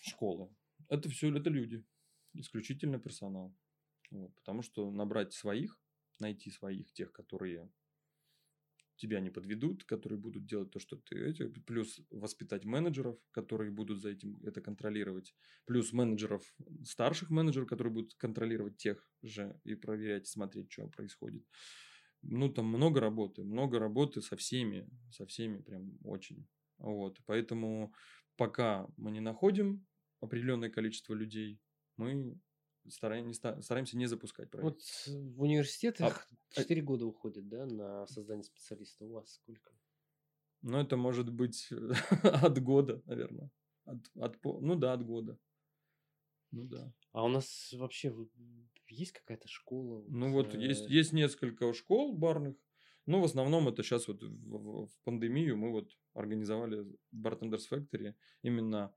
школы. 0.02 0.54
Это 0.88 1.08
все, 1.08 1.34
это 1.34 1.50
люди. 1.50 1.84
Исключительно 2.34 2.98
персонал. 2.98 3.54
Вот, 4.10 4.34
потому 4.34 4.62
что 4.62 4.90
набрать 4.90 5.32
своих, 5.32 5.80
найти 6.18 6.50
своих, 6.50 6.92
тех, 6.92 7.12
которые 7.12 7.70
тебя 9.00 9.20
не 9.20 9.30
подведут, 9.30 9.84
которые 9.84 10.18
будут 10.18 10.44
делать 10.46 10.70
то, 10.70 10.78
что 10.78 10.96
ты... 10.96 11.32
Плюс 11.66 12.00
воспитать 12.10 12.64
менеджеров, 12.64 13.16
которые 13.32 13.70
будут 13.70 14.00
за 14.00 14.10
этим 14.10 14.38
это 14.44 14.60
контролировать. 14.60 15.34
Плюс 15.64 15.92
менеджеров, 15.92 16.42
старших 16.84 17.30
менеджеров, 17.30 17.68
которые 17.68 17.92
будут 17.92 18.14
контролировать 18.14 18.76
тех 18.76 19.08
же 19.22 19.58
и 19.64 19.74
проверять, 19.74 20.26
смотреть, 20.26 20.70
что 20.70 20.88
происходит. 20.88 21.44
Ну, 22.22 22.48
там 22.50 22.66
много 22.66 23.00
работы, 23.00 23.42
много 23.42 23.78
работы 23.78 24.20
со 24.20 24.36
всеми, 24.36 24.86
со 25.10 25.24
всеми 25.24 25.62
прям 25.62 25.98
очень. 26.04 26.46
Вот, 26.78 27.18
поэтому 27.26 27.94
пока 28.36 28.86
мы 28.96 29.10
не 29.10 29.20
находим 29.20 29.86
определенное 30.20 30.70
количество 30.70 31.14
людей, 31.14 31.58
мы 31.96 32.38
стараемся, 32.88 33.60
стараемся 33.60 33.96
не 33.96 34.06
запускать 34.06 34.50
проект. 34.50 34.64
Вот 34.64 34.80
в 35.06 35.42
университетах 35.42 36.26
а, 36.56 36.60
4 36.60 36.82
года 36.82 37.06
уходит, 37.06 37.48
да, 37.48 37.66
на 37.66 38.06
создание 38.06 38.44
специалиста. 38.44 39.04
У 39.04 39.12
вас 39.12 39.34
сколько? 39.34 39.72
Ну, 40.62 40.78
это 40.78 40.96
может 40.96 41.32
быть 41.32 41.68
от 42.22 42.62
года, 42.62 43.02
наверное. 43.06 43.50
От, 43.84 43.98
от, 44.16 44.38
ну 44.44 44.76
да, 44.76 44.92
от 44.92 45.04
года. 45.04 45.38
Ну 46.52 46.64
да. 46.64 46.92
А 47.12 47.24
у 47.24 47.28
нас 47.28 47.72
вообще 47.72 48.14
есть 48.88 49.12
какая-то 49.12 49.48
школа? 49.48 50.04
Ну 50.08 50.32
вот 50.32 50.54
э... 50.54 50.60
есть, 50.60 50.88
есть 50.88 51.12
несколько 51.12 51.72
школ 51.72 52.16
барных. 52.16 52.56
Но 53.06 53.20
в 53.20 53.24
основном 53.24 53.68
это 53.68 53.82
сейчас 53.82 54.08
вот 54.08 54.22
в, 54.22 54.86
в 54.86 55.00
пандемию 55.04 55.56
мы 55.56 55.70
вот 55.70 55.90
организовали 56.12 56.86
Bartenders 57.14 57.64
Factory 57.70 58.14
именно 58.42 58.94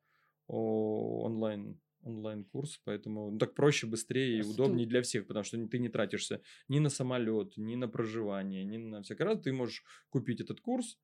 онлайн 0.48 1.80
онлайн-курс, 2.04 2.82
поэтому 2.84 3.32
ну, 3.32 3.38
так 3.38 3.56
проще, 3.56 3.88
быстрее 3.88 4.38
и 4.38 4.42
а 4.42 4.46
удобнее 4.46 4.88
для 4.88 5.02
всех, 5.02 5.28
потому 5.28 5.44
что 5.44 5.58
ты 5.68 5.80
не 5.80 5.90
тратишься 5.90 6.42
ни 6.68 6.80
на 6.80 6.90
самолет, 6.90 7.58
ни 7.58 7.76
на 7.76 7.88
проживание, 7.88 8.64
ни 8.64 8.78
на 8.78 9.02
всякое 9.02 9.26
раз. 9.26 9.42
Ты 9.42 9.54
можешь 9.54 9.84
купить 10.10 10.42
этот 10.42 10.62
курс 10.62 10.98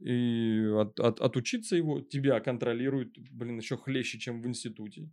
и 0.00 0.66
от, 0.74 0.98
от, 1.00 1.20
отучиться 1.20 1.76
его, 1.76 2.00
тебя 2.00 2.40
контролируют, 2.40 3.16
блин, 3.30 3.58
еще 3.58 3.76
хлеще, 3.76 4.18
чем 4.18 4.42
в 4.42 4.46
институте. 4.46 5.10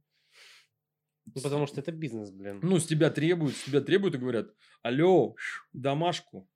Ну, 1.26 1.42
потому 1.42 1.68
что 1.68 1.82
это 1.82 1.92
бизнес, 1.92 2.32
блин. 2.32 2.60
Ну, 2.64 2.80
с 2.80 2.88
тебя 2.88 3.10
требуют, 3.10 3.56
с 3.56 3.66
тебя 3.66 3.82
требуют 3.82 4.16
и 4.16 4.18
говорят, 4.18 4.54
алло, 4.82 5.36
домашку. 5.72 6.50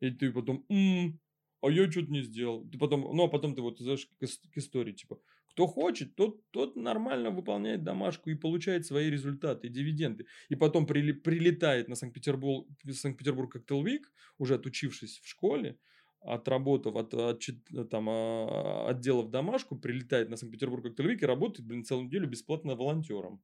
И 0.00 0.10
ты 0.10 0.32
потом, 0.32 0.64
м-м, 0.68 1.20
а 1.60 1.70
я 1.70 1.90
что-то 1.90 2.12
не 2.12 2.22
сделал. 2.22 2.68
Ты 2.68 2.78
потом, 2.78 3.00
ну, 3.00 3.24
а 3.24 3.28
потом 3.28 3.54
ты 3.54 3.62
вот, 3.62 3.78
знаешь, 3.78 4.06
к, 4.06 4.26
к 4.26 4.56
истории, 4.58 4.92
типа, 4.92 5.20
кто 5.54 5.68
хочет, 5.68 6.16
тот, 6.16 6.50
тот 6.50 6.74
нормально 6.74 7.30
выполняет 7.30 7.84
домашку 7.84 8.30
и 8.30 8.34
получает 8.34 8.86
свои 8.86 9.08
результаты, 9.08 9.68
дивиденды. 9.68 10.26
И 10.48 10.56
потом 10.56 10.84
при, 10.84 11.12
прилетает 11.12 11.88
на 11.88 11.94
Санкт-Петербург, 11.94 12.66
Санкт-Петербург 12.90 13.52
как 13.52 13.64
Телвик, 13.64 14.12
уже 14.38 14.54
отучившись 14.54 15.20
в 15.20 15.28
школе, 15.28 15.78
отработав 16.20 16.96
от, 16.96 17.14
от, 17.14 17.40
там, 17.88 18.08
а, 18.08 18.88
отделов 18.88 19.30
домашку, 19.30 19.78
прилетает 19.78 20.28
на 20.28 20.36
Санкт-Петербург 20.36 20.82
как 20.82 20.96
Телвик 20.96 21.22
и 21.22 21.26
работает, 21.26 21.68
блин, 21.68 21.84
целую 21.84 22.06
неделю 22.06 22.28
бесплатно 22.28 22.74
волонтером. 22.74 23.40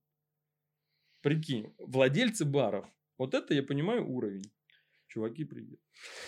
Прикинь, 1.23 1.73
владельцы 1.79 2.45
баров. 2.45 2.89
Вот 3.19 3.35
это 3.35 3.55
я 3.55 3.63
понимаю 3.63 4.05
уровень. 4.11 4.51
Чуваки, 5.07 5.45
привет. 5.45 5.79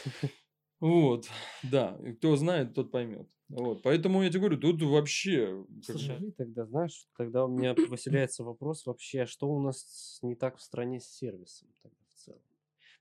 Вот, 0.83 1.29
да, 1.63 1.97
кто 2.19 2.35
знает, 2.35 2.75
тот 2.75 2.91
поймет. 2.91 3.29
Вот, 3.49 3.83
поэтому 3.83 4.21
я 4.25 4.31
тебе 4.31 4.41
говорю, 4.41 4.59
тут 4.59 4.83
вообще... 4.83 5.65
Слушай, 5.85 6.33
тогда, 6.37 6.67
знаешь, 6.67 7.07
тогда 7.17 7.45
у 7.45 7.49
меня 7.49 7.75
поселяется 7.89 8.43
вопрос 8.43 8.85
вообще, 8.85 9.23
а 9.23 9.27
что 9.27 9.49
у 9.49 9.63
нас 9.63 10.19
не 10.23 10.35
так 10.35 10.57
в 10.57 10.61
стране 10.61 10.99
с 10.99 11.07
сервисом 11.07 11.69
тогда 11.85 11.99
в 12.09 12.15
целом? 12.15 12.43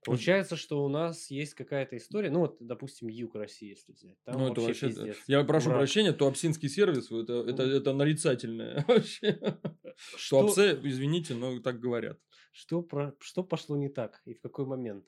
Получается, 0.05 0.57
что 0.57 0.85
у 0.85 0.89
нас 0.89 1.31
есть 1.31 1.55
какая-то 1.55 1.97
история, 1.97 2.29
ну 2.29 2.41
вот, 2.41 2.57
допустим, 2.59 3.07
юг 3.07 3.33
России, 3.33 3.69
если 3.69 3.93
взять. 3.93 4.17
Там 4.25 4.39
ну, 4.39 4.51
это 4.51 4.61
вообще, 4.61 4.89
пиздец. 4.89 5.17
Я 5.25 5.43
прошу 5.43 5.69
Ура. 5.69 5.79
прощения, 5.79 6.13
туапсинский 6.13 6.69
сервис, 6.69 7.11
это, 7.11 7.33
это, 7.47 7.63
это 7.63 7.93
нарицательное 7.93 8.85
вообще. 8.87 9.57
Что... 9.95 10.41
Туапсе, 10.41 10.79
извините, 10.83 11.33
но 11.33 11.59
так 11.61 11.79
говорят. 11.79 12.19
Что, 12.51 12.83
про... 12.83 13.15
что 13.17 13.43
пошло 13.43 13.75
не 13.75 13.89
так 13.89 14.21
и 14.25 14.35
в 14.35 14.39
какой 14.39 14.67
момент? 14.67 15.03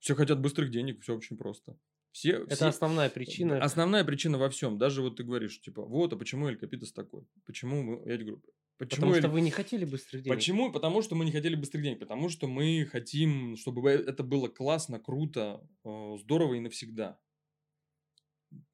Все 0.00 0.14
хотят 0.14 0.38
быстрых 0.38 0.70
денег, 0.70 1.00
все 1.00 1.16
очень 1.16 1.38
просто. 1.38 1.78
Все, 2.14 2.44
это 2.44 2.54
все... 2.54 2.66
основная 2.66 3.10
причина. 3.10 3.60
Основная 3.60 4.04
причина 4.04 4.38
во 4.38 4.48
всем. 4.48 4.78
Даже 4.78 5.02
вот 5.02 5.16
ты 5.16 5.24
говоришь, 5.24 5.60
типа, 5.60 5.84
вот, 5.84 6.12
а 6.12 6.16
почему 6.16 6.46
Эль 6.46 6.56
Капитас 6.56 6.92
такой? 6.92 7.26
Почему 7.44 7.82
мы, 7.82 8.08
я 8.08 8.16
говорю, 8.16 8.40
почему 8.78 9.00
Потому 9.00 9.14
Эль... 9.14 9.20
что 9.20 9.28
вы 9.30 9.40
не 9.40 9.50
хотели 9.50 9.84
быстрых 9.84 10.22
денег. 10.22 10.36
Почему? 10.36 10.70
Потому 10.70 11.02
что 11.02 11.16
мы 11.16 11.24
не 11.24 11.32
хотели 11.32 11.56
быстрых 11.56 11.82
денег. 11.82 11.98
Потому 11.98 12.28
что 12.28 12.46
мы 12.46 12.86
хотим, 12.86 13.56
чтобы 13.56 13.90
это 13.90 14.22
было 14.22 14.46
классно, 14.46 15.00
круто, 15.00 15.68
э, 15.84 16.16
здорово 16.20 16.54
и 16.54 16.60
навсегда. 16.60 17.18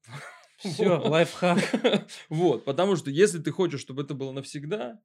Все, 0.59 0.99
лайфхак. 0.99 2.07
Вот, 2.29 2.63
потому 2.63 2.95
что 2.95 3.09
если 3.09 3.39
ты 3.39 3.49
хочешь, 3.49 3.81
чтобы 3.81 4.03
это 4.03 4.13
было 4.13 4.31
навсегда, 4.33 5.01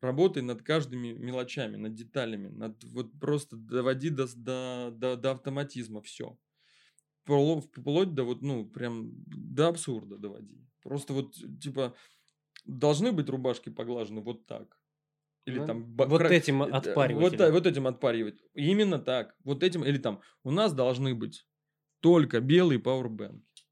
работай 0.00 0.44
над 0.44 0.62
каждыми 0.62 1.08
мелочами, 1.08 1.74
над 1.74 1.94
деталями, 1.94 2.50
над 2.50 2.84
вот 2.84 3.18
просто 3.18 3.56
доводи 3.56 4.10
до, 4.10 4.28
до, 4.36 4.92
до, 4.92 5.16
до 5.16 5.32
автоматизма 5.32 6.00
все 6.00 6.38
вплоть 7.24 8.14
до 8.14 8.24
вот, 8.24 8.42
ну, 8.42 8.64
прям 8.66 9.10
до 9.26 9.68
абсурда 9.68 10.18
доводи. 10.18 10.66
Просто 10.82 11.12
вот, 11.14 11.34
типа, 11.60 11.94
должны 12.64 13.12
быть 13.12 13.28
рубашки 13.28 13.70
поглажены 13.70 14.20
вот 14.20 14.46
так. 14.46 14.78
Или 15.46 15.58
ну, 15.58 15.66
там... 15.66 15.96
Вот 15.96 16.18
кра... 16.18 16.28
этим 16.28 16.62
отпаривать. 16.62 17.38
Вот, 17.38 17.50
вот 17.52 17.66
этим 17.66 17.86
отпаривать. 17.86 18.42
Именно 18.54 18.98
так. 18.98 19.36
Вот 19.44 19.62
этим, 19.62 19.84
или 19.84 19.98
там, 19.98 20.20
у 20.42 20.50
нас 20.50 20.72
должны 20.72 21.14
быть 21.14 21.46
только 22.00 22.40
белые 22.40 22.78
пауэрбэнки. 22.78 23.66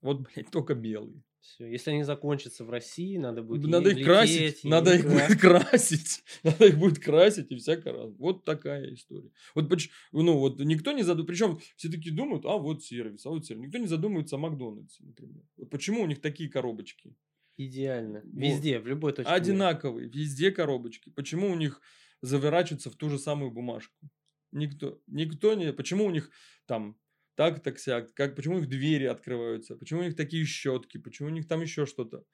Вот, 0.00 0.20
блядь, 0.20 0.50
только 0.50 0.74
белые. 0.74 1.22
Все, 1.40 1.66
если 1.66 1.92
они 1.92 2.02
закончатся 2.02 2.64
в 2.64 2.70
России, 2.70 3.16
надо 3.16 3.42
будет 3.42 3.66
надо 3.66 3.90
их 3.90 4.04
красить, 4.04 4.64
надо 4.64 4.94
их 4.94 5.04
будет 5.04 5.40
красить, 5.40 6.24
надо 6.42 6.66
их 6.66 6.78
будет 6.78 6.98
красить 6.98 7.50
и 7.50 7.56
всякое 7.56 7.92
раз. 7.92 8.12
Вот 8.18 8.44
такая 8.44 8.92
история. 8.92 9.30
Вот 9.54 9.72
ну 10.12 10.38
вот 10.38 10.58
никто 10.58 10.92
не 10.92 11.02
задумывается, 11.02 11.26
причем 11.26 11.60
все 11.76 11.88
таки 11.88 12.10
думают, 12.10 12.44
а 12.44 12.58
вот 12.58 12.82
сервис, 12.82 13.24
а 13.24 13.30
вот 13.30 13.46
сервис. 13.46 13.66
Никто 13.66 13.78
не 13.78 13.86
задумывается 13.86 14.36
о 14.36 14.38
Макдональдсе, 14.38 15.04
например. 15.04 15.42
Вот 15.56 15.70
почему 15.70 16.02
у 16.02 16.06
них 16.06 16.20
такие 16.20 16.50
коробочки? 16.50 17.14
Идеально. 17.56 18.22
Везде, 18.24 18.78
вот. 18.78 18.84
в 18.84 18.88
любой 18.88 19.12
точке. 19.12 19.32
Одинаковые, 19.32 20.06
мира. 20.06 20.18
везде 20.18 20.50
коробочки. 20.50 21.10
Почему 21.10 21.50
у 21.50 21.54
них 21.54 21.80
заворачиваются 22.20 22.90
в 22.90 22.96
ту 22.96 23.10
же 23.10 23.18
самую 23.18 23.50
бумажку? 23.50 24.10
Никто, 24.52 25.00
никто 25.06 25.54
не, 25.54 25.72
почему 25.72 26.04
у 26.06 26.10
них 26.10 26.30
там 26.66 26.96
так, 27.38 27.62
так, 27.62 27.78
сяк, 27.78 28.12
как, 28.14 28.34
почему 28.34 28.58
их 28.58 28.68
двери 28.68 29.04
открываются, 29.04 29.76
почему 29.76 30.00
у 30.00 30.02
них 30.02 30.16
такие 30.16 30.44
щетки, 30.44 30.98
почему 30.98 31.28
у 31.28 31.30
них 31.30 31.46
там 31.46 31.62
еще 31.62 31.86
что-то. 31.86 32.24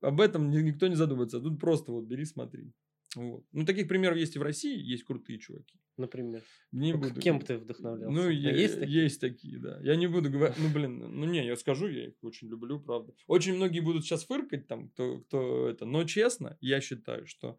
Об 0.00 0.20
этом 0.20 0.50
никто 0.50 0.88
не 0.88 0.96
задумывается. 0.96 1.40
Тут 1.40 1.60
просто 1.60 1.92
вот 1.92 2.04
бери, 2.06 2.24
смотри. 2.24 2.72
Вот. 3.14 3.44
Ну, 3.52 3.64
таких 3.64 3.86
примеров 3.86 4.16
есть 4.16 4.34
и 4.34 4.40
в 4.40 4.42
России, 4.42 4.76
есть 4.76 5.04
крутые 5.04 5.38
чуваки. 5.38 5.78
Например. 5.96 6.42
Не 6.72 6.94
ну, 6.94 6.98
буду... 6.98 7.20
Кем 7.20 7.40
ты 7.40 7.58
вдохновлялся? 7.58 8.12
Ну, 8.12 8.28
я, 8.28 8.50
есть, 8.50 8.80
такие? 8.80 9.02
есть 9.04 9.20
такие, 9.20 9.60
да. 9.60 9.78
Я 9.82 9.94
не 9.94 10.08
буду 10.08 10.30
говорить, 10.30 10.56
ну, 10.58 10.68
блин, 10.68 10.98
ну, 10.98 11.24
не, 11.24 11.46
я 11.46 11.54
скажу, 11.54 11.86
я 11.86 12.08
их 12.08 12.14
очень 12.22 12.48
люблю, 12.48 12.80
правда. 12.80 13.14
Очень 13.28 13.54
многие 13.54 13.78
будут 13.78 14.04
сейчас 14.04 14.24
фыркать 14.24 14.66
там, 14.66 14.88
кто, 14.88 15.20
кто 15.20 15.68
это, 15.68 15.84
но 15.84 16.02
честно, 16.02 16.58
я 16.60 16.80
считаю, 16.80 17.24
что 17.28 17.56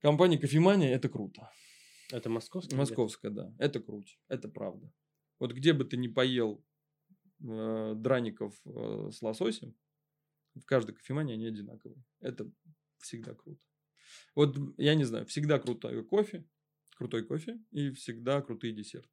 компания 0.00 0.38
Кофемания– 0.38 0.92
это 0.96 1.08
круто. 1.08 1.52
Это 2.10 2.30
московская? 2.30 2.74
Московская, 2.74 3.30
да. 3.30 3.54
Это 3.60 3.78
круто, 3.78 4.10
это 4.28 4.48
правда. 4.48 4.92
Вот 5.38 5.52
где 5.52 5.72
бы 5.72 5.84
ты 5.84 5.96
ни 5.96 6.08
поел 6.08 6.64
э, 7.42 7.94
драников 7.96 8.54
э, 8.64 9.10
с 9.12 9.20
лососем, 9.22 9.74
в 10.54 10.64
каждой 10.64 10.94
кофемании 10.94 11.34
они 11.34 11.46
одинаковые. 11.46 12.02
Это 12.20 12.50
всегда 12.98 13.34
круто. 13.34 13.60
Вот, 14.34 14.56
я 14.78 14.94
не 14.94 15.04
знаю, 15.04 15.26
всегда 15.26 15.58
крутой 15.58 16.04
кофе, 16.04 16.44
крутой 16.96 17.24
кофе 17.26 17.58
и 17.72 17.90
всегда 17.90 18.40
крутые 18.40 18.72
десерты. 18.72 19.08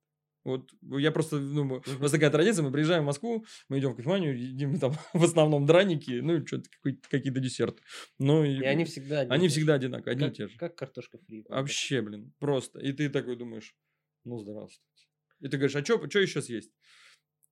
Вот 0.46 0.74
я 0.84 1.12
просто, 1.14 1.40
ну, 1.40 1.64
мы- 1.64 1.82
у 1.86 2.02
нас 2.02 2.12
такая 2.12 2.30
традиция, 2.30 2.64
мы 2.64 2.72
приезжаем 2.72 3.04
в 3.04 3.06
Москву, 3.06 3.46
мы 3.70 3.80
идем 3.80 3.94
в 3.94 3.96
кофеманию, 3.96 4.38
едим 4.38 4.78
там 4.78 4.92
в 5.14 5.24
основном 5.24 5.66
драники, 5.66 6.20
ну, 6.22 6.36
и 6.38 6.46
что-то 6.46 6.70
какие-то 7.10 7.40
десерты. 7.40 7.82
Ну, 8.20 8.44
и, 8.44 8.58
И 8.58 8.64
они 8.64 8.84
всегда 8.84 9.24
и 9.24 9.28
они 9.30 9.48
всегда 9.48 9.76
одинаковые, 9.76 10.12
одни 10.14 10.26
и 10.26 10.30
Как- 10.30 10.36
те 10.38 10.48
же. 10.50 10.58
Как 10.58 10.76
картошка 10.76 11.18
фри. 11.20 11.46
Вообще, 11.48 12.02
блин, 12.02 12.34
просто. 12.40 12.80
И 12.80 12.92
ты 12.92 13.10
такой 13.10 13.38
думаешь, 13.38 13.74
ну, 14.26 14.38
здравствуйте. 14.38 15.08
И 15.44 15.50
ты 15.50 15.58
говоришь, 15.58 15.76
а 15.76 15.84
что 15.84 16.20
еще 16.20 16.42
съесть? 16.42 16.72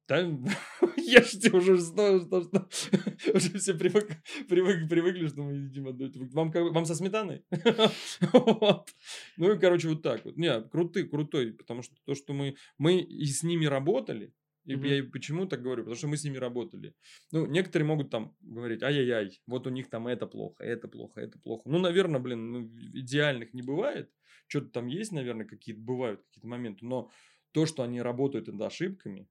Да, 0.08 0.18
ешьте 0.98 1.52
уже, 1.52 1.78
что, 1.78 2.20
что, 2.20 2.42
что. 2.44 2.70
Уже 3.34 3.58
все 3.60 3.74
привык, 3.74 4.10
привык, 4.50 4.90
привыкли, 4.90 5.28
что 5.28 5.44
мы 5.44 5.54
едим 5.54 5.88
одно 5.88 6.06
и. 6.08 6.12
Вам, 6.34 6.52
как- 6.52 6.74
вам 6.74 6.86
со 6.86 6.96
сметаной? 6.96 7.44
Вот. 8.34 8.90
Ну 9.38 9.54
и, 9.54 9.60
короче, 9.60 9.88
вот 9.90 10.02
так 10.02 10.26
вот. 10.26 10.38
Не, 10.38 10.62
крутый, 10.64 11.08
крутой, 11.08 11.54
потому 11.54 11.82
что 11.82 11.96
то, 12.06 12.16
что 12.16 12.34
мы, 12.34 12.56
мы 12.78 13.00
и 13.00 13.26
с 13.26 13.44
ними 13.44 13.66
работали, 13.66 14.34
и 14.66 14.76
Мгм. 14.76 14.86
я 14.86 14.98
и 14.98 15.02
почему 15.02 15.46
так 15.46 15.62
говорю? 15.62 15.84
Потому 15.84 15.96
что 15.96 16.08
мы 16.08 16.18
с 16.18 16.24
ними 16.24 16.38
работали. 16.38 16.94
Ну, 17.32 17.46
некоторые 17.46 17.88
могут 17.88 18.10
там 18.10 18.36
говорить, 18.42 18.84
ай-яй-яй, 18.84 19.42
вот 19.48 19.68
у 19.68 19.70
них 19.70 19.90
там 19.90 20.08
это 20.08 20.28
плохо, 20.28 20.64
это 20.64 20.88
плохо, 20.88 21.22
это 21.22 21.40
плохо. 21.40 21.64
Ну, 21.70 21.80
наверное, 21.80 22.20
блин, 22.20 22.52
ну, 22.52 22.70
идеальных 22.94 23.54
не 23.54 23.62
бывает. 23.62 24.12
Что-то 24.48 24.68
там 24.72 24.88
есть, 24.88 25.12
наверное, 25.14 25.46
какие-то 25.46 25.82
бывают 25.82 26.22
какие-то 26.22 26.48
моменты. 26.48 26.86
Но 26.86 27.10
то, 27.52 27.66
что 27.66 27.84
они 27.84 28.02
работают 28.02 28.48
над 28.48 28.62
ошибками, 28.62 29.28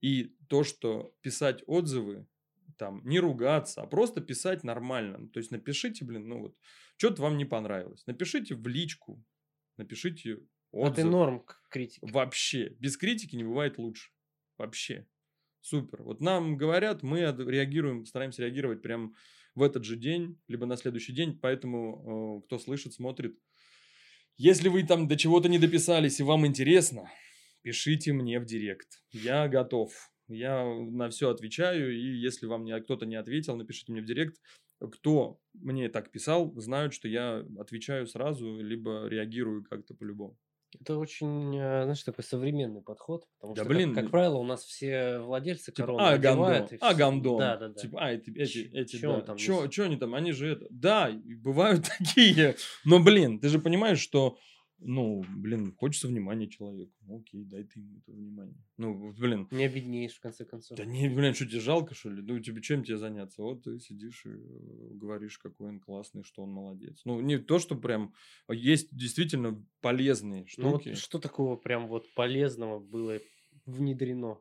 и 0.00 0.34
то, 0.48 0.64
что 0.64 1.14
писать 1.20 1.62
отзывы, 1.66 2.26
там, 2.78 3.02
не 3.04 3.20
ругаться, 3.20 3.82
а 3.82 3.86
просто 3.86 4.20
писать 4.20 4.64
нормально. 4.64 5.18
Ну, 5.18 5.28
То 5.28 5.38
есть 5.38 5.50
напишите, 5.50 6.04
блин, 6.04 6.28
ну 6.28 6.40
вот, 6.40 6.56
что-то 6.96 7.22
вам 7.22 7.36
не 7.36 7.44
понравилось. 7.44 8.06
Напишите 8.06 8.54
в 8.54 8.66
личку, 8.66 9.22
напишите 9.76 10.38
А 10.72 10.90
ты 10.90 11.02
отзыв. 11.02 11.04
норм 11.04 11.40
к 11.40 11.62
критике. 11.68 12.06
Вообще. 12.10 12.70
Без 12.78 12.96
критики 12.96 13.36
не 13.36 13.44
бывает 13.44 13.76
лучше. 13.76 14.10
Вообще. 14.56 15.06
Супер. 15.60 16.02
Вот 16.02 16.22
нам 16.22 16.56
говорят, 16.56 17.02
мы 17.02 17.20
реагируем, 17.20 18.06
стараемся 18.06 18.42
реагировать 18.42 18.80
прям 18.80 19.14
в 19.54 19.62
этот 19.62 19.84
же 19.84 19.96
день, 19.96 20.40
либо 20.48 20.64
на 20.64 20.76
следующий 20.76 21.12
день. 21.12 21.38
Поэтому, 21.38 22.40
э, 22.40 22.46
кто 22.46 22.58
слышит, 22.58 22.94
смотрит. 22.94 23.38
Если 24.38 24.70
вы 24.70 24.84
там 24.84 25.06
до 25.06 25.16
чего-то 25.18 25.50
не 25.50 25.58
дописались 25.58 26.18
и 26.18 26.22
вам 26.22 26.46
интересно, 26.46 27.10
пишите 27.62 28.12
мне 28.12 28.40
в 28.40 28.44
директ. 28.44 28.88
Я 29.12 29.48
готов. 29.48 29.92
Я 30.28 30.64
на 30.64 31.08
все 31.10 31.30
отвечаю. 31.30 31.92
И 31.96 32.18
если 32.18 32.46
вам 32.46 32.66
кто-то 32.82 33.06
не 33.06 33.16
ответил, 33.16 33.56
напишите 33.56 33.92
мне 33.92 34.00
в 34.02 34.06
директ. 34.06 34.36
Кто 34.80 35.38
мне 35.52 35.88
так 35.90 36.10
писал, 36.10 36.54
знают, 36.58 36.94
что 36.94 37.06
я 37.08 37.44
отвечаю 37.58 38.06
сразу, 38.06 38.60
либо 38.60 39.06
реагирую 39.08 39.62
как-то 39.64 39.94
по-любому. 39.94 40.38
Это 40.80 40.96
очень, 40.98 41.54
э, 41.58 41.82
знаешь, 41.82 42.02
такой 42.04 42.22
современный 42.22 42.80
подход. 42.80 43.24
Потому 43.40 43.54
Да 43.56 43.62
что, 43.62 43.68
как- 43.68 43.76
блин, 43.76 43.92
как, 43.94 44.04
ну- 44.04 44.10
правило, 44.10 44.36
у 44.36 44.44
нас 44.44 44.62
все 44.64 45.18
владельцы 45.18 45.72
Типа, 45.72 45.86
корон 45.88 46.00
а, 46.00 46.16
гандон, 46.16 46.46
надевают 46.46 46.72
и 46.72 46.78
а, 46.80 46.94
гандон. 46.94 47.38
Да, 47.40 47.56
да, 47.56 47.68
да. 47.70 47.74
Типа, 47.74 48.00
а, 48.00 48.12
эти, 48.12 48.30
эти, 48.30 48.50
Ч- 48.52 48.70
эти, 48.72 49.00
да. 49.02 49.20
там 49.20 49.36
Чё, 49.36 49.66
чё 49.66 49.84
они 49.86 49.96
там, 49.96 50.14
они 50.14 50.30
же 50.30 50.52
это... 50.52 50.66
Да, 50.70 51.10
бывают 51.42 51.88
такие. 51.98 52.54
Но, 52.84 53.02
блин, 53.02 53.40
ты 53.40 53.48
же 53.48 53.58
понимаешь, 53.58 53.98
что, 53.98 54.38
ну, 54.80 55.24
блин, 55.36 55.72
хочется 55.76 56.08
внимания 56.08 56.48
человеку. 56.48 56.92
Ну, 57.02 57.18
окей, 57.20 57.44
дай 57.44 57.64
ты 57.64 57.80
ему 57.80 57.98
это 57.98 58.12
внимание. 58.12 58.56
Ну, 58.76 59.12
блин, 59.12 59.46
Не 59.50 59.64
обеднеешь, 59.64 60.14
в 60.14 60.20
конце 60.20 60.44
концов. 60.44 60.76
да 60.78 60.84
не, 60.84 61.08
блин, 61.08 61.34
что 61.34 61.46
тебе 61.46 61.60
жалко, 61.60 61.94
что 61.94 62.10
ли? 62.10 62.22
Ну, 62.22 62.38
тебе 62.40 62.60
чем 62.62 62.82
тебе 62.84 62.96
заняться? 62.96 63.42
Вот 63.42 63.62
ты 63.64 63.78
сидишь 63.78 64.24
и 64.26 64.30
э, 64.30 64.88
говоришь, 64.94 65.38
какой 65.38 65.68
он 65.68 65.80
классный, 65.80 66.22
что 66.24 66.42
он 66.42 66.50
молодец. 66.52 67.02
Ну, 67.04 67.20
не 67.20 67.38
то, 67.38 67.58
что 67.58 67.76
прям... 67.76 68.14
а 68.46 68.54
Есть 68.54 68.96
действительно 68.96 69.64
полезные 69.80 70.46
Ну 70.56 70.70
вот 70.70 70.82
штуки. 70.82 70.94
что 70.96 71.18
такого 71.18 71.56
прям 71.56 71.86
вот 71.86 72.12
полезного 72.14 72.78
было 72.80 73.18
внедрено? 73.66 74.38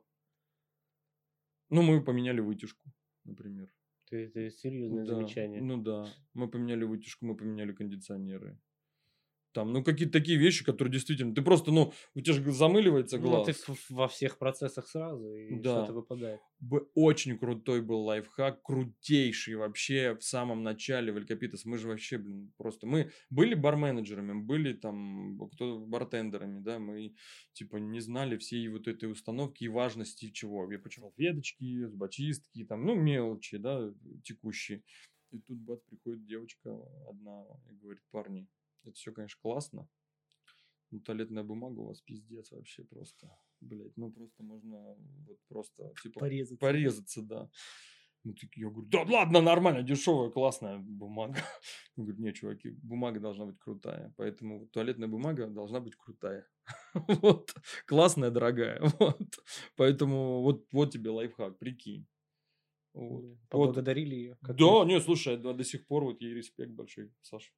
Ну, 1.70 1.82
мы 1.84 2.04
поменяли 2.04 2.40
вытяжку, 2.40 2.92
например. 3.26 3.72
Это 4.12 4.50
серьезное 4.50 5.06
Да, 5.06 5.14
замечание. 5.16 5.62
Ну 5.62 5.78
да. 5.82 6.08
Мы 6.34 6.50
поменяли 6.50 6.84
вытяжку, 6.84 7.26
мы 7.28 7.36
поменяли 7.36 7.74
кондиционеры. 7.74 8.60
Там, 9.52 9.74
ну, 9.74 9.84
какие-то 9.84 10.14
такие 10.14 10.38
вещи, 10.38 10.64
которые 10.64 10.92
действительно... 10.92 11.34
Ты 11.34 11.42
просто, 11.42 11.72
ну, 11.72 11.92
у 12.14 12.22
тебя 12.22 12.34
же 12.36 12.52
замыливается 12.52 13.18
Ну, 13.18 13.24
глаз. 13.30 13.48
ты 13.48 13.54
в- 13.74 13.90
во 13.90 14.08
всех 14.08 14.38
процессах 14.38 14.88
сразу, 14.88 15.34
и 15.34 15.60
Да. 15.60 15.78
что-то 15.86 15.94
выпадает. 15.94 16.40
Б- 16.60 16.86
Очень 16.94 17.36
крутой 17.38 17.82
был 17.82 18.02
лайфхак, 18.02 18.62
крутейший 18.62 19.56
вообще 19.56 20.16
в 20.16 20.24
самом 20.24 20.62
начале 20.62 21.12
в 21.12 21.18
Элькапитас. 21.18 21.66
Мы 21.66 21.80
же 21.80 21.88
вообще, 21.88 22.20
блин, 22.20 22.54
просто... 22.58 22.86
Мы 22.86 23.12
были 23.32 23.56
барменеджерами, 23.56 24.34
были 24.40 24.74
там 24.74 25.40
кто 25.54 25.80
бартендерами, 25.80 26.60
да, 26.60 26.78
мы 26.78 27.16
типа 27.54 27.78
не 27.78 28.02
знали 28.02 28.38
всей 28.38 28.68
вот 28.68 28.88
этой 28.88 29.12
установки 29.12 29.64
и 29.64 29.68
важности 29.68 30.30
чего. 30.30 30.72
Я 30.72 30.78
почему 30.78 31.12
веточки, 31.18 31.86
зубочистки, 31.86 32.66
там, 32.66 32.86
ну, 32.86 32.94
мелочи, 32.94 33.58
да, 33.58 33.92
текущие. 34.24 34.84
И 35.32 35.40
тут, 35.40 35.58
бац, 35.60 35.80
приходит 35.90 36.26
девочка 36.26 36.72
одна 37.08 37.46
и 37.72 37.76
говорит, 37.76 38.02
парни, 38.12 38.48
это 38.90 38.98
все, 38.98 39.12
конечно, 39.12 39.40
классно, 39.42 39.88
но 40.92 41.00
туалетная 41.00 41.44
бумага 41.44 41.80
у 41.80 41.88
вас 41.88 42.02
пиздец 42.02 42.52
вообще 42.52 42.84
просто. 42.84 43.30
Блять, 43.62 43.96
ну 43.96 44.12
просто 44.12 44.44
можно 44.44 44.96
вот 45.28 45.38
просто, 45.48 45.94
типа, 46.02 46.22
Порезаться. 46.22 46.58
порезаться, 46.58 47.22
да. 47.22 47.50
Ну, 48.26 48.34
так 48.34 48.50
я 48.56 48.70
говорю, 48.70 48.90
да 48.90 49.04
ладно, 49.04 49.42
нормально, 49.42 49.82
дешевая, 49.82 50.30
классная 50.30 50.78
бумага. 50.78 51.36
Он 51.96 52.04
говорит, 52.04 52.20
нет, 52.20 52.36
чуваки, 52.36 52.72
бумага 52.84 53.20
должна 53.20 53.46
быть 53.46 53.58
крутая, 53.60 54.14
поэтому 54.18 54.68
туалетная 54.68 55.08
бумага 55.08 55.48
должна 55.48 55.80
быть 55.80 55.96
крутая. 55.96 56.46
Вот, 57.22 57.54
классная, 57.86 58.30
дорогая, 58.32 58.82
вот. 59.00 59.40
Поэтому 59.76 60.42
вот, 60.42 60.66
вот 60.72 60.92
тебе 60.92 61.12
лайфхак, 61.12 61.58
прикинь. 61.60 62.08
Вот. 62.94 63.24
Поблагодарили 63.50 64.16
ее. 64.16 64.38
Да, 64.42 64.84
не, 64.86 65.00
слушай, 65.00 65.38
да, 65.38 65.54
до 65.54 65.64
сих 65.64 65.86
пор 65.88 66.04
вот 66.04 66.22
ей 66.22 66.34
респект 66.34 66.72
большой, 66.72 67.14
Саша. 67.22 67.52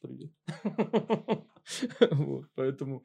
Привет. 0.00 0.30
Вот, 2.10 2.46
поэтому, 2.54 3.04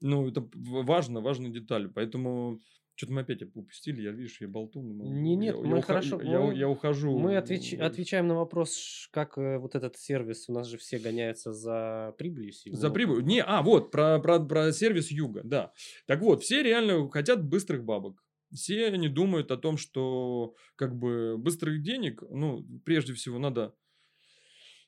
ну, 0.00 0.28
это 0.28 0.48
важно, 0.54 1.20
важные 1.20 1.50
детали. 1.52 1.88
Поэтому, 1.88 2.60
что-то 2.94 3.12
мы 3.12 3.22
опять 3.22 3.42
упустили, 3.42 4.02
я, 4.02 4.12
видишь, 4.12 4.40
я 4.40 4.46
болтун. 4.46 4.96
ну, 4.96 5.04
Не, 5.10 5.34
нет, 5.34 5.56
я- 5.56 5.60
мы 5.62 5.76
я 5.78 5.82
хорошо- 5.82 6.20
Я, 6.22 6.40
мы- 6.40 6.54
я 6.56 6.68
ухожу. 6.68 7.18
Мы 7.18 7.36
отвеч- 7.36 7.76
в- 7.76 7.82
отвечаем 7.82 8.28
на 8.28 8.36
вопрос, 8.36 9.08
как 9.10 9.36
э, 9.36 9.58
вот 9.58 9.74
этот 9.74 9.96
сервис, 9.96 10.48
у 10.48 10.52
нас 10.52 10.68
же 10.68 10.76
все 10.78 10.98
гоняются 11.00 11.52
за 11.52 12.14
прибылью. 12.18 12.52
За 12.66 12.88
Ну, 12.88 12.94
прибыль. 12.94 13.24
Не, 13.24 13.42
а, 13.42 13.62
вот, 13.62 13.90
про, 13.90 14.20
про, 14.20 14.38
про 14.38 14.70
сервис 14.72 15.10
Юга, 15.10 15.40
да. 15.42 15.72
Так 16.06 16.20
вот, 16.20 16.42
все 16.44 16.62
реально 16.62 17.08
хотят 17.10 17.44
быстрых 17.44 17.82
бабок. 17.84 18.22
Все 18.52 18.86
они 18.86 19.08
думают 19.08 19.50
о 19.50 19.56
том, 19.56 19.76
что 19.76 20.54
как 20.76 20.94
бы 20.96 21.36
быстрых 21.36 21.82
денег, 21.82 22.22
ну, 22.30 22.64
прежде 22.84 23.12
всего 23.14 23.40
надо 23.40 23.74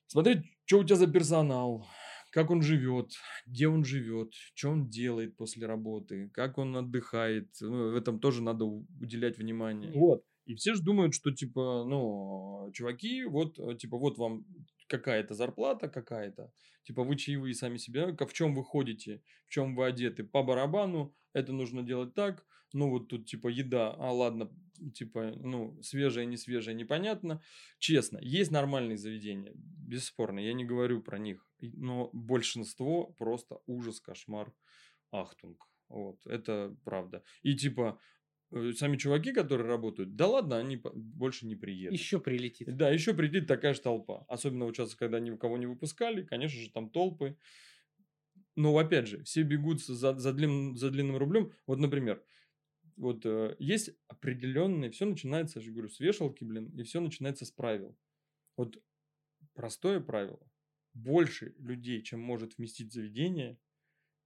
смотреть, 0.07 0.45
что 0.67 0.81
у 0.81 0.85
тебя 0.85 0.97
за 0.97 1.07
персонал, 1.07 1.87
как 2.31 2.51
он 2.51 2.61
живет, 2.61 3.13
где 3.47 3.69
он 3.69 3.85
живет, 3.85 4.35
что 4.55 4.71
он 4.71 4.89
делает 4.91 5.37
после 5.37 5.67
работы, 5.67 6.29
как 6.35 6.59
он 6.59 6.77
отдыхает. 6.77 7.49
Ну, 7.61 7.93
в 7.93 7.97
этом 7.97 8.21
тоже 8.21 8.43
надо 8.43 8.65
уделять 8.65 9.39
внимание. 9.39 9.93
Вот. 9.95 10.23
И 10.45 10.55
все 10.55 10.75
же 10.75 10.83
думают, 10.83 11.15
что 11.15 11.33
типа, 11.33 11.85
ну, 11.89 12.71
чуваки, 12.73 13.25
вот, 13.25 13.59
э, 13.59 13.77
типа, 13.77 13.99
вот 13.99 14.19
вам 14.19 14.45
какая-то 14.87 15.35
зарплата 15.35 15.89
какая-то, 15.89 16.53
типа 16.85 17.03
вы 17.03 17.17
чаевые 17.17 17.55
сами 17.55 17.79
себя, 17.79 18.15
в 18.15 18.33
чем 18.33 18.55
вы 18.55 18.63
ходите, 18.63 19.23
в 19.47 19.51
чем 19.51 19.75
вы 19.75 19.87
одеты, 19.87 20.23
по 20.23 20.45
барабану, 20.45 21.15
это 21.33 21.53
нужно 21.53 21.83
делать 21.83 22.15
так, 22.15 22.45
ну 22.73 22.91
вот 22.91 23.09
тут 23.09 23.27
типа 23.27 23.49
еда, 23.49 23.93
а 23.99 24.13
ладно, 24.13 24.49
типа, 24.95 25.33
ну, 25.37 25.81
свежая, 25.83 26.25
не 26.25 26.37
свежая, 26.37 26.75
непонятно. 26.75 27.43
Честно, 27.79 28.19
есть 28.21 28.51
нормальные 28.51 28.97
заведения, 28.97 29.53
бесспорно, 29.55 30.41
я 30.41 30.53
не 30.53 30.65
говорю 30.65 31.03
про 31.03 31.19
них, 31.19 31.47
но 31.61 32.11
большинство 32.13 33.07
просто 33.19 33.59
ужас, 33.67 34.01
кошмар, 34.01 34.53
ахтунг. 35.11 35.67
Вот, 35.89 36.27
это 36.27 36.77
правда. 36.85 37.23
И 37.43 37.55
типа, 37.55 38.01
э, 38.51 38.73
сами 38.73 38.97
чуваки, 38.97 39.33
которые 39.33 39.69
работают, 39.69 40.17
да 40.17 40.27
ладно, 40.27 40.59
они 40.59 40.81
больше 40.95 41.47
не 41.47 41.55
приедут. 41.55 41.99
Еще 41.99 42.21
прилетит. 42.21 42.77
Да, 42.77 42.91
еще 42.91 43.15
придет 43.15 43.47
такая 43.47 43.75
же 43.75 43.81
толпа. 43.81 44.25
Особенно 44.29 44.65
вот 44.65 44.77
сейчас, 44.77 44.95
когда 44.95 45.21
никого 45.21 45.57
не 45.57 45.67
выпускали, 45.67 46.25
конечно 46.25 46.59
же, 46.61 46.71
там 46.71 46.91
толпы. 46.91 47.37
Но 48.57 48.77
опять 48.77 49.07
же, 49.07 49.23
все 49.23 49.43
бегут 49.43 49.85
за, 49.85 50.19
за, 50.19 50.31
длин- 50.31 50.75
за 50.75 50.91
длинным 50.91 51.19
рублем. 51.19 51.53
Вот, 51.67 51.79
например, 51.79 52.23
вот 52.97 53.25
э, 53.25 53.57
есть 53.59 53.91
определенные, 54.09 54.91
все 54.91 55.05
начинается, 55.05 55.59
я 55.59 55.65
же 55.65 55.73
говорю, 55.73 55.89
с 55.89 56.01
вешалки, 56.01 56.45
блин, 56.45 56.69
и 56.79 56.83
все 56.83 57.01
начинается 57.01 57.45
с 57.45 57.51
правил. 57.51 57.97
Вот 58.57 58.83
простое 59.55 60.01
правило. 60.01 60.41
Больше 60.95 61.55
людей, 61.59 62.03
чем 62.03 62.21
может 62.21 62.57
вместить 62.57 62.93
заведение, 62.93 63.59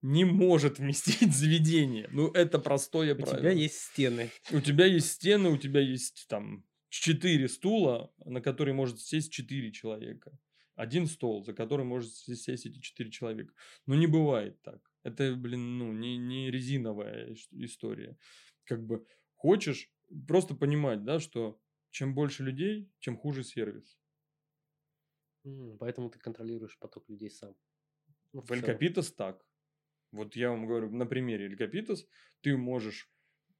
не 0.03 0.25
может 0.25 0.79
вместить 0.79 1.35
заведение. 1.35 2.09
Ну, 2.13 2.31
это 2.31 2.59
простое 2.59 3.15
У 3.15 3.19
правило. 3.19 3.39
тебя 3.39 3.51
есть 3.51 3.79
стены. 3.81 4.31
У 4.53 4.61
тебя 4.61 4.87
есть 4.87 5.11
стены, 5.11 5.51
у 5.51 5.59
тебя 5.59 5.81
есть 5.81 6.27
там 6.29 6.65
четыре 6.89 7.49
стула, 7.49 8.13
на 8.25 8.41
которые 8.41 8.75
может 8.75 9.01
сесть 9.01 9.33
четыре 9.33 9.73
человека. 9.73 10.33
один 10.77 11.07
стол, 11.07 11.45
за 11.45 11.53
который 11.53 11.85
может 11.85 12.15
сесть 12.15 12.67
эти 12.67 12.81
четыре 12.81 13.11
человека. 13.11 13.53
Но 13.87 13.95
не 13.95 14.07
бывает 14.07 14.63
так. 14.63 14.81
Это, 15.03 15.35
блин, 15.35 15.79
ну, 15.79 15.93
не, 15.93 16.17
не 16.17 16.51
резиновая 16.51 17.35
история. 17.53 18.17
Как 18.65 18.85
бы 18.85 19.07
хочешь 19.37 19.93
просто 20.27 20.55
понимать, 20.55 21.05
да, 21.05 21.21
что 21.21 21.61
чем 21.91 22.15
больше 22.15 22.45
людей, 22.45 22.91
чем 22.99 23.17
хуже 23.17 23.43
сервис. 23.43 23.99
поэтому 25.79 26.11
ты 26.11 26.19
контролируешь 26.19 26.79
поток 26.79 27.09
людей 27.09 27.31
сам. 27.31 27.55
Ну, 28.33 28.43
в 28.43 28.53
Элькапитас 28.53 29.13
так. 29.13 29.45
Вот 30.13 30.37
я 30.37 30.51
вам 30.51 30.67
говорю, 30.67 30.91
на 30.91 31.07
примере 31.07 31.47
Элькапитас 31.47 32.07
ты 32.41 32.57
можешь... 32.57 33.11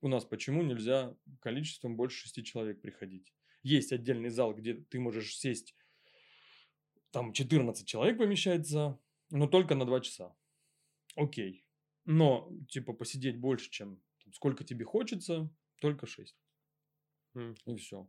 У 0.03 0.09
нас 0.09 0.25
почему 0.25 0.63
нельзя 0.63 1.17
количеством 1.41 1.97
больше 1.97 2.23
шести 2.23 2.43
человек 2.43 2.81
приходить? 2.81 3.35
Есть 3.63 3.93
отдельный 3.93 4.31
зал, 4.31 4.55
где 4.55 4.75
ты 4.75 4.99
можешь 4.99 5.37
сесть, 5.37 5.75
там 7.11 7.33
14 7.33 7.87
человек 7.87 8.19
помещается, 8.19 8.99
но 9.31 9.47
только 9.47 9.75
на 9.75 9.85
2 9.85 10.01
часа. 10.01 10.35
Окей. 11.17 11.65
Но, 12.05 12.51
типа, 12.69 12.93
посидеть 12.93 13.39
больше, 13.39 13.71
чем 13.71 14.01
сколько 14.33 14.65
тебе 14.65 14.85
хочется, 14.85 15.51
только 15.81 16.07
6. 16.07 16.37
Mm. 17.37 17.57
И 17.67 17.77
все. 17.77 18.09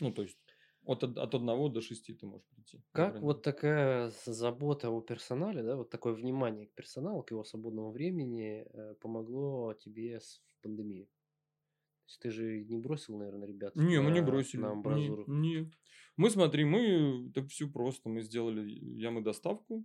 Ну, 0.00 0.12
то 0.12 0.22
есть, 0.22 0.38
от, 0.84 1.02
от 1.02 1.34
одного 1.34 1.68
до 1.68 1.80
шести 1.80 2.14
ты 2.14 2.26
можешь 2.26 2.46
прийти. 2.48 2.82
Как 2.92 3.20
вот 3.20 3.42
такая 3.42 4.12
забота 4.26 4.90
о 4.90 5.00
персонале, 5.00 5.62
да, 5.62 5.76
вот 5.76 5.90
такое 5.90 6.14
внимание 6.14 6.66
к 6.66 6.74
персоналу, 6.74 7.22
к 7.22 7.30
его 7.30 7.44
свободному 7.44 7.90
времени 7.90 8.66
э, 8.72 8.94
помогло 8.94 9.74
тебе 9.74 10.18
в 10.20 10.62
пандемии? 10.62 11.04
То 11.04 12.10
есть 12.10 12.20
ты 12.20 12.30
же 12.30 12.64
не 12.64 12.78
бросил, 12.78 13.18
наверное, 13.18 13.46
ребят 13.46 13.76
Не, 13.76 14.00
мы 14.00 14.10
не 14.10 14.22
бросили. 14.22 14.62
на 14.62 14.70
амбразуру? 14.70 15.24
Не, 15.26 15.60
не. 15.60 15.72
Мы, 16.16 16.30
смотри, 16.30 16.64
мы, 16.64 17.30
так 17.34 17.48
все 17.48 17.68
просто, 17.68 18.08
мы 18.08 18.22
сделали 18.22 18.68
ямы 18.70 19.20
доставку, 19.20 19.84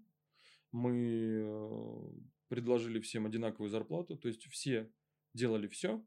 мы 0.72 1.44
э, 1.44 2.10
предложили 2.48 3.00
всем 3.02 3.26
одинаковую 3.26 3.70
зарплату, 3.70 4.16
то 4.18 4.30
есть 4.30 4.48
все 4.48 4.90
делали 5.34 5.68
все, 5.68 6.06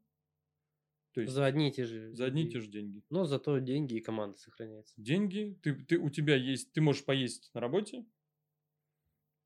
то 1.17 1.21
есть 1.21 1.33
за 1.33 1.47
одни 1.47 1.69
и 1.69 1.71
те 1.71 1.83
же. 1.83 2.13
За 2.13 2.25
одни 2.25 2.43
и 2.45 2.51
те 2.51 2.59
же 2.59 2.67
деньги. 2.67 3.03
Но 3.09 3.25
зато 3.25 3.57
деньги 3.57 3.95
и 3.95 4.01
команда 4.01 4.37
сохраняется. 4.37 4.93
Деньги, 4.97 5.57
ты, 5.63 5.73
ты, 5.73 5.97
у 5.97 6.11
тебя 6.11 6.35
есть, 6.35 6.73
ты 6.73 6.81
можешь 6.81 7.05
поесть 7.05 7.49
на 7.55 7.59
работе, 7.59 8.05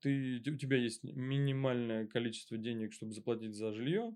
ты, 0.00 0.42
у 0.46 0.58
тебя 0.58 0.76
есть 0.76 1.02
минимальное 1.02 2.06
количество 2.06 2.58
денег, 2.58 2.92
чтобы 2.92 3.14
заплатить 3.14 3.54
за 3.54 3.72
жилье. 3.72 4.14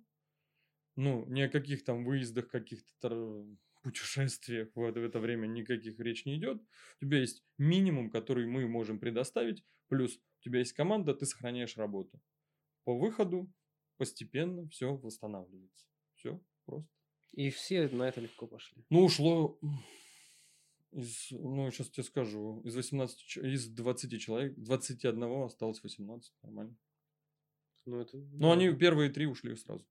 Ну, 0.96 1.24
ни 1.30 1.40
о 1.40 1.48
каких 1.48 1.82
там 1.82 2.04
выездах, 2.04 2.48
каких-то 2.48 3.46
путешествиях 3.82 4.68
в 4.74 4.82
это, 4.82 5.00
в 5.00 5.04
это 5.04 5.18
время 5.18 5.46
никаких 5.46 5.98
речь 5.98 6.26
не 6.26 6.36
идет. 6.36 6.60
У 7.00 7.06
тебя 7.06 7.20
есть 7.20 7.42
минимум, 7.56 8.10
который 8.10 8.46
мы 8.46 8.68
можем 8.68 8.98
предоставить, 8.98 9.64
плюс 9.88 10.16
у 10.16 10.42
тебя 10.42 10.58
есть 10.58 10.74
команда, 10.74 11.14
ты 11.14 11.24
сохраняешь 11.24 11.78
работу. 11.78 12.20
По 12.84 12.98
выходу 12.98 13.50
постепенно 13.97 14.68
все 14.68 14.94
восстанавливается. 14.97 15.86
Все 16.14 16.40
просто. 16.64 16.90
И 17.32 17.51
все 17.51 17.88
на 17.88 18.09
это 18.09 18.20
легко 18.20 18.47
пошли. 18.47 18.84
Ну, 18.88 19.05
ушло 19.05 19.59
из, 20.92 21.30
ну, 21.30 21.70
сейчас 21.70 21.90
тебе 21.90 22.05
скажу, 22.05 22.62
из 22.64 22.74
18, 22.74 23.36
из 23.38 23.68
20 23.68 24.20
человек, 24.20 24.55
21 24.57 25.42
осталось 25.44 25.82
18, 25.82 26.32
нормально. 26.42 26.76
Ну, 27.84 28.01
это... 28.01 28.16
Ну, 28.16 28.51
они 28.51 28.72
первые 28.74 29.11
три 29.11 29.26
ушли 29.26 29.55
сразу. 29.57 29.86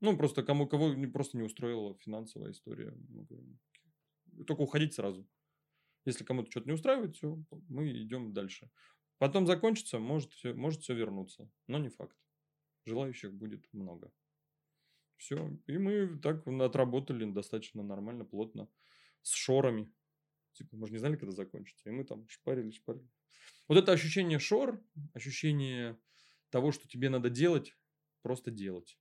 Ну, 0.00 0.16
просто 0.16 0.42
кому 0.42 0.66
кого 0.66 0.94
просто 1.12 1.36
не 1.36 1.44
устроила 1.44 1.96
финансовая 1.98 2.50
история. 2.52 2.96
Только 4.46 4.62
уходить 4.62 4.94
сразу. 4.94 5.26
Если 6.04 6.24
кому-то 6.24 6.50
что-то 6.50 6.66
не 6.66 6.74
устраивает, 6.74 7.16
все, 7.16 7.38
мы 7.68 7.90
идем 7.90 8.32
дальше. 8.32 8.70
Потом 9.18 9.46
закончится, 9.46 9.98
может 9.98 10.32
все, 10.32 10.54
может 10.54 10.82
все 10.82 10.94
вернуться, 10.94 11.50
но 11.66 11.78
не 11.78 11.88
факт. 11.88 12.16
Желающих 12.88 13.34
будет 13.34 13.68
много. 13.72 14.10
Все. 15.16 15.50
И 15.66 15.78
мы 15.78 16.18
так 16.18 16.46
отработали 16.46 17.30
достаточно 17.30 17.82
нормально, 17.82 18.24
плотно, 18.24 18.68
с 19.22 19.32
шорами. 19.32 19.92
Типа, 20.52 20.76
мы 20.76 20.86
же 20.86 20.92
не 20.92 20.98
знали, 20.98 21.16
когда 21.16 21.32
закончится. 21.32 21.90
И 21.90 21.92
мы 21.92 22.04
там 22.04 22.26
шпарили, 22.28 22.70
шпарили. 22.70 23.08
Вот 23.68 23.76
это 23.78 23.92
ощущение 23.92 24.38
шор, 24.38 24.82
ощущение 25.12 25.98
того, 26.50 26.72
что 26.72 26.88
тебе 26.88 27.10
надо 27.10 27.30
делать, 27.30 27.76
просто 28.22 28.50
делать. 28.50 28.98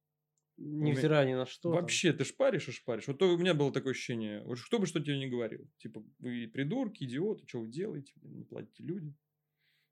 Невзирая 0.57 1.25
ни 1.27 1.33
на 1.33 1.45
что. 1.45 1.69
Вообще, 1.69 2.09
там. 2.09 2.17
ты 2.17 2.25
шпаришь 2.25 2.67
и 2.67 2.71
шпаришь. 2.71 3.07
Вот 3.07 3.19
то 3.19 3.33
у 3.33 3.37
меня 3.37 3.53
было 3.53 3.71
такое 3.71 3.91
ощущение, 3.91 4.43
вот 4.43 4.59
кто 4.59 4.79
бы 4.79 4.87
что 4.87 4.99
тебе 4.99 5.19
не 5.19 5.27
говорил. 5.27 5.69
Типа, 5.77 6.03
вы 6.19 6.47
придурки, 6.47 7.03
идиоты, 7.03 7.47
что 7.47 7.61
вы 7.61 7.67
делаете, 7.67 8.11
не 8.23 8.43
платите 8.43 8.83
людям. 8.83 9.15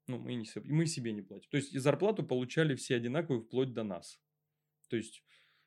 Ну, 0.07 0.19
мы, 0.19 0.35
не, 0.35 0.45
мы 0.63 0.85
себе 0.85 1.13
не 1.13 1.21
платим. 1.21 1.49
То 1.49 1.57
есть, 1.57 1.73
и 1.73 1.79
зарплату 1.79 2.23
получали 2.23 2.75
все 2.75 2.95
одинаковые 2.95 3.41
вплоть 3.41 3.73
до 3.73 3.83
нас. 3.83 4.21
То 4.89 4.97
есть, 4.97 5.23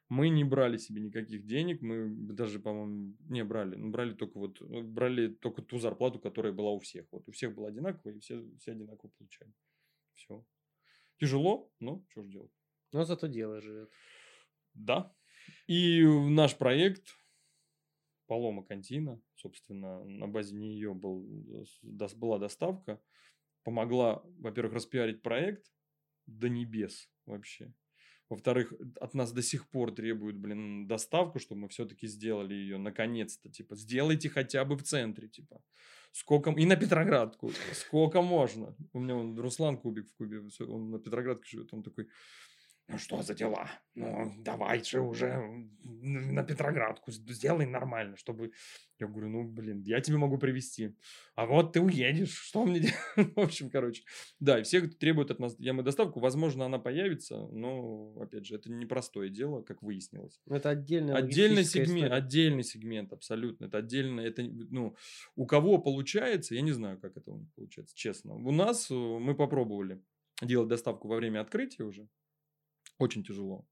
мы 0.09 0.31
не 0.31 0.45
брали 0.45 0.79
себе 0.79 1.03
никаких 1.03 1.45
денег, 1.45 1.83
мы 1.83 2.09
даже, 2.33 2.61
по-моему, 2.61 3.17
не 3.29 3.45
брали, 3.45 3.77
ну, 3.77 3.91
брали 3.91 4.15
только 4.15 4.39
вот, 4.39 4.61
брали 4.63 5.29
только 5.29 5.61
ту 5.63 5.79
зарплату, 5.79 6.19
которая 6.19 6.53
была 6.53 6.71
у 6.71 6.79
всех. 6.79 7.07
Вот 7.11 7.29
у 7.29 7.33
всех 7.33 7.55
была 7.55 7.69
одинаковая, 7.69 8.15
и 8.15 8.21
все, 8.21 8.43
все 8.59 8.73
одинаково 8.73 9.11
получали. 9.19 9.53
Все. 10.15 10.45
Тяжело, 11.19 11.71
но 11.81 12.05
что 12.09 12.23
ж 12.23 12.29
делать. 12.29 12.53
Но 12.93 13.05
зато 13.05 13.27
дело 13.27 13.61
живет. 13.61 13.91
Да. 14.73 15.15
И 15.67 16.05
наш 16.05 16.57
проект 16.57 17.05
Полома 18.27 18.63
Кантина, 18.63 19.21
собственно, 19.35 20.05
на 20.05 20.27
базе 20.27 20.55
нее 20.55 20.95
был, 20.95 21.27
была 22.17 22.39
доставка, 22.39 23.01
помогла, 23.69 24.23
во-первых, 24.39 24.73
распиарить 24.73 25.21
проект 25.21 25.71
до 26.27 26.49
небес 26.49 27.11
вообще. 27.27 27.75
Во-вторых, 28.31 28.73
от 28.99 29.13
нас 29.13 29.31
до 29.33 29.43
сих 29.43 29.69
пор 29.69 29.95
требуют, 29.95 30.39
блин, 30.39 30.87
доставку, 30.87 31.39
чтобы 31.39 31.61
мы 31.61 31.69
все-таки 31.69 32.07
сделали 32.07 32.55
ее 32.55 32.79
наконец-то. 32.79 33.51
Типа, 33.51 33.77
сделайте 33.77 34.31
хотя 34.31 34.65
бы 34.65 34.75
в 34.77 34.83
центре, 34.83 35.29
типа. 35.29 35.61
Сколько... 36.13 36.51
И 36.53 36.65
на 36.65 36.77
Петроградку. 36.77 37.51
Сколько 37.75 38.23
можно? 38.23 38.75
У 38.95 39.01
меня 39.01 39.15
он 39.15 39.39
Руслан 39.39 39.77
Кубик 39.77 40.09
в 40.09 40.15
Кубе, 40.15 40.41
он 40.61 40.91
на 40.91 40.99
Петроградке 40.99 41.47
живет. 41.51 41.75
Он 41.75 41.83
такой, 41.83 42.09
ну 42.89 42.97
что 42.97 43.23
за 43.23 43.35
дела? 43.35 43.71
Ну, 43.95 44.33
давай 44.39 44.83
же 44.83 45.01
уже 45.01 45.69
на 46.03 46.43
Петроградку 46.43 47.11
сделай 47.11 47.67
нормально, 47.67 48.17
чтобы... 48.17 48.53
Я 48.99 49.07
говорю, 49.07 49.29
ну, 49.29 49.45
блин, 49.45 49.83
я 49.83 50.01
тебе 50.01 50.17
могу 50.17 50.39
привезти. 50.39 50.97
А 51.37 51.47
вот 51.47 51.73
ты 51.73 51.81
уедешь, 51.81 52.33
что 52.33 52.65
мне 52.65 52.81
делать? 52.81 52.97
В 53.37 53.41
общем, 53.41 53.71
короче. 53.71 54.03
Да, 54.41 54.59
и 54.59 54.65
все 54.65 54.89
требуют 54.89 55.31
от 55.31 55.39
нас 55.39 55.55
ямы 55.59 55.83
доставку. 55.83 56.19
Возможно, 56.19 56.65
она 56.65 56.79
появится, 56.79 57.47
но, 57.53 58.15
опять 58.21 58.47
же, 58.47 58.57
это 58.57 58.71
непростое 58.71 59.31
дело, 59.31 59.63
как 59.63 59.83
выяснилось. 59.83 60.41
Это 60.49 60.71
отдельный 60.71 61.15
отдельный 61.15 61.65
сегмент, 61.65 62.07
история. 62.07 62.15
отдельный 62.15 62.65
сегмент, 62.65 63.13
абсолютно. 63.13 63.67
Это 63.67 63.79
отдельно, 63.79 64.21
это, 64.21 64.43
ну, 64.43 64.97
у 65.37 65.47
кого 65.47 65.79
получается, 65.79 66.55
я 66.55 66.63
не 66.63 66.73
знаю, 66.73 66.99
как 66.99 67.17
это 67.17 67.31
у 67.31 67.39
них 67.39 67.53
получается, 67.55 67.97
честно. 67.97 68.35
У 68.35 68.51
нас 68.51 68.91
э, 68.91 68.95
мы 68.95 69.35
попробовали 69.35 70.03
делать 70.43 70.69
доставку 70.69 71.09
во 71.09 71.17
время 71.17 71.41
открытия 71.41 71.85
уже. 71.85 72.09
Очень 72.99 73.23
тяжело. 73.23 73.67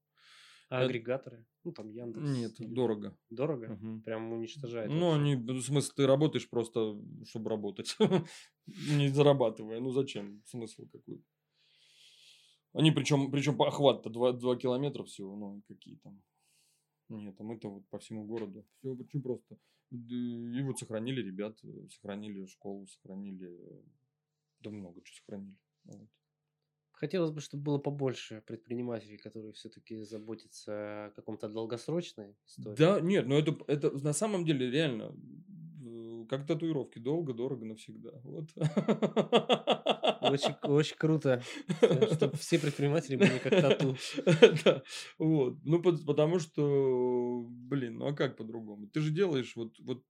А 0.69 0.81
агрегаторы? 0.81 1.45
Ну, 1.63 1.71
там 1.71 1.89
Яндекс. 1.89 2.37
Нет, 2.37 2.59
или... 2.59 2.73
дорого. 2.73 3.17
Дорого? 3.29 3.73
Угу. 3.73 4.01
Прям 4.01 4.33
уничтожает. 4.33 4.89
Ну, 4.89 5.13
они, 5.13 5.35
в 5.35 5.61
смысле, 5.61 5.93
ты 5.95 6.07
работаешь 6.07 6.49
просто, 6.49 6.99
чтобы 7.25 7.49
работать. 7.49 7.95
Не 8.67 9.07
зарабатывая. 9.09 9.79
Ну, 9.79 9.91
зачем? 9.91 10.43
Смысл 10.45 10.87
какой? 10.91 11.23
Они 12.73 12.91
причем, 12.91 13.31
причем 13.31 13.57
по 13.57 13.67
охват-то 13.67 14.09
2, 14.09 14.33
2 14.33 14.55
километра 14.57 15.03
всего, 15.03 15.35
ну, 15.35 15.61
какие 15.67 15.95
там. 15.97 16.21
Нет, 17.09 17.35
а 17.39 17.43
мы-то 17.43 17.69
вот 17.69 17.87
по 17.89 17.97
всему 17.99 18.25
городу. 18.25 18.65
Все 18.79 18.91
очень 18.91 19.21
просто. 19.21 19.57
И 19.91 20.61
вот 20.63 20.77
сохранили 20.77 21.21
ребят, 21.21 21.57
сохранили 21.89 22.45
школу, 22.45 22.85
сохранили... 22.87 23.57
Да 24.59 24.69
много 24.69 25.01
чего 25.03 25.15
сохранили. 25.15 25.57
Вот. 25.85 26.09
Хотелось 26.99 27.29
бы, 27.29 27.41
чтобы 27.41 27.63
было 27.63 27.77
побольше 27.77 28.41
предпринимателей, 28.47 29.17
которые 29.17 29.53
все-таки 29.53 30.01
заботятся 30.01 31.05
о 31.05 31.11
каком-то 31.11 31.47
долгосрочной 31.47 32.35
истории. 32.47 32.75
Да, 32.75 32.99
нет, 32.99 33.27
но 33.27 33.37
это, 33.37 33.55
это 33.67 33.91
на 34.03 34.13
самом 34.13 34.45
деле 34.45 34.71
реально 34.71 35.15
э, 35.85 36.25
как 36.27 36.47
татуировки. 36.47 36.97
Долго, 36.97 37.33
дорого, 37.33 37.65
навсегда. 37.65 38.13
Вот. 38.23 38.49
Очень, 40.21 40.55
очень 40.63 40.97
круто, 40.97 41.43
чтобы 42.13 42.35
все 42.37 42.57
предприниматели 42.57 43.15
были 43.15 43.37
как 43.37 43.51
тату. 43.51 43.95
Да, 44.65 44.81
вот. 45.19 45.59
Ну, 45.63 45.81
потому 45.81 46.39
что, 46.39 47.45
блин, 47.47 47.99
ну 47.99 48.07
а 48.07 48.13
как 48.13 48.37
по-другому? 48.37 48.87
Ты 48.87 49.01
же 49.01 49.11
делаешь, 49.11 49.55
вот, 49.55 49.75
вот, 49.79 50.03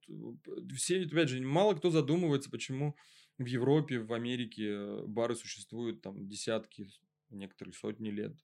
все, 0.74 1.02
опять 1.02 1.28
же, 1.28 1.42
мало 1.42 1.74
кто 1.74 1.90
задумывается, 1.90 2.50
почему 2.50 2.96
в 3.38 3.46
Европе, 3.46 4.00
в 4.00 4.12
Америке 4.12 5.02
бары 5.06 5.34
существуют 5.34 6.02
там 6.02 6.26
десятки, 6.26 6.90
некоторые 7.30 7.72
сотни 7.72 8.10
лет. 8.10 8.36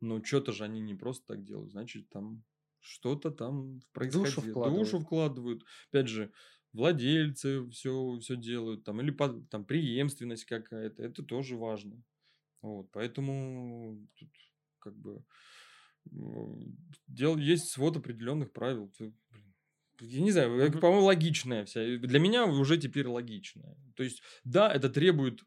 Но 0.00 0.22
что-то 0.22 0.52
же 0.52 0.64
они 0.64 0.80
не 0.80 0.94
просто 0.94 1.24
так 1.34 1.44
делают. 1.44 1.70
Значит, 1.70 2.08
там 2.10 2.44
что-то 2.80 3.30
там 3.30 3.80
происходит. 3.92 4.34
Душу 4.34 4.40
вкладывают. 4.42 4.84
Душу 4.84 4.98
вкладывают. 4.98 5.64
Опять 5.88 6.08
же, 6.08 6.32
владельцы 6.72 7.66
все, 7.70 8.18
все 8.18 8.36
делают, 8.36 8.84
там, 8.84 9.00
или 9.00 9.10
под, 9.10 9.48
там 9.48 9.64
преемственность 9.64 10.44
какая-то, 10.44 11.02
это 11.02 11.22
тоже 11.22 11.56
важно. 11.56 12.02
Вот, 12.60 12.90
поэтому 12.92 14.06
тут 14.16 14.30
как 14.80 14.96
бы 14.96 15.24
дел, 17.06 17.38
есть 17.38 17.68
свод 17.68 17.96
определенных 17.96 18.52
правил. 18.52 18.92
Я 20.00 20.20
не 20.22 20.30
знаю, 20.32 20.58
это, 20.58 20.78
по-моему, 20.78 21.06
логичная 21.06 21.64
вся. 21.64 21.98
Для 21.98 22.18
меня 22.18 22.46
уже 22.46 22.78
теперь 22.78 23.06
логичная. 23.06 23.76
То 23.96 24.02
есть, 24.02 24.22
да, 24.44 24.72
это 24.72 24.88
требует, 24.88 25.40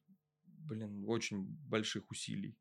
блин, 0.46 1.06
очень 1.08 1.46
больших 1.68 2.10
усилий. 2.12 2.58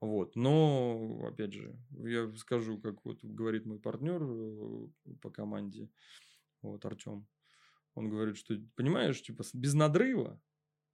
Вот. 0.00 0.36
Но, 0.36 1.26
опять 1.26 1.52
же, 1.52 1.76
я 1.90 2.32
скажу, 2.36 2.78
как 2.78 3.04
вот 3.04 3.18
говорит 3.22 3.66
мой 3.66 3.80
партнер 3.80 4.22
э, 4.22 4.88
по 5.20 5.30
команде, 5.30 5.90
вот 6.62 6.84
Артем, 6.84 7.26
он 7.94 8.08
говорит, 8.08 8.36
что, 8.36 8.54
понимаешь, 8.76 9.20
типа, 9.20 9.42
без 9.54 9.74
надрыва, 9.74 10.40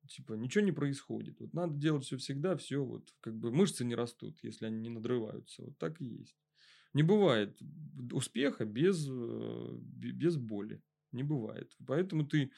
типа, 0.08 0.34
ничего 0.34 0.64
не 0.64 0.72
происходит. 0.72 1.38
Вот 1.40 1.52
надо 1.52 1.74
делать 1.74 2.04
все 2.04 2.16
всегда, 2.16 2.56
все, 2.56 2.82
вот, 2.82 3.14
как 3.20 3.36
бы 3.36 3.52
мышцы 3.52 3.84
не 3.84 3.94
растут, 3.94 4.38
если 4.42 4.66
они 4.66 4.80
не 4.80 4.88
надрываются. 4.88 5.62
Вот 5.62 5.78
так 5.78 6.00
и 6.00 6.06
есть. 6.06 6.36
Не 6.94 7.02
бывает 7.02 7.60
успеха 8.12 8.64
без, 8.64 9.06
э, 9.08 9.78
без 9.80 10.36
боли. 10.36 10.82
Не 11.12 11.22
бывает. 11.22 11.72
Поэтому 11.86 12.26
ты 12.26 12.50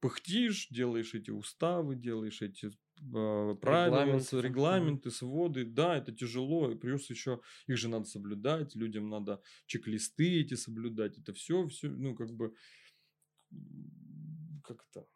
пыхтишь, 0.00 0.68
делаешь 0.68 1.14
эти 1.14 1.30
уставы, 1.30 1.96
делаешь 1.96 2.42
эти 2.42 2.66
э, 2.66 3.56
правила, 3.60 4.04
регламенты. 4.04 4.40
регламенты, 4.40 5.10
своды. 5.10 5.64
Да, 5.64 5.96
это 5.96 6.12
тяжело. 6.12 6.70
И 6.70 6.76
плюс 6.76 7.08
еще 7.10 7.40
их 7.66 7.76
же 7.78 7.88
надо 7.88 8.04
соблюдать. 8.04 8.74
Людям 8.74 9.08
надо 9.08 9.40
чек-листы 9.66 10.40
эти 10.40 10.54
соблюдать. 10.54 11.18
Это 11.18 11.32
все, 11.32 11.66
все, 11.68 11.88
ну, 11.88 12.14
как 12.14 12.30
бы, 12.32 12.54
как 14.62 14.84
это, 14.90 15.06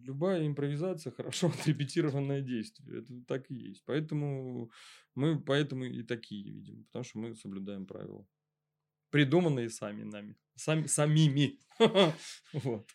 любая 0.00 0.46
импровизация 0.46 1.12
хорошо 1.12 1.48
отрепетированное 1.60 2.40
действие. 2.40 3.00
Это 3.00 3.12
так 3.26 3.50
и 3.50 3.54
есть. 3.54 3.84
Поэтому 3.84 4.70
мы 5.14 5.40
поэтому 5.40 5.84
и 5.84 6.02
такие 6.02 6.44
видим. 6.44 6.84
Потому 6.84 7.04
что 7.04 7.18
мы 7.18 7.34
соблюдаем 7.34 7.86
правила. 7.86 8.26
Придуманные 9.10 9.70
сами 9.70 10.02
нами. 10.02 10.36
Сами, 10.54 10.86
самими. 10.86 11.58
Вот. 12.52 12.88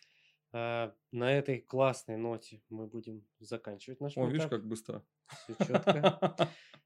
А, 0.54 0.94
на 1.12 1.32
этой 1.32 1.60
классной 1.60 2.18
ноте 2.18 2.62
мы 2.68 2.86
будем 2.86 3.26
заканчивать 3.38 4.00
наш 4.00 4.16
О, 4.16 4.26
видишь, 4.26 4.48
как 4.48 4.66
быстро. 4.66 5.04
Все 5.44 5.54
четко. 5.64 6.36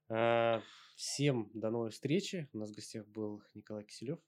А, 0.09 0.63
всем 0.95 1.51
до 1.53 1.71
новой 1.71 1.91
встречи. 1.91 2.49
У 2.53 2.59
нас 2.59 2.71
в 2.71 2.75
гостях 2.75 3.07
был 3.09 3.43
Николай 3.55 3.83
Киселев. 3.85 4.21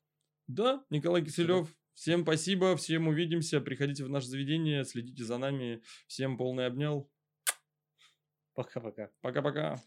Да, 0.48 0.84
Николай 0.90 1.24
Киселев. 1.24 1.72
Всем 1.98 2.22
спасибо, 2.22 2.76
всем 2.76 3.08
увидимся. 3.08 3.60
Приходите 3.60 4.04
в 4.04 4.08
наше 4.08 4.28
заведение, 4.28 4.84
следите 4.84 5.24
за 5.24 5.36
нами. 5.36 5.82
Всем 6.06 6.38
полный 6.38 6.68
обнял. 6.68 7.10
Пока-пока. 8.54 9.10
Пока-пока. 9.20 9.82